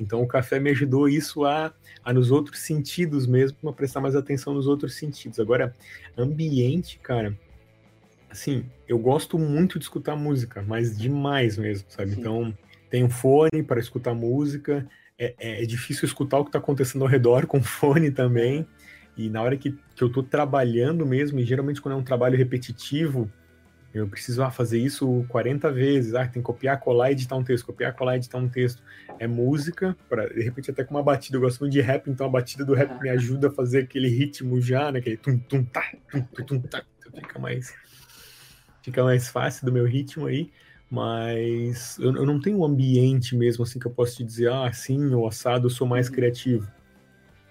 Então 0.00 0.22
o 0.22 0.26
café 0.26 0.58
me 0.58 0.70
ajudou 0.70 1.08
isso 1.08 1.44
a, 1.44 1.72
a 2.04 2.12
nos 2.12 2.30
outros 2.30 2.60
sentidos 2.60 3.26
mesmo, 3.26 3.68
a 3.68 3.72
prestar 3.72 4.00
mais 4.00 4.16
atenção 4.16 4.52
nos 4.52 4.66
outros 4.66 4.94
sentidos. 4.94 5.38
Agora, 5.38 5.74
ambiente, 6.18 6.98
cara, 6.98 7.38
assim, 8.28 8.66
eu 8.88 8.98
gosto 8.98 9.38
muito 9.38 9.78
de 9.78 9.84
escutar 9.84 10.16
música, 10.16 10.62
mas 10.66 10.96
demais 10.98 11.56
mesmo, 11.56 11.86
sabe? 11.88 12.10
Sim. 12.10 12.20
Então, 12.20 12.58
tenho 12.90 13.08
fone 13.08 13.62
para 13.66 13.80
escutar 13.80 14.14
música, 14.14 14.86
é, 15.18 15.34
é, 15.38 15.62
é, 15.62 15.66
difícil 15.66 16.04
escutar 16.04 16.38
o 16.38 16.44
que 16.44 16.50
está 16.50 16.58
acontecendo 16.58 17.02
ao 17.02 17.08
redor 17.08 17.46
com 17.46 17.62
fone 17.64 18.10
também. 18.10 18.66
E 19.16 19.30
na 19.30 19.42
hora 19.42 19.56
que, 19.56 19.72
que 19.94 20.02
eu 20.02 20.08
estou 20.08 20.22
trabalhando 20.22 21.06
mesmo, 21.06 21.38
e 21.38 21.44
geralmente 21.44 21.80
quando 21.80 21.94
é 21.94 21.96
um 21.96 22.02
trabalho 22.02 22.36
repetitivo, 22.36 23.30
eu 23.94 24.06
preciso 24.06 24.42
ah, 24.42 24.50
fazer 24.50 24.78
isso 24.78 25.24
40 25.28 25.72
vezes, 25.72 26.14
ah, 26.14 26.24
tem 26.24 26.42
que 26.42 26.42
copiar, 26.42 26.78
colar 26.78 27.08
e 27.08 27.12
editar 27.12 27.34
um 27.34 27.42
texto, 27.42 27.64
copiar, 27.64 27.94
colar 27.94 28.14
e 28.14 28.18
editar 28.18 28.36
um 28.36 28.48
texto. 28.48 28.82
É 29.18 29.26
música, 29.26 29.96
para 30.06 30.28
de 30.28 30.42
repente 30.42 30.70
até 30.70 30.84
com 30.84 30.94
uma 30.94 31.02
batida, 31.02 31.38
eu 31.38 31.40
gosto 31.40 31.60
muito 31.60 31.72
de 31.72 31.80
rap, 31.80 32.10
então 32.10 32.26
a 32.26 32.28
batida 32.28 32.62
do 32.62 32.74
rap 32.74 33.00
me 33.00 33.08
ajuda 33.08 33.48
a 33.48 33.50
fazer 33.50 33.84
aquele 33.84 34.08
ritmo 34.08 34.60
já, 34.60 34.92
né, 34.92 34.98
aquele 34.98 35.16
tum 35.16 35.38
tum 35.38 35.64
tá, 35.64 35.82
tum 36.10 36.44
tum, 36.44 36.60
tá, 36.60 36.84
fica 37.14 37.38
mais 37.38 37.74
fica 38.82 39.02
mais 39.02 39.28
fácil 39.28 39.64
do 39.64 39.72
meu 39.72 39.86
ritmo 39.86 40.26
aí 40.26 40.50
mas 40.90 41.98
eu, 41.98 42.14
eu, 42.14 42.24
não 42.24 42.40
tenho 42.40 42.58
um 42.58 42.64
ambiente 42.64 43.34
mesmo 43.34 43.64
assim 43.64 43.78
que 43.78 43.86
eu 43.86 43.90
posso 43.90 44.16
te 44.16 44.24
dizer, 44.24 44.50
ah, 44.50 44.72
sim, 44.72 45.14
o 45.14 45.26
assado 45.26 45.66
eu 45.66 45.70
sou 45.70 45.86
mais 45.86 46.08
uhum. 46.08 46.14
criativo. 46.14 46.70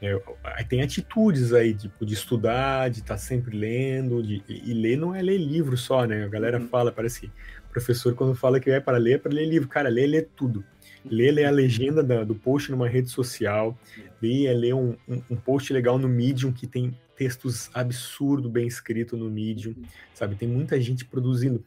É, 0.02 0.64
tem 0.64 0.82
atitudes 0.82 1.54
aí, 1.54 1.74
tipo, 1.74 2.06
de 2.06 2.14
estudar, 2.14 2.90
de 2.90 3.00
estar 3.00 3.16
tá 3.16 3.18
sempre 3.18 3.58
lendo, 3.58 4.22
de, 4.22 4.44
e 4.48 4.74
ler 4.74 4.98
não 4.98 5.16
é 5.16 5.22
ler 5.22 5.38
livro 5.38 5.76
só, 5.76 6.06
né? 6.06 6.24
A 6.24 6.28
galera 6.28 6.60
uhum. 6.60 6.68
fala, 6.68 6.92
parece 6.92 7.22
que 7.22 7.28
o 7.28 7.72
professor 7.72 8.14
quando 8.14 8.36
fala 8.36 8.60
que 8.60 8.70
é 8.70 8.80
para 8.80 8.98
ler, 8.98 9.14
é 9.14 9.18
para 9.18 9.34
ler 9.34 9.46
livro. 9.46 9.68
Cara, 9.68 9.90
ler 9.90 10.08
ler 10.08 10.30
tudo. 10.36 10.64
Ler, 11.04 11.32
ler 11.32 11.46
a 11.46 11.52
legenda 11.52 12.04
da, 12.04 12.24
do 12.24 12.36
post 12.36 12.72
numa 12.72 12.88
rede 12.88 13.10
social, 13.10 13.78
ler 14.22 14.48
é 14.48 14.54
ler 14.54 14.74
um, 14.74 14.96
um, 15.08 15.22
um 15.32 15.36
post 15.36 15.72
legal 15.72 16.00
no 16.00 16.08
Medium 16.08 16.52
que 16.52 16.66
tem 16.66 16.98
textos 17.16 17.70
absurdo 17.74 18.50
bem 18.50 18.68
escrito 18.68 19.16
no 19.16 19.30
Medium, 19.30 19.74
uhum. 19.78 19.84
sabe? 20.14 20.36
Tem 20.36 20.48
muita 20.48 20.80
gente 20.82 21.06
produzindo 21.06 21.64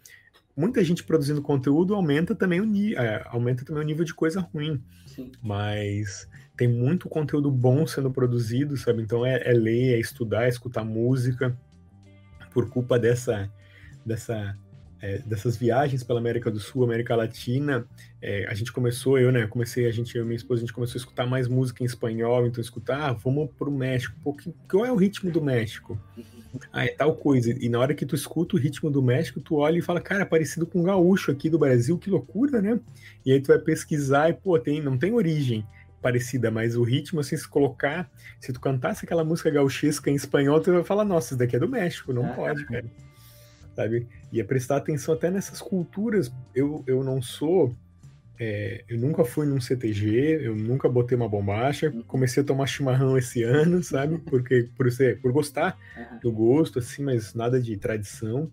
muita 0.59 0.83
gente 0.83 1.05
produzindo 1.05 1.41
conteúdo 1.41 1.95
aumenta 1.95 2.35
também 2.35 2.61
o, 2.61 2.99
é, 2.99 3.23
aumenta 3.27 3.65
também 3.65 3.85
o 3.85 3.87
nível 3.87 4.05
de 4.05 4.13
coisa 4.13 4.41
ruim. 4.41 4.83
Sim. 5.07 5.31
Mas 5.41 6.29
tem 6.57 6.67
muito 6.67 7.09
conteúdo 7.09 7.49
bom 7.49 7.87
sendo 7.87 8.11
produzido, 8.11 8.77
sabe? 8.77 9.03
Então 9.03 9.25
é, 9.25 9.41
é 9.45 9.53
ler, 9.53 9.95
é 9.95 10.01
estudar, 10.01 10.47
é 10.47 10.49
escutar 10.49 10.85
música. 10.85 11.57
Por 12.53 12.69
culpa 12.69 12.99
dessa, 12.99 13.49
dessa, 14.05 14.59
é, 15.01 15.19
dessas 15.19 15.57
viagens 15.57 16.03
pela 16.03 16.19
América 16.19 16.51
do 16.51 16.59
Sul, 16.59 16.85
América 16.85 17.15
Latina, 17.15 17.87
é, 18.21 18.47
a 18.49 18.55
gente 18.55 18.73
começou, 18.73 19.19
eu, 19.19 19.31
né? 19.31 19.47
Comecei, 19.47 19.87
a 19.87 19.93
gente, 19.93 20.17
eu 20.17 20.25
e 20.25 20.27
minha 20.27 20.37
esposa, 20.37 20.61
a 20.61 20.67
gente 20.67 20.73
começou 20.73 20.97
a 20.97 21.01
escutar 21.01 21.27
mais 21.27 21.47
música 21.47 21.83
em 21.83 21.87
espanhol, 21.87 22.47
então 22.47 22.61
escutar, 22.61 23.01
ah, 23.01 23.13
vamos 23.13 23.49
pro 23.57 23.71
México. 23.71 24.15
Pô, 24.23 24.33
que, 24.33 24.53
qual 24.69 24.85
é 24.85 24.93
o 24.93 24.97
ritmo 24.97 25.31
do 25.31 25.41
México? 25.41 25.99
Ah, 26.73 26.85
é 26.85 26.89
tal 26.89 27.15
coisa. 27.15 27.51
E 27.51 27.69
na 27.69 27.79
hora 27.79 27.95
que 27.95 28.05
tu 28.05 28.15
escuta 28.15 28.57
o 28.57 28.59
ritmo 28.59 28.91
do 28.91 29.03
México, 29.03 29.41
tu 29.41 29.57
olha 29.57 29.79
e 29.79 29.83
fala, 29.83 30.01
cara, 30.01 30.23
é 30.23 30.25
parecido 30.25 30.67
com 30.67 30.81
o 30.81 30.85
gaúcho 30.85 31.31
aqui 31.31 31.49
do 31.49 31.59
Brasil, 31.59 31.97
que 31.99 32.11
loucura, 32.11 32.61
né? 32.61 32.81
E 33.25 33.33
aí 33.33 33.41
tu 33.41 33.49
vai 33.49 33.59
pesquisar 33.59 34.31
e, 34.31 34.35
pô, 34.35 34.59
tem, 34.59 34.83
não 34.83 34.99
tem 34.99 35.13
origem 35.13 35.65
parecida, 36.03 36.51
mas 36.51 36.77
o 36.77 36.83
ritmo, 36.83 37.21
assim, 37.21 37.37
se 37.37 37.47
colocar, 37.47 38.11
se 38.41 38.53
tu 38.53 38.61
cantasse 38.61 39.05
aquela 39.05 39.25
música 39.25 39.51
gauchesca 39.51 40.11
em 40.11 40.15
espanhol, 40.15 40.61
tu 40.61 40.73
vai 40.73 40.85
falar, 40.85 41.05
nossa, 41.05 41.29
isso 41.29 41.37
daqui 41.37 41.57
é 41.57 41.59
do 41.59 41.69
México, 41.69 42.13
não 42.13 42.25
ah, 42.25 42.35
pode, 42.35 42.65
cara. 42.67 42.85
Sabe? 43.79 44.09
E 44.33 44.41
é 44.41 44.45
prestar 44.45 44.79
atenção 44.79 45.15
até 45.15 45.31
nessas 45.31 45.63
culturas. 45.63 46.33
Eu, 46.53 46.83
eu 46.85 47.05
não 47.05 47.23
sou 47.23 47.73
é, 48.41 48.83
eu 48.89 48.99
nunca 48.99 49.25
fui 49.25 49.47
num 49.47 49.61
CTG, 49.61 50.41
eu 50.43 50.57
nunca 50.57 50.89
botei 50.89 51.17
uma 51.17 51.29
bombacha. 51.29 51.95
Comecei 52.09 52.43
a 52.43 52.47
tomar 52.47 52.67
chimarrão 52.67 53.17
esse 53.17 53.45
ano, 53.45 53.81
sabe? 53.85 54.19
Porque 54.19 54.69
por 54.77 54.91
ser, 54.91 55.21
por 55.21 55.31
gostar 55.31 55.79
do 56.21 56.33
gosto, 56.33 56.81
assim, 56.81 57.05
mas 57.05 57.35
nada 57.35 57.61
de 57.61 57.77
tradição. 57.77 58.51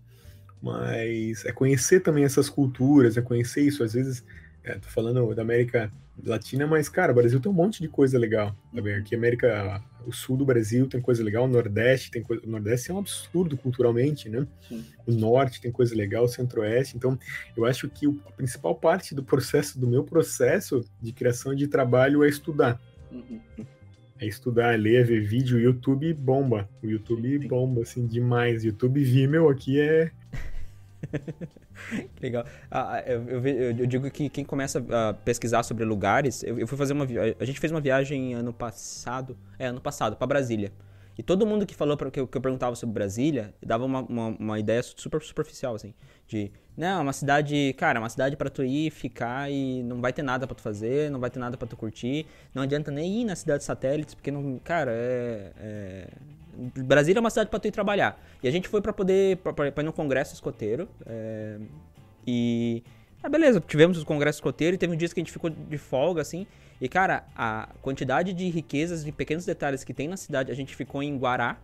Mas 0.62 1.44
é 1.44 1.50
conhecer 1.50 1.98
também 2.00 2.22
essas 2.22 2.48
culturas, 2.48 3.16
é 3.16 3.20
conhecer 3.20 3.62
isso. 3.62 3.82
Às 3.82 3.94
vezes 3.94 4.24
é, 4.66 4.74
tô 4.74 4.88
falando 4.88 5.32
da 5.32 5.42
América 5.42 5.92
Latina, 6.24 6.66
mas, 6.66 6.88
cara, 6.88 7.12
o 7.12 7.14
Brasil 7.14 7.38
tem 7.38 7.50
um 7.50 7.54
monte 7.54 7.80
de 7.80 7.88
coisa 7.88 8.18
legal. 8.18 8.54
Também 8.74 8.96
aqui, 8.96 9.14
América, 9.14 9.80
o 10.04 10.12
sul 10.12 10.36
do 10.36 10.44
Brasil 10.44 10.88
tem 10.88 11.00
coisa 11.00 11.22
legal, 11.22 11.44
o 11.44 11.48
Nordeste 11.48 12.10
tem 12.10 12.20
coisa. 12.20 12.44
O 12.44 12.50
Nordeste 12.50 12.90
é 12.90 12.94
um 12.94 12.98
absurdo 12.98 13.56
culturalmente, 13.56 14.28
né? 14.28 14.44
Sim. 14.68 14.84
O 15.06 15.12
Norte 15.12 15.60
tem 15.60 15.70
coisa 15.70 15.94
legal, 15.94 16.24
o 16.24 16.28
Centro-Oeste. 16.28 16.96
Então, 16.96 17.16
eu 17.56 17.64
acho 17.64 17.88
que 17.88 18.06
a 18.26 18.32
principal 18.32 18.74
parte 18.74 19.14
do 19.14 19.22
processo, 19.22 19.78
do 19.78 19.86
meu 19.86 20.02
processo 20.02 20.84
de 21.00 21.12
criação 21.12 21.54
de 21.54 21.68
trabalho 21.68 22.24
é 22.24 22.28
estudar. 22.28 22.80
Uhum. 23.12 23.40
É 24.18 24.26
estudar, 24.26 24.74
é 24.74 24.76
ler, 24.76 25.02
é 25.02 25.04
ver 25.04 25.20
vídeo. 25.20 25.58
O 25.58 25.60
YouTube 25.60 26.12
bomba. 26.12 26.68
O 26.82 26.86
YouTube 26.86 27.38
bomba, 27.46 27.82
assim, 27.82 28.04
demais. 28.04 28.64
YouTube 28.64 29.04
Vimeo 29.04 29.48
aqui 29.48 29.78
é 29.78 30.10
Legal. 32.20 32.44
Ah, 32.70 33.02
eu, 33.06 33.28
eu, 33.28 33.46
eu, 33.78 33.86
digo 33.86 34.10
que 34.10 34.28
quem 34.28 34.44
começa 34.44 34.84
a 34.90 35.14
pesquisar 35.14 35.62
sobre 35.62 35.84
lugares, 35.84 36.42
eu, 36.42 36.58
eu 36.58 36.66
fui 36.66 36.76
fazer 36.76 36.92
uma 36.92 37.06
a 37.38 37.44
gente 37.44 37.60
fez 37.60 37.70
uma 37.70 37.80
viagem 37.80 38.34
ano 38.34 38.52
passado, 38.52 39.36
é 39.58 39.66
ano 39.66 39.80
passado 39.80 40.16
para 40.16 40.26
Brasília. 40.26 40.72
E 41.18 41.22
todo 41.22 41.46
mundo 41.46 41.64
que 41.64 41.74
falou 41.74 41.96
para 41.96 42.10
que, 42.10 42.20
eu, 42.20 42.26
que 42.26 42.36
eu 42.36 42.42
perguntava 42.42 42.76
sobre 42.76 42.92
Brasília 42.92 43.54
dava 43.64 43.86
uma, 43.86 44.02
uma, 44.02 44.28
uma, 44.38 44.58
ideia 44.58 44.82
super 44.82 45.22
superficial 45.22 45.74
assim, 45.74 45.94
de 46.28 46.52
não, 46.76 47.00
uma 47.00 47.12
cidade, 47.14 47.74
cara, 47.78 47.98
uma 47.98 48.10
cidade 48.10 48.36
para 48.36 48.50
tu 48.50 48.62
ir, 48.62 48.90
ficar 48.90 49.50
e 49.50 49.82
não 49.82 50.02
vai 50.02 50.12
ter 50.12 50.22
nada 50.22 50.46
para 50.46 50.54
tu 50.54 50.60
fazer, 50.60 51.10
não 51.10 51.18
vai 51.18 51.30
ter 51.30 51.38
nada 51.38 51.56
para 51.56 51.66
tu 51.66 51.74
curtir, 51.74 52.26
não 52.54 52.62
adianta 52.62 52.90
nem 52.90 53.22
ir 53.22 53.24
na 53.24 53.34
cidade 53.34 53.64
satélites 53.64 54.14
porque 54.14 54.30
não, 54.30 54.58
cara, 54.58 54.90
é, 54.92 55.52
é 55.58 56.08
Brasília 56.56 57.18
é 57.18 57.20
uma 57.20 57.30
cidade 57.30 57.50
para 57.50 57.58
tu 57.58 57.68
ir 57.68 57.70
trabalhar. 57.70 58.20
E 58.42 58.48
a 58.48 58.50
gente 58.50 58.68
foi 58.68 58.80
para 58.80 58.92
poder 58.92 59.36
para 59.38 59.82
ir 59.82 59.84
no 59.84 59.92
congresso 59.92 60.34
escoteiro. 60.34 60.88
É, 61.04 61.58
e 62.26 62.82
ah, 63.22 63.28
beleza, 63.28 63.60
tivemos 63.60 63.98
os 63.98 64.04
congressos 64.04 64.38
escoteiros 64.38 64.76
e 64.76 64.78
teve 64.78 64.92
um 64.92 64.96
dia 64.96 65.08
que 65.08 65.20
a 65.20 65.22
gente 65.22 65.32
ficou 65.32 65.50
de 65.50 65.78
folga 65.78 66.22
assim. 66.22 66.46
E 66.80 66.88
cara, 66.88 67.24
a 67.34 67.68
quantidade 67.82 68.32
de 68.32 68.48
riquezas 68.48 69.06
e 69.06 69.12
pequenos 69.12 69.44
detalhes 69.44 69.82
que 69.82 69.94
tem 69.94 70.08
na 70.08 70.16
cidade, 70.16 70.52
a 70.52 70.54
gente 70.54 70.74
ficou 70.74 71.02
em 71.02 71.16
Guará, 71.16 71.56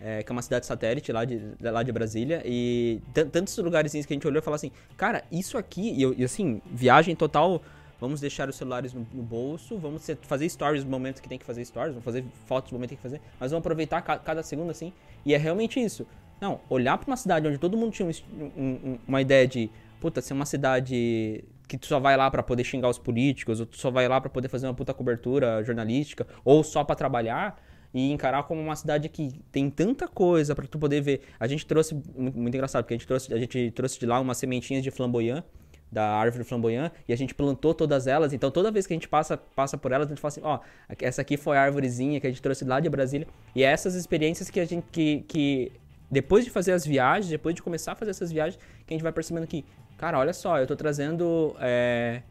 é, 0.00 0.22
que 0.22 0.30
é 0.30 0.32
uma 0.32 0.42
cidade 0.42 0.66
satélite 0.66 1.12
lá 1.12 1.24
de, 1.24 1.40
lá 1.60 1.82
de 1.82 1.92
Brasília, 1.92 2.42
e 2.44 3.00
tantos 3.32 3.56
lugares 3.58 3.92
que 3.92 3.98
a 3.98 4.02
gente 4.02 4.26
olhou 4.26 4.40
e 4.40 4.42
falou 4.42 4.56
assim, 4.56 4.70
cara, 4.96 5.24
isso 5.30 5.58
aqui, 5.58 5.90
e, 5.90 6.20
e 6.20 6.24
assim, 6.24 6.62
viagem 6.70 7.14
total 7.14 7.62
Vamos 8.00 8.20
deixar 8.20 8.48
os 8.48 8.56
celulares 8.56 8.94
no, 8.94 9.06
no 9.12 9.22
bolso, 9.22 9.76
vamos 9.76 10.08
fazer 10.22 10.48
stories 10.48 10.84
no 10.84 10.90
momento 10.90 11.20
que 11.20 11.28
tem 11.28 11.38
que 11.38 11.44
fazer 11.44 11.64
stories, 11.64 11.92
vamos 11.92 12.04
fazer 12.04 12.24
fotos 12.46 12.72
no 12.72 12.78
momento 12.78 12.90
que 12.90 12.96
tem 12.96 13.02
que 13.02 13.02
fazer, 13.02 13.20
mas 13.38 13.50
vamos 13.50 13.60
aproveitar 13.60 14.00
ca 14.00 14.18
cada 14.18 14.42
segundo 14.42 14.70
assim. 14.70 14.92
E 15.24 15.34
é 15.34 15.36
realmente 15.36 15.78
isso. 15.78 16.06
Não, 16.40 16.60
olhar 16.70 16.96
para 16.96 17.06
uma 17.06 17.16
cidade 17.16 17.46
onde 17.46 17.58
todo 17.58 17.76
mundo 17.76 17.92
tinha 17.92 18.08
um, 18.08 18.44
um, 18.56 18.98
uma 19.06 19.20
ideia 19.20 19.46
de, 19.46 19.70
puta, 20.00 20.22
ser 20.22 20.32
uma 20.32 20.46
cidade 20.46 21.44
que 21.68 21.76
tu 21.76 21.86
só 21.86 22.00
vai 22.00 22.16
lá 22.16 22.30
para 22.30 22.42
poder 22.42 22.64
xingar 22.64 22.88
os 22.88 22.98
políticos, 22.98 23.60
ou 23.60 23.66
tu 23.66 23.76
só 23.76 23.90
vai 23.90 24.08
lá 24.08 24.20
para 24.20 24.30
poder 24.30 24.48
fazer 24.48 24.66
uma 24.66 24.74
puta 24.74 24.94
cobertura 24.94 25.62
jornalística, 25.62 26.26
ou 26.42 26.64
só 26.64 26.82
para 26.82 26.96
trabalhar 26.96 27.62
e 27.92 28.10
encarar 28.10 28.44
como 28.44 28.60
uma 28.60 28.74
cidade 28.74 29.08
que 29.08 29.40
tem 29.52 29.68
tanta 29.68 30.08
coisa 30.08 30.54
para 30.54 30.66
tu 30.66 30.78
poder 30.78 31.00
ver. 31.00 31.22
A 31.38 31.46
gente 31.46 31.66
trouxe 31.66 31.94
muito, 32.16 32.54
engraçado, 32.54 32.84
porque 32.84 32.94
a 32.94 32.96
gente 32.96 33.06
trouxe, 33.06 33.34
a 33.34 33.38
gente 33.38 33.70
trouxe 33.72 34.00
de 34.00 34.06
lá 34.06 34.18
umas 34.18 34.38
sementinhas 34.38 34.82
de 34.82 34.90
flamboyant 34.90 35.44
da 35.90 36.06
árvore 36.06 36.44
flamboyant 36.44 36.92
e 37.08 37.12
a 37.12 37.16
gente 37.16 37.34
plantou 37.34 37.74
todas 37.74 38.06
elas. 38.06 38.32
Então 38.32 38.50
toda 38.50 38.70
vez 38.70 38.86
que 38.86 38.92
a 38.92 38.96
gente 38.96 39.08
passa, 39.08 39.36
passa 39.36 39.76
por 39.76 39.92
elas, 39.92 40.06
a 40.06 40.10
gente 40.10 40.20
fala 40.20 40.28
assim, 40.30 40.40
ó, 40.42 40.58
oh, 40.58 40.94
essa 41.00 41.22
aqui 41.22 41.36
foi 41.36 41.56
a 41.56 41.62
árvorezinha 41.62 42.20
que 42.20 42.26
a 42.26 42.30
gente 42.30 42.42
trouxe 42.42 42.64
lá 42.64 42.80
de 42.80 42.88
Brasília. 42.88 43.26
E 43.54 43.64
é 43.64 43.66
essas 43.66 43.94
experiências 43.94 44.48
que 44.50 44.60
a 44.60 44.64
gente 44.64 44.84
que, 44.90 45.24
que 45.26 45.72
depois 46.10 46.44
de 46.44 46.50
fazer 46.50 46.72
as 46.72 46.84
viagens, 46.84 47.28
depois 47.28 47.54
de 47.54 47.62
começar 47.62 47.92
a 47.92 47.94
fazer 47.94 48.10
essas 48.10 48.32
viagens, 48.32 48.58
que 48.86 48.92
a 48.92 48.96
gente 48.96 49.02
vai 49.02 49.12
percebendo 49.12 49.46
que, 49.46 49.64
cara, 49.96 50.18
olha 50.18 50.32
só, 50.32 50.58
eu 50.58 50.66
tô 50.66 50.76
trazendo 50.76 51.54
é, 51.60 52.22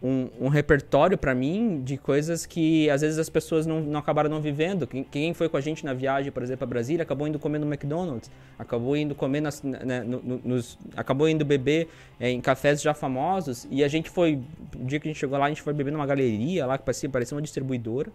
um, 0.00 0.28
um 0.40 0.48
repertório 0.48 1.18
para 1.18 1.34
mim 1.34 1.82
de 1.82 1.96
coisas 1.96 2.46
que 2.46 2.88
às 2.88 3.00
vezes 3.00 3.18
as 3.18 3.28
pessoas 3.28 3.66
não, 3.66 3.80
não 3.80 3.98
acabaram 3.98 4.30
não 4.30 4.40
vivendo. 4.40 4.86
Quem, 4.86 5.02
quem, 5.02 5.34
foi 5.34 5.48
com 5.48 5.56
a 5.56 5.60
gente 5.60 5.84
na 5.84 5.92
viagem, 5.92 6.30
por 6.30 6.42
exemplo, 6.42 6.64
a 6.64 6.66
Brasília, 6.66 7.02
acabou 7.02 7.26
indo 7.26 7.38
comer 7.38 7.58
no 7.58 7.66
McDonald's, 7.66 8.30
acabou 8.58 8.96
indo 8.96 9.14
comer 9.14 9.40
nas, 9.40 9.60
né, 9.62 10.02
no, 10.02 10.20
nos, 10.44 10.78
acabou 10.96 11.28
indo 11.28 11.44
beber 11.44 11.88
é, 12.20 12.30
em 12.30 12.40
cafés 12.40 12.80
já 12.80 12.94
famosos. 12.94 13.66
E 13.70 13.82
a 13.82 13.88
gente 13.88 14.08
foi, 14.08 14.40
o 14.76 14.84
dia 14.84 15.00
que 15.00 15.08
a 15.08 15.10
gente 15.10 15.18
chegou 15.18 15.36
lá, 15.36 15.46
a 15.46 15.48
gente 15.48 15.62
foi 15.62 15.72
beber 15.72 15.92
numa 15.92 16.06
galeria 16.06 16.64
lá 16.64 16.78
que 16.78 16.84
parecia, 16.84 17.08
parecia 17.08 17.34
uma 17.34 17.42
distribuidora. 17.42 18.10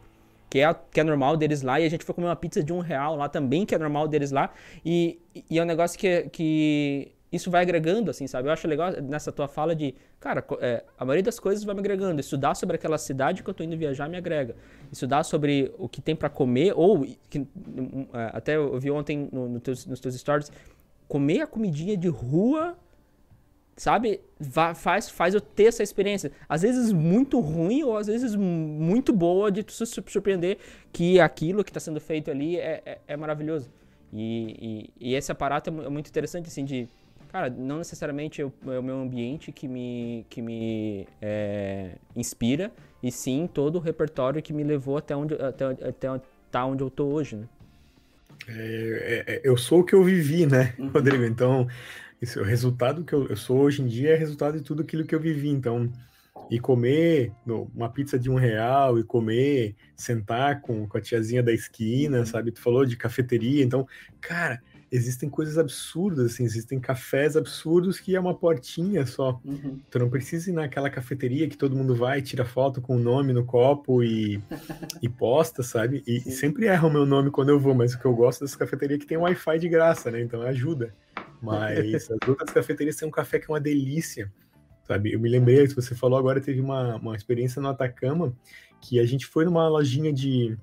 Que 0.49 0.59
é, 0.59 0.75
que 0.91 0.99
é 0.99 1.03
normal 1.03 1.35
deles 1.35 1.63
lá, 1.63 1.79
e 1.79 1.85
a 1.85 1.89
gente 1.89 2.05
foi 2.05 2.13
comer 2.13 2.27
uma 2.27 2.35
pizza 2.35 2.61
de 2.61 2.71
um 2.71 2.77
real 2.77 3.15
lá 3.15 3.27
também, 3.27 3.65
que 3.65 3.73
é 3.73 3.77
normal 3.79 4.07
deles 4.07 4.29
lá, 4.29 4.51
e, 4.85 5.19
e 5.49 5.57
é 5.57 5.63
um 5.63 5.65
negócio 5.65 5.97
que, 5.97 6.29
que 6.31 7.11
isso 7.33 7.49
vai 7.49 7.63
agregando, 7.63 8.11
assim, 8.11 8.27
sabe? 8.27 8.47
Eu 8.47 8.53
acho 8.53 8.67
legal 8.67 8.91
nessa 9.01 9.31
tua 9.31 9.47
fala 9.47 9.75
de, 9.75 9.95
cara, 10.19 10.45
é, 10.61 10.83
a 10.95 11.03
maioria 11.03 11.23
das 11.23 11.39
coisas 11.39 11.63
vai 11.63 11.73
me 11.73 11.81
agregando. 11.81 12.21
Estudar 12.21 12.53
sobre 12.53 12.75
aquela 12.75 12.97
cidade 12.99 13.41
que 13.41 13.49
eu 13.49 13.53
tô 13.55 13.63
indo 13.63 13.75
viajar 13.75 14.07
me 14.07 14.15
agrega. 14.15 14.55
Estudar 14.91 15.23
sobre 15.23 15.73
o 15.79 15.89
que 15.89 15.99
tem 15.99 16.15
para 16.15 16.29
comer, 16.29 16.73
ou, 16.75 17.03
que, 17.31 17.39
é, 17.39 18.29
até 18.33 18.55
eu 18.55 18.79
vi 18.79 18.91
ontem 18.91 19.27
no, 19.31 19.49
no 19.49 19.59
teus, 19.59 19.83
nos 19.87 19.99
teus 19.99 20.13
stories, 20.13 20.51
comer 21.07 21.41
a 21.41 21.47
comidinha 21.47 21.97
de 21.97 22.07
rua, 22.07 22.77
sabe? 23.75 24.21
Va, 24.39 24.75
faz, 24.75 25.09
faz 25.09 25.33
eu 25.33 25.41
ter 25.41 25.65
essa 25.65 25.81
experiência. 25.81 26.31
Às 26.47 26.61
vezes 26.61 26.93
muito 26.93 27.39
ruim, 27.39 27.81
ou 27.81 27.97
às 27.97 28.05
vezes 28.05 28.35
muito 28.35 29.11
boa 29.11 29.51
de 29.51 29.63
tu 29.63 29.73
se 29.73 29.87
surpreender 29.87 30.59
que 30.91 31.19
aquilo 31.19 31.63
que 31.63 31.71
está 31.71 31.79
sendo 31.79 31.99
feito 31.99 32.29
ali 32.29 32.57
é, 32.57 32.83
é, 32.85 32.99
é 33.07 33.17
maravilhoso. 33.17 33.71
E, 34.13 34.91
e, 34.99 35.09
e, 35.09 35.15
esse 35.15 35.31
aparato 35.31 35.71
é 35.71 35.89
muito 35.89 36.07
interessante, 36.07 36.47
assim, 36.47 36.63
de 36.63 36.87
Cara, 37.33 37.49
não 37.49 37.79
necessariamente 37.79 38.43
é 38.43 38.45
o, 38.45 38.53
é 38.67 38.77
o 38.77 38.83
meu 38.83 39.01
ambiente 39.01 39.51
que 39.51 39.67
me, 39.67 40.23
que 40.29 40.39
me 40.39 41.07
é, 41.19 41.95
inspira, 42.15 42.71
e 43.01 43.11
sim 43.11 43.49
todo 43.51 43.77
o 43.77 43.79
repertório 43.79 44.39
que 44.39 44.53
me 44.53 44.63
levou 44.63 44.97
até 44.97 45.15
onde, 45.15 45.33
até, 45.33 45.65
até 45.65 46.21
tá 46.51 46.63
onde 46.63 46.83
eu 46.83 46.91
tô 46.91 47.07
hoje, 47.07 47.37
né? 47.37 47.49
É, 48.47 49.23
é, 49.27 49.33
é, 49.33 49.41
eu 49.43 49.57
sou 49.57 49.79
o 49.79 49.83
que 49.83 49.95
eu 49.95 50.03
vivi, 50.03 50.45
né, 50.45 50.75
uhum. 50.77 50.89
Rodrigo? 50.89 51.23
Então, 51.23 51.67
esse, 52.21 52.37
o 52.37 52.43
resultado 52.43 53.03
que 53.03 53.13
eu, 53.13 53.27
eu, 53.27 53.35
sou 53.35 53.61
hoje 53.61 53.81
em 53.81 53.87
dia 53.87 54.11
é 54.11 54.15
resultado 54.15 54.59
de 54.59 54.63
tudo 54.63 54.83
aquilo 54.83 55.03
que 55.03 55.15
eu 55.15 55.19
vivi. 55.19 55.49
Então, 55.49 55.91
e 56.51 56.59
comer 56.59 57.31
uma 57.47 57.89
pizza 57.89 58.19
de 58.19 58.29
um 58.29 58.35
real, 58.35 58.99
e 58.99 59.03
comer, 59.03 59.75
sentar 59.95 60.61
com, 60.61 60.87
com 60.87 60.97
a 60.99 61.01
tiazinha 61.01 61.41
da 61.41 61.51
esquina, 61.51 62.19
uhum. 62.19 62.25
sabe? 62.27 62.51
Tu 62.51 62.61
falou 62.61 62.85
de 62.85 62.95
cafeteria, 62.95 63.63
então, 63.63 63.87
cara, 64.21 64.61
existem 64.93 65.27
coisas 65.27 65.57
absurdas, 65.57 66.33
assim, 66.33 66.43
existem 66.43 66.79
cafés 66.79 67.35
absurdos 67.35 67.99
que 67.99 68.15
é 68.15 68.19
uma 68.19 68.35
portinha 68.35 69.07
só. 69.07 69.41
Uhum. 69.43 69.79
Tu 69.89 69.97
não 69.97 70.07
precisa 70.07 70.51
ir 70.51 70.53
naquela 70.53 70.87
cafeteria 70.87 71.49
que 71.49 71.57
todo 71.57 71.75
mundo 71.75 71.95
vai, 71.95 72.21
tira 72.21 72.45
foto 72.45 72.79
com 72.79 72.95
o 72.95 72.99
nome 72.99 73.33
no 73.33 73.43
copo 73.43 74.03
e, 74.03 74.39
e 75.01 75.09
posta, 75.09 75.63
sabe? 75.63 76.03
E, 76.05 76.17
e, 76.17 76.31
sempre 76.31 76.67
erra 76.67 76.87
o 76.87 76.91
meu 76.91 77.07
nome 77.07 77.31
quando 77.31 77.49
eu 77.49 77.59
vou, 77.59 77.73
mas 77.73 77.95
o 77.95 77.99
que 77.99 78.05
eu 78.05 78.13
gosto 78.13 78.41
dessa 78.41 78.57
cafeteria 78.57 78.95
é 78.95 78.99
que 78.99 79.07
tem 79.07 79.17
Wi-Fi 79.17 79.57
de 79.57 79.67
graça, 79.67 80.11
né? 80.11 80.21
Então 80.21 80.43
ajuda. 80.43 80.93
Mas 81.41 82.09
as 82.11 82.29
outras 82.29 82.51
cafeterias 82.51 82.95
têm 82.95 83.07
um 83.07 83.11
café 83.11 83.39
que 83.39 83.45
é 83.45 83.49
uma 83.53 83.59
delícia, 83.59 84.31
sabe? 84.87 85.11
Eu 85.11 85.19
me 85.19 85.27
lembrei, 85.27 85.67
se 85.67 85.75
você 85.75 85.95
falou 85.95 86.19
agora, 86.19 86.39
teve 86.39 86.61
uma, 86.61 86.97
uma 86.97 87.15
experiência 87.15 87.59
no 87.59 87.67
Atacama 87.67 88.31
que 88.79 88.99
a 88.99 89.05
gente 89.05 89.25
foi 89.25 89.43
numa 89.43 89.67
lojinha 89.67 90.13
de 90.13 90.55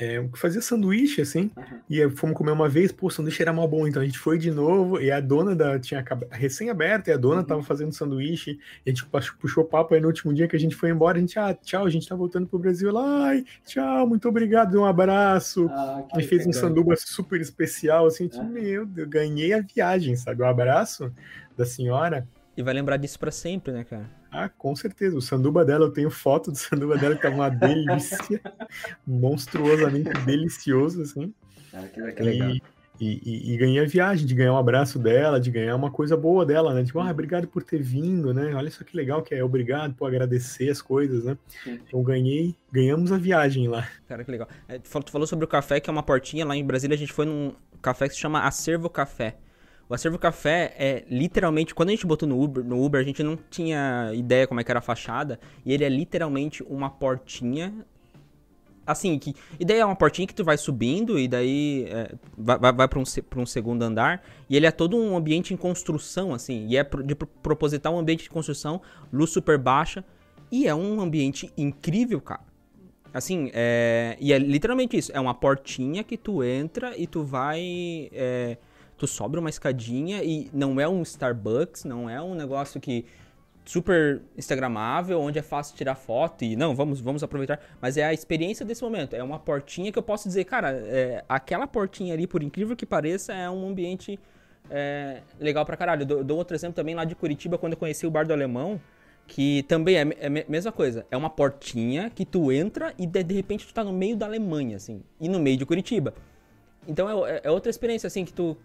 é, 0.00 0.26
fazia 0.34 0.62
sanduíche, 0.62 1.20
assim, 1.20 1.50
uhum. 1.54 1.78
e 1.88 2.08
fomos 2.10 2.34
comer 2.34 2.52
uma 2.52 2.68
vez, 2.68 2.90
pô, 2.90 3.08
o 3.08 3.10
sanduíche 3.10 3.42
era 3.42 3.52
mal 3.52 3.68
bom, 3.68 3.86
então 3.86 4.00
a 4.00 4.04
gente 4.04 4.18
foi 4.18 4.38
de 4.38 4.50
novo, 4.50 4.98
e 4.98 5.10
a 5.10 5.20
dona 5.20 5.54
da, 5.54 5.78
tinha 5.78 6.02
recém-aberta, 6.30 7.10
e 7.10 7.12
a 7.12 7.18
dona 7.18 7.42
uhum. 7.42 7.46
tava 7.46 7.62
fazendo 7.62 7.92
sanduíche, 7.92 8.58
e 8.84 8.90
a 8.90 8.94
gente 8.94 9.04
puxou 9.38 9.64
papo 9.64 9.94
aí 9.94 10.00
no 10.00 10.06
último 10.06 10.32
dia 10.32 10.48
que 10.48 10.56
a 10.56 10.58
gente 10.58 10.74
foi 10.74 10.88
embora, 10.88 11.18
a 11.18 11.20
gente, 11.20 11.38
ah, 11.38 11.54
tchau, 11.54 11.84
a 11.84 11.90
gente 11.90 12.08
tá 12.08 12.14
voltando 12.14 12.46
pro 12.46 12.58
Brasil, 12.58 12.90
lá, 12.90 13.26
ai, 13.26 13.44
tchau, 13.66 14.06
muito 14.06 14.26
obrigado, 14.26 14.80
um 14.80 14.86
abraço, 14.86 15.68
ah, 15.70 16.06
e 16.16 16.22
fez 16.22 16.46
um 16.46 16.52
sanduba 16.52 16.96
super 16.96 17.40
especial, 17.40 18.06
assim, 18.06 18.24
gente, 18.24 18.42
meu 18.42 18.86
Deus, 18.86 19.08
ganhei 19.08 19.52
a 19.52 19.60
viagem, 19.60 20.16
sabe, 20.16 20.42
o 20.42 20.46
abraço 20.46 21.12
da 21.56 21.66
senhora. 21.66 22.26
E 22.56 22.62
vai 22.62 22.72
lembrar 22.72 22.96
disso 22.96 23.18
para 23.18 23.30
sempre, 23.30 23.72
né, 23.72 23.84
cara? 23.84 24.19
Ah, 24.30 24.48
com 24.48 24.74
certeza. 24.76 25.16
O 25.16 25.22
sanduba 25.22 25.64
dela, 25.64 25.86
eu 25.86 25.92
tenho 25.92 26.10
foto 26.10 26.50
do 26.50 26.56
sanduba 26.56 26.96
dela 26.96 27.16
que 27.16 27.22
tava 27.22 27.34
uma 27.34 27.48
delícia, 27.48 28.40
monstruosamente 29.06 30.12
delicioso, 30.24 31.02
assim. 31.02 31.34
Ah, 31.72 31.82
que, 31.92 32.12
que 32.12 32.22
legal. 32.22 32.52
E, 33.00 33.18
e, 33.24 33.54
e, 33.54 33.56
ganhei 33.56 33.80
a 33.80 33.86
viagem, 33.86 34.26
de 34.26 34.34
ganhar 34.34 34.52
um 34.52 34.58
abraço 34.58 34.98
dela, 34.98 35.40
de 35.40 35.50
ganhar 35.50 35.74
uma 35.74 35.90
coisa 35.90 36.18
boa 36.18 36.44
dela, 36.44 36.74
né? 36.74 36.84
Tipo, 36.84 37.00
ah, 37.00 37.10
obrigado 37.10 37.48
por 37.48 37.62
ter 37.62 37.80
vindo, 37.82 38.34
né? 38.34 38.54
Olha 38.54 38.70
só 38.70 38.84
que 38.84 38.94
legal 38.94 39.22
que 39.22 39.34
é, 39.34 39.42
obrigado 39.42 39.94
por 39.94 40.06
agradecer 40.06 40.68
as 40.68 40.82
coisas, 40.82 41.24
né? 41.24 41.38
Então 41.66 42.02
ganhei, 42.02 42.54
ganhamos 42.70 43.10
a 43.10 43.16
viagem 43.16 43.68
lá. 43.68 43.88
Cara, 44.06 44.22
que 44.22 44.30
legal. 44.30 44.46
É, 44.68 44.78
tu 44.78 45.10
falou 45.10 45.26
sobre 45.26 45.46
o 45.46 45.48
café, 45.48 45.80
que 45.80 45.88
é 45.88 45.92
uma 45.92 46.02
portinha 46.02 46.44
lá 46.44 46.54
em 46.54 46.64
Brasília, 46.64 46.94
a 46.94 46.98
gente 46.98 47.12
foi 47.12 47.24
num 47.24 47.54
café 47.80 48.06
que 48.06 48.14
se 48.14 48.20
chama 48.20 48.42
Acervo 48.42 48.90
Café. 48.90 49.38
O 49.90 49.94
Acervo 49.94 50.20
Café 50.20 50.72
é 50.78 51.04
literalmente, 51.10 51.74
quando 51.74 51.88
a 51.88 51.90
gente 51.90 52.06
botou 52.06 52.28
no 52.28 52.40
Uber, 52.40 52.62
no 52.64 52.80
Uber, 52.80 53.00
a 53.00 53.04
gente 53.04 53.24
não 53.24 53.36
tinha 53.36 54.12
ideia 54.14 54.46
como 54.46 54.60
é 54.60 54.64
que 54.64 54.70
era 54.70 54.78
a 54.78 54.82
fachada, 54.82 55.40
e 55.66 55.72
ele 55.72 55.82
é 55.82 55.88
literalmente 55.88 56.62
uma 56.62 56.88
portinha 56.88 57.74
assim, 58.86 59.18
que 59.18 59.34
ideia 59.58 59.82
é 59.82 59.84
uma 59.84 59.96
portinha 59.96 60.28
que 60.28 60.34
tu 60.34 60.44
vai 60.44 60.56
subindo 60.56 61.18
e 61.18 61.26
daí 61.26 61.86
é, 61.88 62.14
vai, 62.38 62.72
vai, 62.72 62.88
para 62.88 63.00
um, 63.00 63.04
pra 63.28 63.40
um 63.40 63.46
segundo 63.46 63.82
andar 63.82 64.24
e 64.48 64.56
ele 64.56 64.66
é 64.66 64.70
todo 64.70 64.96
um 64.96 65.16
ambiente 65.16 65.52
em 65.52 65.56
construção, 65.56 66.32
assim, 66.32 66.68
e 66.68 66.76
é 66.76 66.84
de 66.84 67.14
proposital 67.16 67.94
um 67.94 67.98
ambiente 67.98 68.22
de 68.22 68.30
construção, 68.30 68.80
luz 69.12 69.30
super 69.30 69.58
baixa 69.58 70.04
e 70.52 70.68
é 70.68 70.74
um 70.74 71.00
ambiente 71.00 71.52
incrível, 71.58 72.20
cara. 72.20 72.42
Assim, 73.12 73.50
é, 73.52 74.16
e 74.20 74.32
é 74.32 74.38
literalmente 74.38 74.96
isso, 74.96 75.10
é 75.12 75.18
uma 75.18 75.34
portinha 75.34 76.04
que 76.04 76.16
tu 76.16 76.44
entra 76.44 76.96
e 76.96 77.08
tu 77.08 77.24
vai... 77.24 78.08
É, 78.12 78.56
tu 79.00 79.06
sobe 79.06 79.38
uma 79.38 79.48
escadinha 79.48 80.22
e 80.22 80.50
não 80.52 80.78
é 80.78 80.86
um 80.86 81.00
Starbucks, 81.00 81.84
não 81.84 82.08
é 82.08 82.20
um 82.20 82.34
negócio 82.34 82.78
que 82.78 83.06
super 83.64 84.20
instagramável, 84.36 85.18
onde 85.18 85.38
é 85.38 85.42
fácil 85.42 85.74
tirar 85.74 85.94
foto 85.94 86.44
e 86.44 86.54
não, 86.54 86.74
vamos, 86.74 87.00
vamos 87.00 87.22
aproveitar, 87.22 87.58
mas 87.80 87.96
é 87.96 88.04
a 88.04 88.12
experiência 88.12 88.64
desse 88.64 88.82
momento, 88.82 89.14
é 89.16 89.22
uma 89.22 89.38
portinha 89.38 89.90
que 89.90 89.98
eu 89.98 90.02
posso 90.02 90.28
dizer, 90.28 90.44
cara, 90.44 90.72
é, 90.72 91.24
aquela 91.26 91.66
portinha 91.66 92.12
ali, 92.12 92.26
por 92.26 92.42
incrível 92.42 92.76
que 92.76 92.84
pareça, 92.84 93.32
é 93.32 93.48
um 93.48 93.68
ambiente 93.68 94.20
é, 94.68 95.22
legal 95.40 95.64
pra 95.64 95.78
caralho. 95.78 96.04
Dou, 96.04 96.22
dou, 96.22 96.36
outro 96.36 96.54
exemplo 96.54 96.74
também 96.74 96.94
lá 96.94 97.06
de 97.06 97.14
Curitiba, 97.14 97.56
quando 97.56 97.72
eu 97.72 97.78
conheci 97.78 98.06
o 98.06 98.10
Bar 98.10 98.26
do 98.26 98.34
Alemão, 98.34 98.78
que 99.26 99.62
também 99.62 99.96
é, 99.96 100.06
é 100.20 100.26
a 100.26 100.30
mesma 100.30 100.72
coisa, 100.72 101.06
é 101.10 101.16
uma 101.16 101.30
portinha 101.30 102.10
que 102.10 102.26
tu 102.26 102.52
entra 102.52 102.92
e 102.98 103.06
de, 103.06 103.22
de 103.22 103.34
repente 103.34 103.66
tu 103.66 103.72
tá 103.72 103.82
no 103.82 103.94
meio 103.94 104.14
da 104.14 104.26
Alemanha, 104.26 104.76
assim, 104.76 105.02
e 105.18 105.26
no 105.26 105.40
meio 105.40 105.56
de 105.56 105.64
Curitiba. 105.64 106.12
Então 106.88 107.26
é, 107.26 107.42
é, 107.44 107.50
outra 107.50 107.70
experiência, 107.70 108.06
assim, 108.06 108.24
que 108.24 108.32
tu 108.32 108.56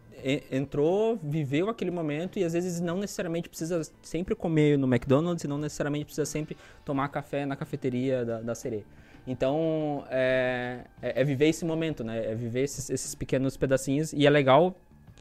entrou, 0.49 1.19
viveu 1.21 1.69
aquele 1.69 1.91
momento 1.91 2.39
e 2.39 2.43
às 2.43 2.53
vezes 2.53 2.79
não 2.79 2.97
necessariamente 2.97 3.47
precisa 3.47 3.81
sempre 4.01 4.33
comer 4.33 4.75
no 4.77 4.87
McDonald's 4.87 5.43
e 5.43 5.47
não 5.47 5.57
necessariamente 5.57 6.05
precisa 6.05 6.25
sempre 6.25 6.57
tomar 6.83 7.09
café 7.09 7.45
na 7.45 7.55
cafeteria 7.55 8.25
da, 8.25 8.41
da 8.41 8.55
sereia. 8.55 8.83
Então, 9.27 10.05
é, 10.09 10.81
é, 11.01 11.21
é, 11.21 11.23
viver 11.23 11.47
esse 11.47 11.65
momento, 11.65 12.03
né? 12.03 12.31
É 12.31 12.35
viver 12.35 12.63
esses, 12.63 12.89
esses, 12.89 13.15
pequenos 13.15 13.57
pedacinhos 13.57 14.13
e 14.13 14.25
é 14.25 14.29
legal, 14.29 14.75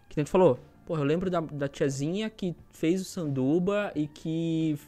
que 0.08 0.20
a 0.20 0.22
gente 0.22 0.30
falou, 0.30 0.58
pô, 0.84 0.96
eu 0.96 1.04
lembro 1.04 1.30
da, 1.30 1.40
da 1.40 1.68
tiazinha 1.68 2.28
que 2.28 2.54
fez 2.70 3.00
o 3.00 3.04
sanduba 3.04 3.90
e 3.94 4.06
que 4.06 4.78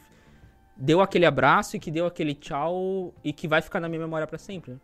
deu 0.75 1.01
aquele 1.01 1.25
abraço 1.25 1.75
e 1.75 1.79
que 1.79 1.89
deu 1.89 2.05
aquele 2.05 2.35
tchau 2.35 3.11
e 3.23 3.33
que 3.33 3.47
vai 3.47 3.61
ficar 3.61 3.79
na 3.79 3.89
minha 3.89 4.01
memória 4.01 4.27
para 4.27 4.37
sempre? 4.37 4.77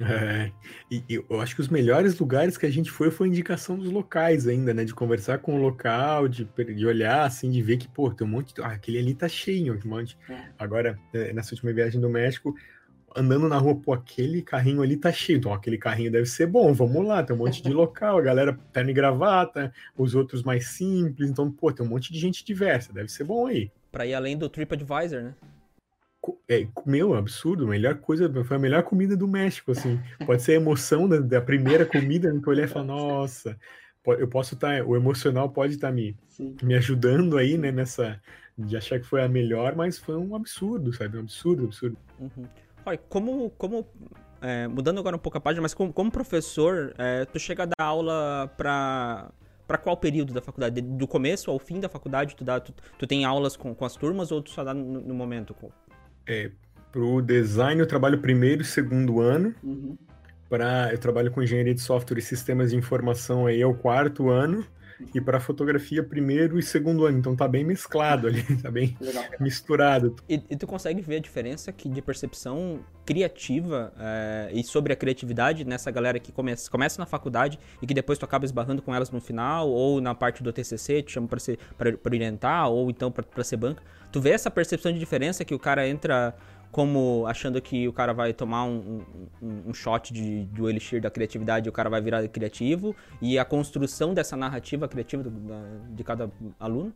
É, 0.00 0.52
e, 0.88 1.02
e, 1.08 1.14
eu 1.28 1.40
acho 1.40 1.56
que 1.56 1.60
os 1.60 1.68
melhores 1.68 2.18
lugares 2.18 2.56
que 2.56 2.64
a 2.64 2.70
gente 2.70 2.90
foi 2.90 3.10
foi 3.10 3.26
a 3.26 3.30
indicação 3.30 3.76
dos 3.76 3.90
locais 3.90 4.46
ainda, 4.46 4.72
né? 4.72 4.84
De 4.84 4.94
conversar 4.94 5.38
com 5.38 5.56
o 5.56 5.60
local, 5.60 6.28
de, 6.28 6.44
de 6.44 6.86
olhar, 6.86 7.24
assim, 7.24 7.50
de 7.50 7.60
ver 7.60 7.78
que, 7.78 7.88
pô, 7.88 8.10
tem 8.10 8.26
um 8.26 8.30
monte. 8.30 8.54
De, 8.54 8.62
ah, 8.62 8.68
aquele 8.68 8.98
ali 8.98 9.14
tá 9.14 9.28
cheio, 9.28 9.78
um 9.84 9.88
monte. 9.88 10.16
É. 10.28 10.38
Agora, 10.58 10.98
é, 11.12 11.32
nessa 11.32 11.54
última 11.54 11.72
viagem 11.72 12.00
do 12.00 12.08
México, 12.08 12.54
andando 13.14 13.48
na 13.48 13.58
rua, 13.58 13.74
pô, 13.74 13.92
aquele 13.92 14.40
carrinho 14.40 14.82
ali 14.82 14.96
tá 14.96 15.10
cheio. 15.10 15.38
Então, 15.38 15.52
aquele 15.52 15.78
carrinho 15.78 16.12
deve 16.12 16.26
ser 16.26 16.46
bom, 16.46 16.72
vamos 16.72 17.04
lá, 17.04 17.22
tem 17.22 17.34
um 17.34 17.38
monte 17.38 17.62
de 17.62 17.70
local, 17.70 18.18
a 18.18 18.22
galera 18.22 18.58
terno 18.72 18.90
e 18.90 18.94
gravata, 18.94 19.72
os 19.96 20.14
outros 20.14 20.42
mais 20.42 20.68
simples. 20.68 21.28
Então, 21.28 21.50
pô, 21.50 21.72
tem 21.72 21.84
um 21.84 21.88
monte 21.88 22.12
de 22.12 22.18
gente 22.18 22.44
diversa, 22.44 22.92
deve 22.92 23.08
ser 23.08 23.24
bom 23.24 23.46
aí. 23.46 23.70
Pra 23.90 24.06
ir 24.06 24.14
além 24.14 24.36
do 24.36 24.48
TripAdvisor, 24.48 25.22
né? 25.22 25.34
É, 26.48 26.66
meu, 26.84 27.14
absurdo, 27.14 27.64
a 27.64 27.68
melhor 27.68 27.96
coisa, 27.96 28.32
foi 28.44 28.56
a 28.56 28.60
melhor 28.60 28.82
comida 28.82 29.16
do 29.16 29.28
México, 29.28 29.72
assim. 29.72 30.00
Pode 30.26 30.42
ser 30.42 30.52
a 30.52 30.56
emoção 30.56 31.08
da, 31.08 31.18
da 31.18 31.40
primeira 31.40 31.86
comida, 31.86 32.30
que 32.30 32.48
eu 32.48 32.52
olhei 32.52 32.64
e 32.64 32.68
falei, 32.68 32.88
nossa, 32.88 33.58
eu 34.06 34.28
posso 34.28 34.54
estar, 34.54 34.78
tá, 34.78 34.84
o 34.84 34.96
emocional 34.96 35.50
pode 35.50 35.74
estar 35.74 35.88
tá 35.88 35.92
me, 35.92 36.16
me 36.62 36.74
ajudando 36.74 37.36
aí, 37.36 37.58
né, 37.58 37.70
nessa, 37.70 38.20
de 38.56 38.76
achar 38.76 38.98
que 38.98 39.06
foi 39.06 39.22
a 39.22 39.28
melhor, 39.28 39.76
mas 39.76 39.98
foi 39.98 40.16
um 40.16 40.34
absurdo, 40.34 40.92
sabe, 40.92 41.16
um 41.16 41.20
absurdo, 41.20 41.64
absurdo. 41.64 41.96
Uhum. 42.18 42.44
Olha, 42.84 42.98
como, 43.08 43.50
como 43.50 43.86
é, 44.40 44.66
mudando 44.66 44.98
agora 44.98 45.16
um 45.16 45.18
pouco 45.18 45.38
a 45.38 45.40
página, 45.40 45.62
mas 45.62 45.74
como, 45.74 45.92
como 45.92 46.10
professor, 46.10 46.94
é, 46.96 47.24
tu 47.24 47.38
chega 47.38 47.64
a 47.64 47.66
dar 47.66 47.84
aula 47.84 48.50
para 48.56 49.30
para 49.68 49.76
qual 49.76 49.98
período 49.98 50.32
da 50.32 50.40
faculdade? 50.40 50.80
Do 50.80 51.06
começo 51.06 51.50
ao 51.50 51.58
fim 51.58 51.78
da 51.78 51.90
faculdade, 51.90 52.34
tu, 52.34 52.42
dá, 52.42 52.58
tu, 52.58 52.72
tu 52.98 53.06
tem 53.06 53.26
aulas 53.26 53.54
com, 53.54 53.74
com 53.74 53.84
as 53.84 53.94
turmas 53.94 54.32
ou 54.32 54.40
tu 54.40 54.48
só 54.48 54.64
dá 54.64 54.72
no, 54.72 55.02
no 55.02 55.14
momento? 55.14 55.54
É, 56.28 56.50
para 56.92 57.00
o 57.00 57.20
design 57.20 57.80
eu 57.80 57.86
trabalho 57.86 58.18
primeiro 58.18 58.62
e 58.62 58.64
segundo 58.64 59.20
ano. 59.20 59.54
Uhum. 59.62 59.96
Para 60.48 60.92
eu 60.92 60.98
trabalho 60.98 61.30
com 61.30 61.42
engenharia 61.42 61.74
de 61.74 61.80
software 61.80 62.18
e 62.18 62.22
sistemas 62.22 62.70
de 62.70 62.76
informação 62.76 63.46
aí 63.46 63.60
é 63.60 63.66
o 63.66 63.74
quarto 63.74 64.30
ano 64.30 64.64
e 65.14 65.20
para 65.20 65.40
fotografia 65.40 66.02
primeiro 66.02 66.58
e 66.58 66.62
segundo 66.62 67.04
ano. 67.04 67.18
Então 67.18 67.34
tá 67.34 67.46
bem 67.46 67.64
mesclado 67.64 68.26
ali, 68.26 68.42
tá 68.62 68.70
bem 68.70 68.96
Legal. 69.00 69.24
misturado. 69.40 70.16
E, 70.28 70.42
e 70.50 70.56
tu 70.56 70.66
consegue 70.66 71.00
ver 71.00 71.16
a 71.16 71.20
diferença 71.20 71.72
que 71.72 71.88
de 71.88 72.02
percepção 72.02 72.80
criativa 73.04 73.92
é, 73.98 74.50
e 74.52 74.62
sobre 74.62 74.92
a 74.92 74.96
criatividade 74.96 75.64
nessa 75.64 75.90
galera 75.90 76.18
que 76.18 76.30
começa, 76.30 76.70
começa 76.70 77.00
na 77.00 77.06
faculdade 77.06 77.58
e 77.80 77.86
que 77.86 77.94
depois 77.94 78.18
tu 78.18 78.24
acaba 78.24 78.44
esbarrando 78.44 78.82
com 78.82 78.94
elas 78.94 79.10
no 79.10 79.20
final 79.20 79.68
ou 79.68 80.00
na 80.00 80.14
parte 80.14 80.42
do 80.42 80.52
TCC, 80.52 81.02
te 81.02 81.12
chama 81.12 81.26
para 81.26 81.38
ser 81.38 81.58
para 81.76 81.96
orientar 82.04 82.68
ou 82.68 82.90
então 82.90 83.10
para 83.10 83.44
ser 83.44 83.56
banca. 83.56 83.82
Tu 84.10 84.20
vê 84.20 84.30
essa 84.30 84.50
percepção 84.50 84.92
de 84.92 84.98
diferença 84.98 85.44
que 85.44 85.54
o 85.54 85.58
cara 85.58 85.86
entra 85.86 86.34
como 86.70 87.26
achando 87.26 87.60
que 87.60 87.88
o 87.88 87.92
cara 87.92 88.12
vai 88.12 88.32
tomar 88.32 88.64
um, 88.64 89.02
um, 89.42 89.62
um 89.68 89.74
shot 89.74 90.12
de, 90.12 90.44
do 90.46 90.68
elixir 90.68 91.00
da 91.00 91.10
criatividade 91.10 91.66
e 91.66 91.70
o 91.70 91.72
cara 91.72 91.88
vai 91.90 92.00
virar 92.00 92.26
criativo, 92.28 92.94
e 93.20 93.38
a 93.38 93.44
construção 93.44 94.14
dessa 94.14 94.36
narrativa 94.36 94.86
criativa 94.88 95.22
do, 95.22 95.30
da, 95.30 95.62
de 95.90 96.04
cada 96.04 96.30
aluno? 96.58 96.92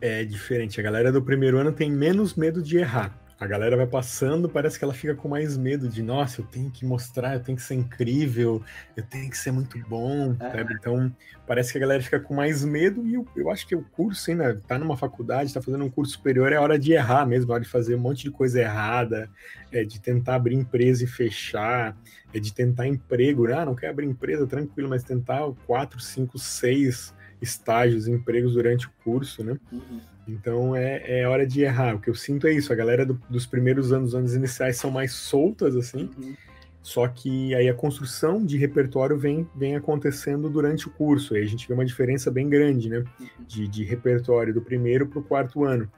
É 0.00 0.24
diferente. 0.24 0.80
A 0.80 0.82
galera 0.82 1.12
do 1.12 1.20
primeiro 1.20 1.58
ano 1.58 1.72
tem 1.72 1.90
menos 1.90 2.34
medo 2.34 2.62
de 2.62 2.78
errar. 2.78 3.19
A 3.40 3.46
galera 3.46 3.74
vai 3.74 3.86
passando, 3.86 4.50
parece 4.50 4.78
que 4.78 4.84
ela 4.84 4.92
fica 4.92 5.14
com 5.14 5.26
mais 5.26 5.56
medo 5.56 5.88
de, 5.88 6.02
nossa, 6.02 6.42
eu 6.42 6.44
tenho 6.44 6.70
que 6.70 6.84
mostrar, 6.84 7.32
eu 7.32 7.40
tenho 7.40 7.56
que 7.56 7.62
ser 7.62 7.74
incrível, 7.74 8.62
eu 8.94 9.02
tenho 9.02 9.30
que 9.30 9.38
ser 9.38 9.50
muito 9.50 9.78
bom, 9.88 10.36
É. 10.38 10.50
sabe? 10.50 10.74
Então, 10.74 11.10
parece 11.46 11.72
que 11.72 11.78
a 11.78 11.80
galera 11.80 12.02
fica 12.02 12.20
com 12.20 12.34
mais 12.34 12.62
medo 12.62 13.06
e 13.06 13.14
eu, 13.14 13.26
eu 13.34 13.50
acho 13.50 13.66
que 13.66 13.74
o 13.74 13.82
curso, 13.82 14.30
ainda 14.30 14.60
tá 14.68 14.78
numa 14.78 14.94
faculdade, 14.94 15.54
tá 15.54 15.62
fazendo 15.62 15.82
um 15.82 15.90
curso 15.90 16.12
superior, 16.12 16.52
é 16.52 16.58
hora 16.58 16.78
de 16.78 16.92
errar 16.92 17.24
mesmo, 17.24 17.50
é 17.50 17.54
hora 17.54 17.64
de 17.64 17.70
fazer 17.70 17.94
um 17.94 18.00
monte 18.00 18.24
de 18.24 18.30
coisa 18.30 18.60
errada, 18.60 19.26
é 19.72 19.84
de 19.84 19.98
tentar 19.98 20.34
abrir 20.34 20.56
empresa 20.56 21.04
e 21.04 21.06
fechar, 21.06 21.96
é 22.34 22.38
de 22.38 22.52
tentar 22.52 22.86
emprego, 22.88 23.46
né? 23.46 23.54
ah, 23.54 23.64
não 23.64 23.74
quer 23.74 23.88
abrir 23.88 24.04
empresa, 24.06 24.46
tranquilo, 24.46 24.90
mas 24.90 25.02
tentar 25.02 25.40
quatro, 25.66 25.98
cinco, 25.98 26.38
seis 26.38 27.14
estágios, 27.40 28.06
empregos 28.06 28.52
durante 28.52 28.86
o 28.86 28.90
curso, 29.02 29.42
né? 29.42 29.56
Uhum. 29.72 30.00
Então 30.30 30.74
é, 30.74 31.20
é 31.20 31.28
hora 31.28 31.46
de 31.46 31.62
errar. 31.62 31.96
O 31.96 32.00
que 32.00 32.08
eu 32.08 32.14
sinto 32.14 32.46
é 32.46 32.52
isso. 32.52 32.72
A 32.72 32.76
galera 32.76 33.04
do- 33.04 33.20
dos 33.28 33.46
primeiros 33.46 33.92
anos, 33.92 34.14
anos 34.14 34.34
iniciais, 34.34 34.76
são 34.76 34.90
mais 34.90 35.12
soltas, 35.12 35.76
assim. 35.76 36.10
Uhum. 36.18 36.34
Só 36.82 37.06
que 37.06 37.54
aí 37.54 37.68
a 37.68 37.74
construção 37.74 38.44
de 38.44 38.56
repertório 38.56 39.16
vem, 39.18 39.46
vem 39.54 39.76
acontecendo 39.76 40.48
durante 40.48 40.88
o 40.88 40.90
curso. 40.90 41.34
Aí 41.34 41.42
a 41.42 41.46
gente 41.46 41.68
vê 41.68 41.74
uma 41.74 41.84
diferença 41.84 42.30
bem 42.30 42.48
grande, 42.48 42.88
né? 42.88 42.98
Uhum. 42.98 43.26
De, 43.46 43.68
de 43.68 43.84
repertório 43.84 44.54
do 44.54 44.62
primeiro 44.62 45.06
para 45.06 45.18
o 45.18 45.22
quarto 45.22 45.64
ano. 45.64 45.90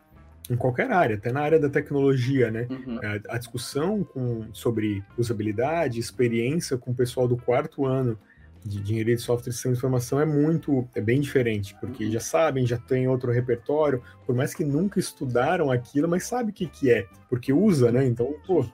Em 0.51 0.57
qualquer 0.57 0.91
área, 0.91 1.15
até 1.15 1.31
na 1.31 1.41
área 1.41 1.59
da 1.59 1.69
tecnologia, 1.69 2.51
né? 2.51 2.67
Uhum. 2.69 2.99
A, 2.99 3.35
a 3.37 3.39
discussão 3.39 4.03
com, 4.03 4.47
sobre 4.53 5.05
usabilidade, 5.17 6.01
experiência 6.01 6.77
com 6.77 6.91
o 6.91 6.95
pessoal 6.95 7.29
do 7.29 7.37
quarto 7.37 7.87
ano 7.87 8.19
de 8.65 8.81
engenharia 8.81 9.17
de 9.17 9.23
software 9.23 9.51
e 9.51 9.53
sistema 9.53 9.75
de 9.75 9.79
informação 9.79 10.21
é 10.21 10.25
muito, 10.25 10.89
é 10.95 11.01
bem 11.01 11.21
diferente, 11.21 11.75
porque 11.81 12.11
já 12.11 12.21
sabem, 12.21 12.67
já 12.67 12.79
tem 12.79 13.09
outro 13.09 13.33
repertório, 13.33 14.03
por 14.25 14.35
mais 14.35 14.55
que 14.55 14.65
nunca 14.65 15.01
estudaram 15.01 15.71
aquilo, 15.71 16.09
mas 16.09 16.25
sabe 16.25 16.51
o 16.51 16.55
que, 16.55 16.67
que 16.67 16.91
é, 16.91 17.07
porque 17.29 17.53
usa, 17.53 17.91
né? 17.91 18.07
Então, 18.07 18.33
pô, 18.47 18.65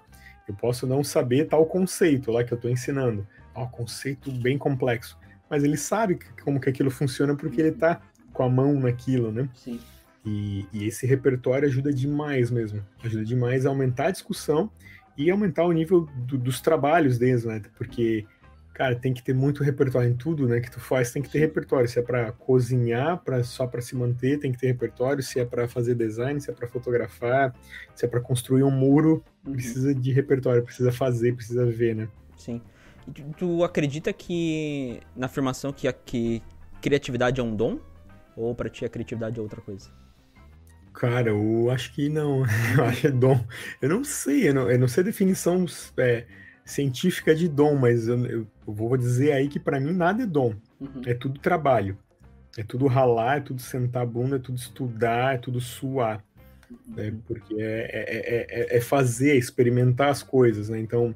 eu 0.47 0.55
posso 0.55 0.86
não 0.86 1.03
saber 1.03 1.47
tal 1.47 1.64
conceito 1.66 2.30
lá 2.30 2.45
que 2.45 2.53
eu 2.53 2.57
estou 2.57 2.70
ensinando, 2.70 3.26
ah, 3.55 3.62
um 3.62 3.68
conceito 3.68 4.30
bem 4.30 4.59
complexo, 4.59 5.18
mas 5.49 5.64
ele 5.64 5.76
sabe 5.76 6.18
como 6.45 6.61
que 6.61 6.68
aquilo 6.68 6.91
funciona 6.91 7.34
porque 7.34 7.61
ele 7.61 7.70
está 7.70 8.01
com 8.32 8.43
a 8.43 8.49
mão 8.49 8.74
naquilo, 8.78 9.32
né? 9.32 9.49
Sim. 9.55 9.80
E, 10.24 10.66
e 10.72 10.84
esse 10.86 11.07
repertório 11.07 11.66
ajuda 11.66 11.93
demais 11.93 12.51
mesmo. 12.51 12.84
Ajuda 13.03 13.24
demais 13.24 13.64
a 13.64 13.70
aumentar 13.70 14.09
a 14.09 14.11
discussão 14.11 14.70
e 15.16 15.30
aumentar 15.30 15.64
o 15.64 15.72
nível 15.72 16.07
do- 16.26 16.36
dos 16.36 16.61
trabalhos 16.61 17.18
deles, 17.18 17.45
né? 17.45 17.62
Porque, 17.76 18.26
cara, 18.79 18.95
tem 18.95 19.12
que 19.12 19.24
ter 19.24 19.35
muito 19.35 19.64
repertório 19.64 20.09
em 20.09 20.14
tudo, 20.14 20.47
né? 20.47 20.61
Que 20.61 20.70
tu 20.70 20.79
faz, 20.79 21.11
tem 21.11 21.20
que 21.20 21.29
ter 21.29 21.41
repertório. 21.41 21.89
Se 21.89 21.99
é 21.99 22.03
para 22.03 22.31
cozinhar, 22.31 23.18
pra, 23.24 23.43
só 23.43 23.66
para 23.66 23.81
se 23.81 23.97
manter, 23.97 24.39
tem 24.39 24.53
que 24.53 24.59
ter 24.59 24.68
repertório. 24.68 25.20
Se 25.20 25.41
é 25.41 25.45
para 25.45 25.66
fazer 25.66 25.97
design, 25.97 26.41
se 26.41 26.49
é 26.49 26.55
para 26.55 26.68
fotografar, 26.68 27.53
se 27.93 28.05
é 28.05 28.09
para 28.09 28.20
construir 28.20 28.62
um 28.62 28.70
muro, 28.70 29.24
Uhum. 29.45 29.55
precisa 29.55 29.93
de 29.93 30.12
repertório, 30.12 30.62
precisa 30.62 30.93
fazer, 30.93 31.35
precisa 31.35 31.66
ver, 31.66 31.97
né? 31.97 32.09
Sim. 32.37 32.61
Tu, 33.12 33.22
tu 33.37 33.64
acredita 33.64 34.12
que 34.12 35.01
na 35.16 35.26
afirmação 35.26 35.72
que, 35.72 35.89
a, 35.89 35.93
que 35.93 36.41
criatividade 36.81 37.41
é 37.41 37.43
um 37.43 37.57
dom? 37.57 37.81
Ou 38.37 38.55
pra 38.55 38.68
ti 38.68 38.85
a 38.85 38.89
criatividade 38.89 39.41
é 39.41 39.43
outra 39.43 39.61
coisa? 39.61 39.91
Cara, 40.93 41.31
eu 41.31 41.68
acho 41.70 41.93
que 41.95 42.09
não. 42.09 42.45
Eu 42.79 42.85
acho 42.85 43.01
que 43.01 43.07
é 43.09 43.11
dom. 43.11 43.45
Eu 43.83 43.89
não 43.89 44.05
sei, 44.05 44.49
eu 44.49 44.55
não, 44.55 44.70
eu 44.70 44.79
não 44.79 44.87
sei 44.87 45.03
a 45.03 45.07
definição 45.07 45.64
é, 45.97 46.26
científica 46.69 47.35
de 47.35 47.49
dom, 47.49 47.75
mas 47.75 48.09
eu, 48.09 48.25
eu 48.27 48.47
vou 48.66 48.97
dizer 48.97 49.33
aí 49.33 49.49
que 49.49 49.59
para 49.59 49.81
mim 49.81 49.93
nada 49.93 50.23
é 50.23 50.27
dom. 50.27 50.55
Uhum. 50.79 51.03
É 51.07 51.14
tudo 51.14 51.41
trabalho. 51.41 51.97
É 52.57 52.62
tudo 52.62 52.87
ralar, 52.87 53.39
é 53.39 53.41
tudo 53.41 53.61
sentar 53.62 54.03
a 54.03 54.07
bunda, 54.07 54.37
é 54.37 54.39
tudo 54.39 54.59
estudar, 54.59 55.35
é 55.35 55.39
tudo 55.39 55.61
suar. 55.61 56.23
Né? 56.89 57.14
Porque 57.27 57.55
é, 57.55 57.91
é, 57.91 58.75
é, 58.75 58.77
é 58.77 58.81
fazer, 58.81 59.31
é 59.31 59.37
experimentar 59.37 60.11
as 60.11 60.23
coisas, 60.23 60.69
né? 60.69 60.79
Então, 60.79 61.14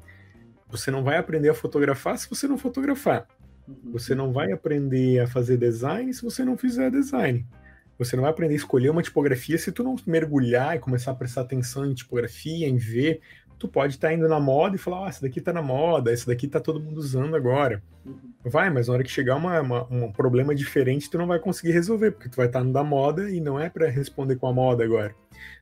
você 0.70 0.90
não 0.90 1.04
vai 1.04 1.18
aprender 1.18 1.50
a 1.50 1.54
fotografar 1.54 2.16
se 2.16 2.30
você 2.30 2.48
não 2.48 2.56
fotografar. 2.56 3.26
Uhum. 3.68 3.92
Você 3.92 4.14
não 4.14 4.32
vai 4.32 4.52
aprender 4.52 5.20
a 5.20 5.26
fazer 5.26 5.58
design 5.58 6.12
se 6.14 6.22
você 6.22 6.44
não 6.44 6.56
fizer 6.56 6.90
design. 6.90 7.46
Você 7.98 8.16
não 8.16 8.22
vai 8.22 8.30
aprender 8.30 8.54
a 8.54 8.56
escolher 8.56 8.88
uma 8.88 9.02
tipografia 9.02 9.58
se 9.58 9.70
tu 9.70 9.82
não 9.82 9.96
mergulhar 10.06 10.76
e 10.76 10.78
começar 10.78 11.10
a 11.10 11.14
prestar 11.14 11.42
atenção 11.42 11.84
em 11.84 11.94
tipografia, 11.94 12.66
em 12.66 12.76
ver. 12.76 13.20
Tu 13.58 13.68
pode 13.68 13.94
estar 13.94 14.12
indo 14.12 14.28
na 14.28 14.40
moda 14.40 14.74
e 14.74 14.78
falar, 14.78 15.06
ah, 15.06 15.08
essa 15.08 15.22
daqui 15.22 15.40
tá 15.40 15.52
na 15.52 15.62
moda, 15.62 16.12
essa 16.12 16.26
daqui 16.26 16.48
tá 16.48 16.58
todo 16.58 16.80
mundo 16.80 16.98
usando 16.98 17.36
agora. 17.36 17.80
Uhum. 18.04 18.32
Vai, 18.44 18.70
mas 18.70 18.88
na 18.88 18.94
hora 18.94 19.04
que 19.04 19.10
chegar 19.10 19.36
uma, 19.36 19.60
uma- 19.60 19.86
um 19.88 20.10
problema 20.10 20.52
diferente, 20.54 21.08
tu 21.08 21.16
não 21.16 21.28
vai 21.28 21.38
conseguir 21.38 21.70
resolver, 21.72 22.10
porque 22.10 22.28
tu 22.28 22.36
vai 22.36 22.46
estar 22.46 22.64
no 22.64 22.72
da 22.72 22.82
moda 22.82 23.30
e 23.30 23.40
não 23.40 23.58
é 23.60 23.70
para 23.70 23.88
responder 23.88 24.34
com 24.36 24.48
a 24.48 24.52
moda 24.52 24.82
agora. 24.82 25.14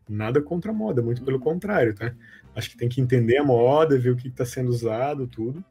Nada 0.08 0.40
contra 0.40 0.70
a 0.70 0.74
moda, 0.74 1.02
muito 1.02 1.22
pelo 1.22 1.38
contrário, 1.38 1.94
tá? 1.94 2.12
Acho 2.56 2.70
que 2.70 2.76
tem 2.78 2.88
que 2.88 3.00
entender 3.00 3.36
a 3.36 3.44
moda, 3.44 3.98
ver 3.98 4.10
o 4.10 4.16
que 4.16 4.28
está 4.28 4.44
sendo 4.46 4.70
usado, 4.70 5.26
tudo. 5.26 5.62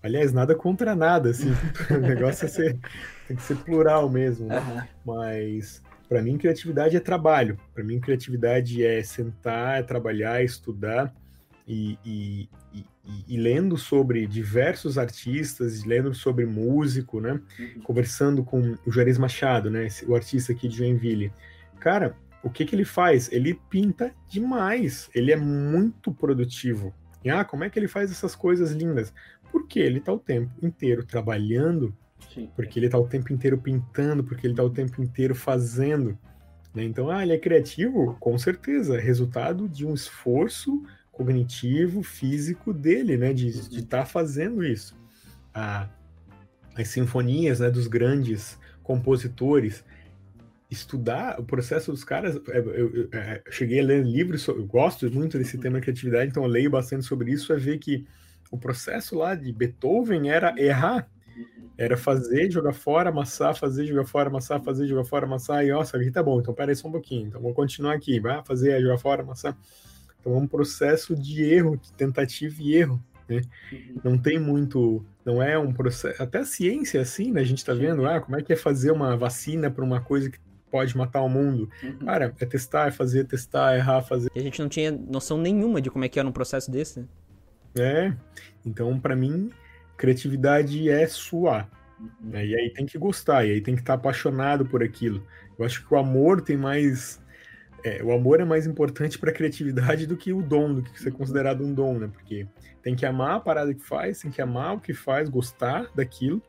Aliás, 0.00 0.32
nada 0.32 0.54
contra 0.54 0.94
nada, 0.94 1.30
assim. 1.30 1.50
o 1.90 1.98
negócio 1.98 2.44
é 2.44 2.48
ser, 2.48 2.78
tem 3.26 3.36
que 3.36 3.42
ser 3.42 3.56
plural 3.56 4.08
mesmo, 4.08 4.46
né? 4.46 4.88
Mas 5.04 5.82
para 6.08 6.22
mim 6.22 6.38
criatividade 6.38 6.96
é 6.96 7.00
trabalho. 7.00 7.58
Para 7.74 7.82
mim 7.82 7.98
criatividade 7.98 8.84
é 8.84 9.02
sentar, 9.02 9.80
é 9.80 9.82
trabalhar, 9.82 10.40
é 10.40 10.44
estudar 10.44 11.12
e, 11.68 11.98
e, 12.04 12.48
e, 12.72 12.84
e- 13.28 13.36
lendo 13.36 13.76
sobre 13.76 14.26
diversos 14.26 14.96
artistas, 14.96 15.84
lendo 15.84 16.14
sobre 16.14 16.46
músico, 16.46 17.20
né? 17.20 17.32
Uhum. 17.58 17.82
Conversando 17.82 18.42
com 18.42 18.74
o 18.86 18.90
Juarez 18.90 19.18
Machado, 19.18 19.70
né? 19.70 19.86
esse- 19.86 20.06
o 20.06 20.14
artista 20.14 20.52
aqui 20.52 20.66
de 20.66 20.78
Joinville. 20.78 21.30
Cara, 21.78 22.16
o 22.42 22.48
que 22.48 22.64
que 22.64 22.74
ele 22.74 22.84
faz? 22.86 23.30
Ele 23.30 23.54
pinta 23.68 24.14
demais. 24.28 25.10
Ele 25.14 25.30
é 25.30 25.36
muito 25.36 26.10
produtivo. 26.12 26.94
E, 27.22 27.28
ah, 27.28 27.44
como 27.44 27.64
é 27.64 27.70
que 27.70 27.78
ele 27.78 27.88
faz 27.88 28.10
essas 28.10 28.34
coisas 28.34 28.72
lindas? 28.72 29.12
Porque 29.52 29.78
ele 29.78 30.00
tá 30.00 30.12
o 30.12 30.18
tempo 30.18 30.50
inteiro 30.64 31.04
trabalhando 31.04 31.94
Sim. 32.34 32.50
porque 32.56 32.78
ele 32.78 32.86
está 32.86 32.98
o 32.98 33.06
tempo 33.08 33.32
inteiro 33.32 33.58
pintando, 33.58 34.24
porque 34.24 34.46
ele 34.46 34.54
está 34.54 34.62
o 34.64 34.70
tempo 34.70 35.02
inteiro 35.02 35.34
fazendo. 35.34 36.18
né? 36.74 36.84
Então, 36.84 37.10
ah, 37.10 37.22
ele 37.22 37.32
é 37.32 37.38
criativo? 37.38 38.16
Com 38.20 38.38
certeza, 38.38 38.98
resultado 38.98 39.68
de 39.68 39.84
um 39.86 39.94
esforço 39.94 40.82
cognitivo, 41.18 42.00
físico 42.02 42.72
dele, 42.72 43.16
né? 43.16 43.32
De 43.34 43.48
estar 43.48 44.06
fazendo 44.06 44.64
isso. 44.64 44.96
As 45.52 46.88
sinfonias 46.88 47.58
né, 47.58 47.70
dos 47.70 47.88
grandes 47.88 48.56
compositores, 48.84 49.84
estudar 50.70 51.40
o 51.40 51.44
processo 51.44 51.90
dos 51.90 52.04
caras. 52.04 52.36
é, 52.48 52.58
Eu, 52.58 52.94
eu- 52.94 53.08
é, 53.12 53.42
eu 53.44 53.52
cheguei 53.52 53.80
a 53.80 53.84
ler 53.84 54.04
livros, 54.04 54.46
eu 54.46 54.64
gosto 54.64 55.10
muito 55.10 55.36
desse 55.36 55.58
tema 55.58 55.80
criatividade, 55.80 56.30
então 56.30 56.44
eu 56.44 56.48
leio 56.48 56.70
bastante 56.70 57.04
sobre 57.04 57.32
isso, 57.32 57.52
é 57.52 57.56
ver 57.56 57.78
que 57.78 58.06
o 58.50 58.56
processo 58.56 59.16
lá 59.16 59.34
de 59.34 59.52
Beethoven 59.52 60.30
era 60.30 60.54
errar. 60.56 61.08
Uhum. 61.36 61.68
Era 61.76 61.96
fazer, 61.96 62.50
jogar 62.50 62.72
fora, 62.72 63.10
amassar, 63.10 63.56
fazer, 63.56 63.86
jogar 63.86 64.04
fora, 64.04 64.28
amassar, 64.28 64.62
fazer, 64.62 64.86
jogar 64.86 65.04
fora, 65.04 65.26
amassar, 65.26 65.64
e 65.64 65.70
nossa, 65.70 65.96
aqui 65.96 66.10
tá 66.10 66.22
bom, 66.22 66.40
então 66.40 66.54
peraí 66.54 66.76
só 66.76 66.86
um 66.88 66.92
pouquinho, 66.92 67.28
então 67.28 67.40
vamos 67.40 67.56
continuar 67.56 67.94
aqui, 67.94 68.20
vai 68.20 68.42
fazer, 68.44 68.80
jogar 68.80 68.98
fora, 68.98 69.22
amassar. 69.22 69.56
Então 70.20 70.34
é 70.34 70.36
um 70.36 70.46
processo 70.46 71.14
de 71.14 71.44
erro, 71.44 71.76
de 71.76 71.92
tentativa 71.92 72.56
e 72.60 72.74
erro. 72.74 73.02
Uhum. 73.30 73.40
Não 74.02 74.18
tem 74.18 74.38
muito, 74.38 75.04
não 75.24 75.42
é 75.42 75.58
um 75.58 75.72
processo, 75.72 76.22
até 76.22 76.38
a 76.38 76.44
ciência 76.44 76.98
é 76.98 77.02
assim, 77.02 77.30
né? 77.30 77.40
A 77.40 77.44
gente 77.44 77.64
tá 77.64 77.74
Sim. 77.74 77.80
vendo, 77.80 78.06
ah, 78.06 78.20
como 78.20 78.36
é 78.38 78.42
que 78.42 78.52
é 78.52 78.56
fazer 78.56 78.90
uma 78.90 79.16
vacina 79.16 79.70
para 79.70 79.84
uma 79.84 80.00
coisa 80.00 80.30
que 80.30 80.38
pode 80.70 80.96
matar 80.96 81.22
o 81.22 81.28
mundo? 81.28 81.68
Uhum. 81.82 81.98
Cara, 81.98 82.34
é 82.38 82.46
testar, 82.46 82.88
é 82.88 82.90
fazer, 82.90 83.24
testar, 83.24 83.76
errar, 83.76 84.02
fazer. 84.02 84.30
E 84.34 84.38
a 84.38 84.42
gente 84.42 84.60
não 84.60 84.68
tinha 84.68 84.90
noção 84.90 85.38
nenhuma 85.38 85.80
de 85.80 85.90
como 85.90 86.04
é 86.04 86.08
que 86.08 86.18
era 86.18 86.26
um 86.26 86.32
processo 86.32 86.70
desse, 86.70 87.00
né? 87.00 87.06
É, 87.78 88.12
então 88.64 88.98
para 88.98 89.14
mim, 89.14 89.50
criatividade 89.96 90.88
é 90.88 91.06
suar. 91.06 91.68
Uhum. 92.00 92.30
né? 92.30 92.46
E 92.46 92.54
aí 92.54 92.70
tem 92.70 92.86
que 92.86 92.96
gostar, 92.96 93.44
e 93.44 93.52
aí 93.52 93.60
tem 93.60 93.74
que 93.74 93.82
estar 93.82 93.94
apaixonado 93.94 94.64
por 94.64 94.82
aquilo. 94.82 95.22
Eu 95.58 95.64
acho 95.64 95.84
que 95.84 95.92
o 95.92 95.98
amor 95.98 96.40
tem 96.40 96.56
mais 96.56 97.20
é, 97.84 98.02
o 98.02 98.12
amor 98.12 98.40
é 98.40 98.44
mais 98.44 98.66
importante 98.66 99.18
para 99.18 99.30
a 99.30 99.32
criatividade 99.32 100.06
do 100.06 100.16
que 100.16 100.32
o 100.32 100.42
dom, 100.42 100.74
do 100.74 100.82
que 100.82 101.00
ser 101.00 101.12
considerado 101.12 101.64
um 101.64 101.72
dom, 101.72 101.98
né? 101.98 102.10
Porque 102.12 102.46
tem 102.82 102.94
que 102.94 103.06
amar 103.06 103.36
a 103.36 103.40
parada 103.40 103.72
que 103.72 103.82
faz, 103.82 104.20
tem 104.20 104.30
que 104.30 104.42
amar 104.42 104.74
o 104.74 104.80
que 104.80 104.92
faz, 104.92 105.28
gostar 105.28 105.90
daquilo, 105.94 106.42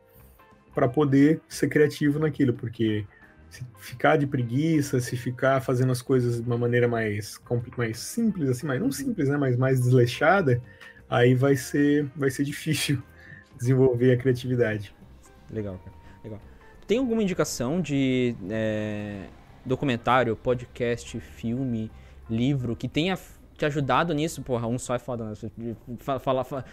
para 0.74 0.88
poder 0.88 1.40
ser 1.48 1.68
criativo 1.68 2.18
naquilo, 2.18 2.54
porque 2.54 3.06
se 3.48 3.64
ficar 3.78 4.16
de 4.16 4.26
preguiça, 4.26 5.00
se 5.00 5.16
ficar 5.16 5.60
fazendo 5.60 5.92
as 5.92 6.00
coisas 6.00 6.40
de 6.40 6.46
uma 6.46 6.58
maneira 6.58 6.86
mais, 6.86 7.40
mais 7.76 7.98
simples, 7.98 8.48
assim, 8.48 8.66
mas 8.66 8.80
não 8.80 8.90
simples, 8.90 9.28
né? 9.28 9.36
Mas 9.36 9.56
mais 9.56 9.80
desleixada, 9.80 10.62
aí 11.08 11.34
vai 11.34 11.56
ser, 11.56 12.06
vai 12.16 12.30
ser 12.30 12.44
difícil 12.44 13.02
desenvolver 13.58 14.12
a 14.12 14.16
criatividade. 14.16 14.94
Legal, 15.50 15.78
cara. 15.84 15.96
Legal. 16.22 16.40
Tem 16.86 16.98
alguma 16.98 17.22
indicação 17.22 17.80
de 17.80 18.34
é, 18.48 19.26
documentário, 19.64 20.36
podcast, 20.36 21.18
filme, 21.20 21.90
livro 22.28 22.74
que 22.76 22.88
tenha 22.88 23.18
te 23.56 23.66
ajudado 23.66 24.14
nisso? 24.14 24.42
Porra, 24.42 24.66
um 24.66 24.78
só 24.78 24.94
é 24.94 24.98
foda, 24.98 25.24
né? 25.24 25.76
Fala, 25.98 26.44
fala, 26.44 26.64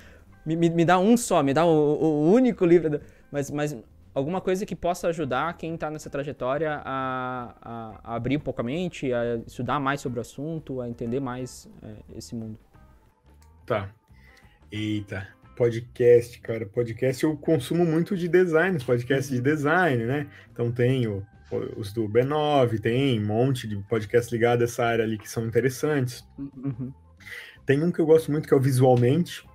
me, 0.46 0.56
me, 0.56 0.86
dá 0.86 0.98
um 0.98 1.18
só, 1.18 1.44
me 1.44 1.54
dá 1.54 1.66
o, 1.66 1.70
o 1.70 2.32
único 2.32 2.66
livro. 2.66 3.02
Mas, 3.32 3.52
mas 3.52 3.78
alguma 4.14 4.40
coisa 4.40 4.66
que 4.66 4.76
possa 4.76 5.10
ajudar 5.10 5.58
quem 5.58 5.76
está 5.76 5.92
nessa 5.92 6.10
trajetória 6.10 6.82
a, 6.84 7.54
a, 7.62 8.00
a, 8.04 8.16
abrir 8.16 8.38
um 8.38 8.40
pouco 8.40 8.62
a 8.62 8.64
mente, 8.64 9.14
a 9.14 9.36
estudar 9.46 9.80
mais 9.80 10.02
sobre 10.02 10.20
o 10.20 10.22
assunto, 10.22 10.82
a 10.82 10.90
entender 10.90 11.20
mais 11.20 11.70
é, 11.84 12.18
esse 12.18 12.34
mundo. 12.34 12.58
Tá. 13.66 13.90
Eita, 14.72 15.28
podcast, 15.56 16.40
cara. 16.40 16.66
Podcast 16.66 17.24
eu 17.24 17.36
consumo 17.36 17.86
muito 17.86 18.16
de 18.16 18.28
design, 18.28 18.80
podcast 18.84 19.32
de 19.32 19.42
design, 19.42 20.06
né? 20.06 20.28
Então 20.52 20.72
tenho 20.72 21.26
os 21.78 21.94
do 21.94 22.08
B9, 22.08 22.80
tem 22.80 23.20
um 23.22 23.26
monte 23.26 23.68
de 23.68 23.76
podcasts 23.84 24.32
ligados 24.32 24.62
a 24.62 24.66
essa 24.66 24.86
área 24.86 25.06
ali 25.06 25.18
que 25.18 25.30
são 25.30 25.46
interessantes. 25.46 26.28
Uhum. 26.38 26.92
Tem 27.66 27.84
um 27.84 27.92
que 27.92 28.00
eu 28.00 28.06
gosto 28.06 28.32
muito 28.32 28.48
que 28.48 28.54
é 28.54 28.58
o 28.58 28.60
Visualmente, 28.60 29.46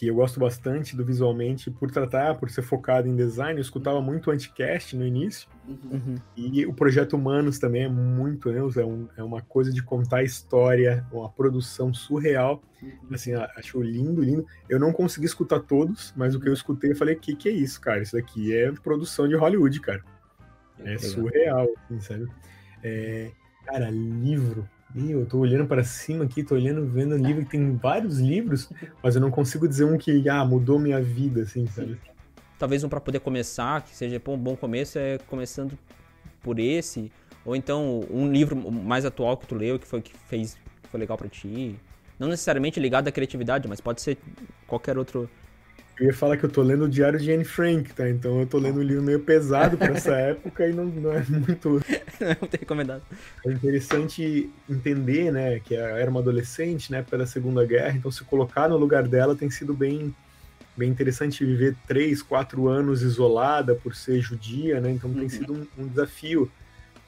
que 0.00 0.06
eu 0.06 0.14
gosto 0.14 0.40
bastante 0.40 0.96
do 0.96 1.04
visualmente 1.04 1.70
por 1.70 1.90
tratar, 1.90 2.36
por 2.36 2.48
ser 2.48 2.62
focado 2.62 3.06
em 3.06 3.14
design. 3.14 3.58
Eu 3.58 3.62
escutava 3.62 4.00
muito 4.00 4.30
o 4.30 4.32
Anticast 4.32 4.96
no 4.96 5.04
início. 5.04 5.46
Uhum. 5.68 6.14
E 6.34 6.64
o 6.64 6.72
Projeto 6.72 7.16
Humanos 7.16 7.58
também 7.58 7.82
é 7.82 7.88
muito, 7.88 8.50
né? 8.50 8.60
É, 8.60 8.84
um, 8.84 9.08
é 9.16 9.22
uma 9.22 9.42
coisa 9.42 9.70
de 9.70 9.82
contar 9.82 10.22
história, 10.22 11.04
uma 11.12 11.28
produção 11.28 11.92
surreal. 11.92 12.62
Uhum. 12.82 12.90
Assim, 13.12 13.34
acho 13.34 13.82
lindo, 13.82 14.22
lindo. 14.22 14.46
Eu 14.70 14.78
não 14.78 14.90
consegui 14.90 15.26
escutar 15.26 15.60
todos, 15.60 16.14
mas 16.16 16.34
o 16.34 16.40
que 16.40 16.48
eu 16.48 16.54
escutei, 16.54 16.92
eu 16.92 16.96
falei, 16.96 17.16
o 17.16 17.20
que, 17.20 17.36
que 17.36 17.50
é 17.50 17.52
isso, 17.52 17.78
cara? 17.78 18.00
Isso 18.00 18.16
daqui 18.16 18.56
é 18.56 18.72
produção 18.72 19.28
de 19.28 19.36
Hollywood, 19.36 19.80
cara. 19.80 20.02
É, 20.84 20.98
surreal, 20.98 21.68
assim, 21.84 22.00
sabe? 22.00 22.28
É, 22.82 23.30
cara, 23.64 23.90
livro 23.90 24.68
eu 24.96 25.24
tô 25.24 25.38
olhando 25.38 25.66
para 25.66 25.84
cima 25.84 26.24
aqui, 26.24 26.42
tô 26.42 26.56
olhando, 26.56 26.84
vendo 26.86 27.14
um 27.14 27.18
livro 27.18 27.44
que 27.44 27.52
tem 27.52 27.76
vários 27.76 28.18
livros, 28.18 28.68
mas 29.02 29.14
eu 29.14 29.20
não 29.20 29.30
consigo 29.30 29.68
dizer 29.68 29.84
um 29.84 29.96
que 29.96 30.28
ah, 30.28 30.44
mudou 30.44 30.78
minha 30.78 31.00
vida, 31.00 31.42
assim, 31.42 31.66
sabe? 31.68 31.96
Talvez 32.58 32.82
um 32.82 32.88
para 32.88 33.00
poder 33.00 33.20
começar, 33.20 33.82
que 33.82 33.94
seja 33.94 34.18
pô, 34.18 34.32
um 34.32 34.38
bom 34.38 34.56
começo 34.56 34.98
é 34.98 35.18
começando 35.28 35.78
por 36.42 36.58
esse, 36.58 37.10
ou 37.44 37.54
então 37.54 38.00
um 38.10 38.30
livro 38.30 38.56
mais 38.70 39.04
atual 39.04 39.36
que 39.36 39.46
tu 39.46 39.54
leu 39.54 39.78
que 39.78 39.86
foi 39.86 40.02
que 40.02 40.12
fez 40.26 40.58
que 40.82 40.88
foi 40.88 41.00
legal 41.00 41.16
para 41.16 41.28
ti. 41.28 41.76
Não 42.18 42.28
necessariamente 42.28 42.78
ligado 42.78 43.08
à 43.08 43.12
criatividade, 43.12 43.66
mas 43.68 43.80
pode 43.80 44.02
ser 44.02 44.18
qualquer 44.66 44.98
outro 44.98 45.30
eu 46.00 46.06
ia 46.06 46.14
falar 46.14 46.38
que 46.38 46.44
eu 46.44 46.48
tô 46.50 46.62
lendo 46.62 46.84
o 46.84 46.88
Diário 46.88 47.18
de 47.18 47.30
Anne 47.30 47.44
Frank, 47.44 47.92
tá? 47.92 48.08
Então 48.08 48.40
eu 48.40 48.46
tô 48.46 48.56
lendo 48.56 48.80
um 48.80 48.82
livro 48.82 49.02
meio 49.02 49.20
pesado 49.20 49.76
para 49.76 49.92
essa 49.92 50.16
época 50.16 50.66
e 50.66 50.72
não, 50.72 50.86
não 50.86 51.12
é 51.12 51.22
muito. 51.28 51.68
não 52.18 52.28
é 52.30 52.36
muito 52.40 52.56
recomendado. 52.56 53.02
É 53.44 53.52
interessante 53.52 54.50
entender, 54.68 55.30
né, 55.30 55.60
que 55.60 55.74
ela 55.74 55.98
era 55.98 56.10
uma 56.10 56.20
adolescente 56.20 56.90
na 56.90 56.98
época 56.98 57.18
da 57.18 57.26
Segunda 57.26 57.66
Guerra, 57.66 57.98
então 57.98 58.10
se 58.10 58.24
colocar 58.24 58.66
no 58.66 58.78
lugar 58.78 59.06
dela 59.06 59.36
tem 59.36 59.50
sido 59.50 59.74
bem, 59.74 60.14
bem 60.74 60.88
interessante 60.88 61.44
viver 61.44 61.76
três, 61.86 62.22
quatro 62.22 62.66
anos 62.66 63.02
isolada 63.02 63.74
por 63.74 63.94
ser 63.94 64.22
judia, 64.22 64.80
né? 64.80 64.90
Então 64.92 65.12
tem 65.12 65.24
uhum. 65.24 65.28
sido 65.28 65.52
um, 65.52 65.66
um 65.76 65.86
desafio 65.86 66.50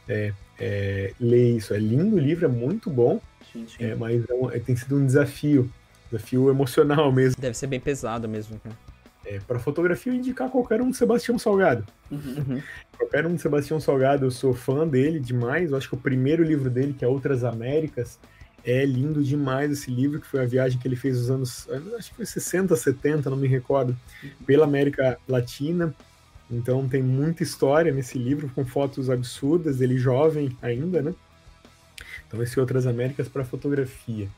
é, 0.06 0.34
é, 0.60 1.14
ler 1.18 1.56
isso. 1.56 1.72
É 1.72 1.78
lindo 1.78 2.16
o 2.16 2.18
livro, 2.18 2.44
é 2.44 2.48
muito 2.48 2.90
bom, 2.90 3.18
sim, 3.50 3.66
sim. 3.66 3.84
É, 3.84 3.94
mas 3.94 4.22
é 4.28 4.34
um, 4.34 4.50
é, 4.50 4.58
tem 4.58 4.76
sido 4.76 4.98
um 4.98 5.06
desafio 5.06 5.72
Desafio 6.12 6.50
emocional 6.50 7.10
mesmo. 7.12 7.40
Deve 7.40 7.56
ser 7.56 7.66
bem 7.66 7.80
pesado 7.80 8.28
mesmo, 8.28 8.60
É, 9.24 9.40
para 9.40 9.58
fotografia, 9.58 10.12
eu 10.12 10.16
indicar 10.16 10.50
qualquer 10.50 10.82
um 10.82 10.90
do 10.90 10.96
Sebastião 10.96 11.38
Salgado. 11.38 11.84
Uhum. 12.10 12.60
Qualquer 12.98 13.26
um 13.26 13.34
do 13.34 13.40
Sebastião 13.40 13.80
Salgado, 13.80 14.26
eu 14.26 14.30
sou 14.30 14.52
fã 14.52 14.86
dele 14.86 15.18
demais. 15.18 15.70
Eu 15.70 15.76
acho 15.76 15.88
que 15.88 15.94
o 15.94 15.98
primeiro 15.98 16.42
livro 16.42 16.68
dele, 16.68 16.94
que 16.96 17.04
é 17.04 17.08
Outras 17.08 17.44
Américas, 17.44 18.18
é 18.64 18.84
lindo 18.84 19.22
demais 19.22 19.72
esse 19.72 19.90
livro, 19.90 20.20
que 20.20 20.26
foi 20.26 20.40
a 20.40 20.46
viagem 20.46 20.78
que 20.78 20.86
ele 20.86 20.96
fez 20.96 21.28
nos 21.28 21.68
anos, 21.68 21.94
acho 21.94 22.10
que 22.10 22.16
foi 22.16 22.26
60, 22.26 22.76
70, 22.76 23.30
não 23.30 23.36
me 23.36 23.48
recordo, 23.48 23.96
pela 24.46 24.64
América 24.64 25.18
Latina. 25.26 25.94
Então 26.50 26.86
tem 26.88 27.02
muita 27.02 27.42
história 27.42 27.92
nesse 27.92 28.18
livro, 28.18 28.50
com 28.54 28.64
fotos 28.64 29.08
absurdas, 29.10 29.80
ele 29.80 29.96
jovem 29.96 30.56
ainda, 30.60 31.02
né? 31.02 31.14
Então 32.28 32.42
esse 32.42 32.58
Outras 32.60 32.86
Américas 32.86 33.28
para 33.28 33.44
fotografia. 33.44 34.28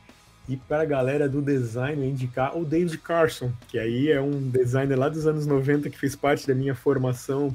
E 0.49 0.57
para 0.57 0.83
a 0.83 0.85
galera 0.85 1.29
do 1.29 1.41
design, 1.41 2.07
indicar 2.07 2.57
o 2.57 2.65
David 2.65 2.99
Carson, 2.99 3.51
que 3.67 3.79
aí 3.79 4.11
é 4.11 4.21
um 4.21 4.51
designer 4.51 4.99
lá 4.99 5.09
dos 5.09 5.27
anos 5.27 5.47
90 5.47 5.89
que 5.89 5.99
fez 5.99 6.15
parte 6.15 6.47
da 6.47 6.55
minha 6.55 6.75
formação 6.75 7.55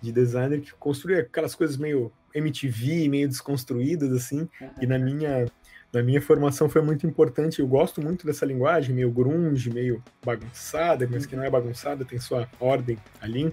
de 0.00 0.12
designer, 0.12 0.60
que 0.60 0.72
construía 0.74 1.20
aquelas 1.20 1.54
coisas 1.54 1.76
meio 1.76 2.12
MTV, 2.32 3.08
meio 3.08 3.28
desconstruídas, 3.28 4.12
assim, 4.12 4.48
e 4.80 4.86
na 4.86 4.98
minha, 4.98 5.46
na 5.92 6.02
minha 6.02 6.22
formação 6.22 6.68
foi 6.68 6.82
muito 6.82 7.06
importante. 7.06 7.58
Eu 7.58 7.66
gosto 7.66 8.00
muito 8.00 8.24
dessa 8.24 8.46
linguagem, 8.46 8.94
meio 8.94 9.10
grunge, 9.10 9.68
meio 9.70 10.02
bagunçada, 10.24 11.08
mas 11.10 11.26
que 11.26 11.34
não 11.34 11.42
é 11.42 11.50
bagunçada, 11.50 12.04
tem 12.04 12.20
sua 12.20 12.48
ordem 12.60 12.98
ali. 13.20 13.52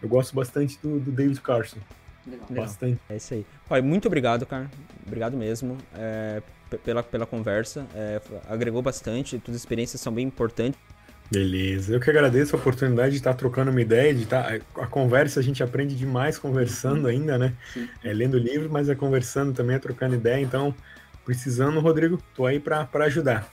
Eu 0.00 0.08
gosto 0.08 0.34
bastante 0.34 0.78
do, 0.80 1.00
do 1.00 1.10
David 1.10 1.40
Carson. 1.40 1.78
Legal. 2.26 2.46
Bastante. 2.50 3.00
É 3.08 3.16
isso 3.16 3.34
aí. 3.34 3.46
Pai, 3.68 3.80
muito 3.80 4.06
obrigado, 4.06 4.46
cara. 4.46 4.70
Obrigado 5.06 5.36
mesmo. 5.36 5.76
É, 5.94 6.42
pela, 6.78 7.02
pela 7.02 7.26
conversa. 7.26 7.86
É, 7.94 8.20
agregou 8.48 8.82
bastante, 8.82 9.38
tuas 9.38 9.56
experiências 9.56 10.00
são 10.00 10.12
bem 10.12 10.26
importantes. 10.26 10.78
Beleza, 11.30 11.94
eu 11.94 12.00
que 12.00 12.10
agradeço 12.10 12.56
a 12.56 12.58
oportunidade 12.58 13.12
de 13.12 13.18
estar 13.18 13.34
trocando 13.34 13.70
uma 13.70 13.80
ideia, 13.80 14.12
de 14.12 14.24
estar. 14.24 14.52
A 14.74 14.86
conversa 14.88 15.38
a 15.38 15.42
gente 15.42 15.62
aprende 15.62 15.94
demais 15.94 16.36
conversando 16.36 17.06
ainda, 17.06 17.38
né? 17.38 17.54
É, 18.02 18.12
lendo 18.12 18.36
livro, 18.36 18.68
mas 18.68 18.88
é 18.88 18.96
conversando 18.96 19.52
também, 19.52 19.76
é 19.76 19.78
trocando 19.78 20.16
ideia. 20.16 20.40
Então, 20.42 20.74
precisando, 21.24 21.78
Rodrigo, 21.78 22.20
tô 22.34 22.46
aí 22.46 22.58
para 22.58 22.88
ajudar. 23.04 23.48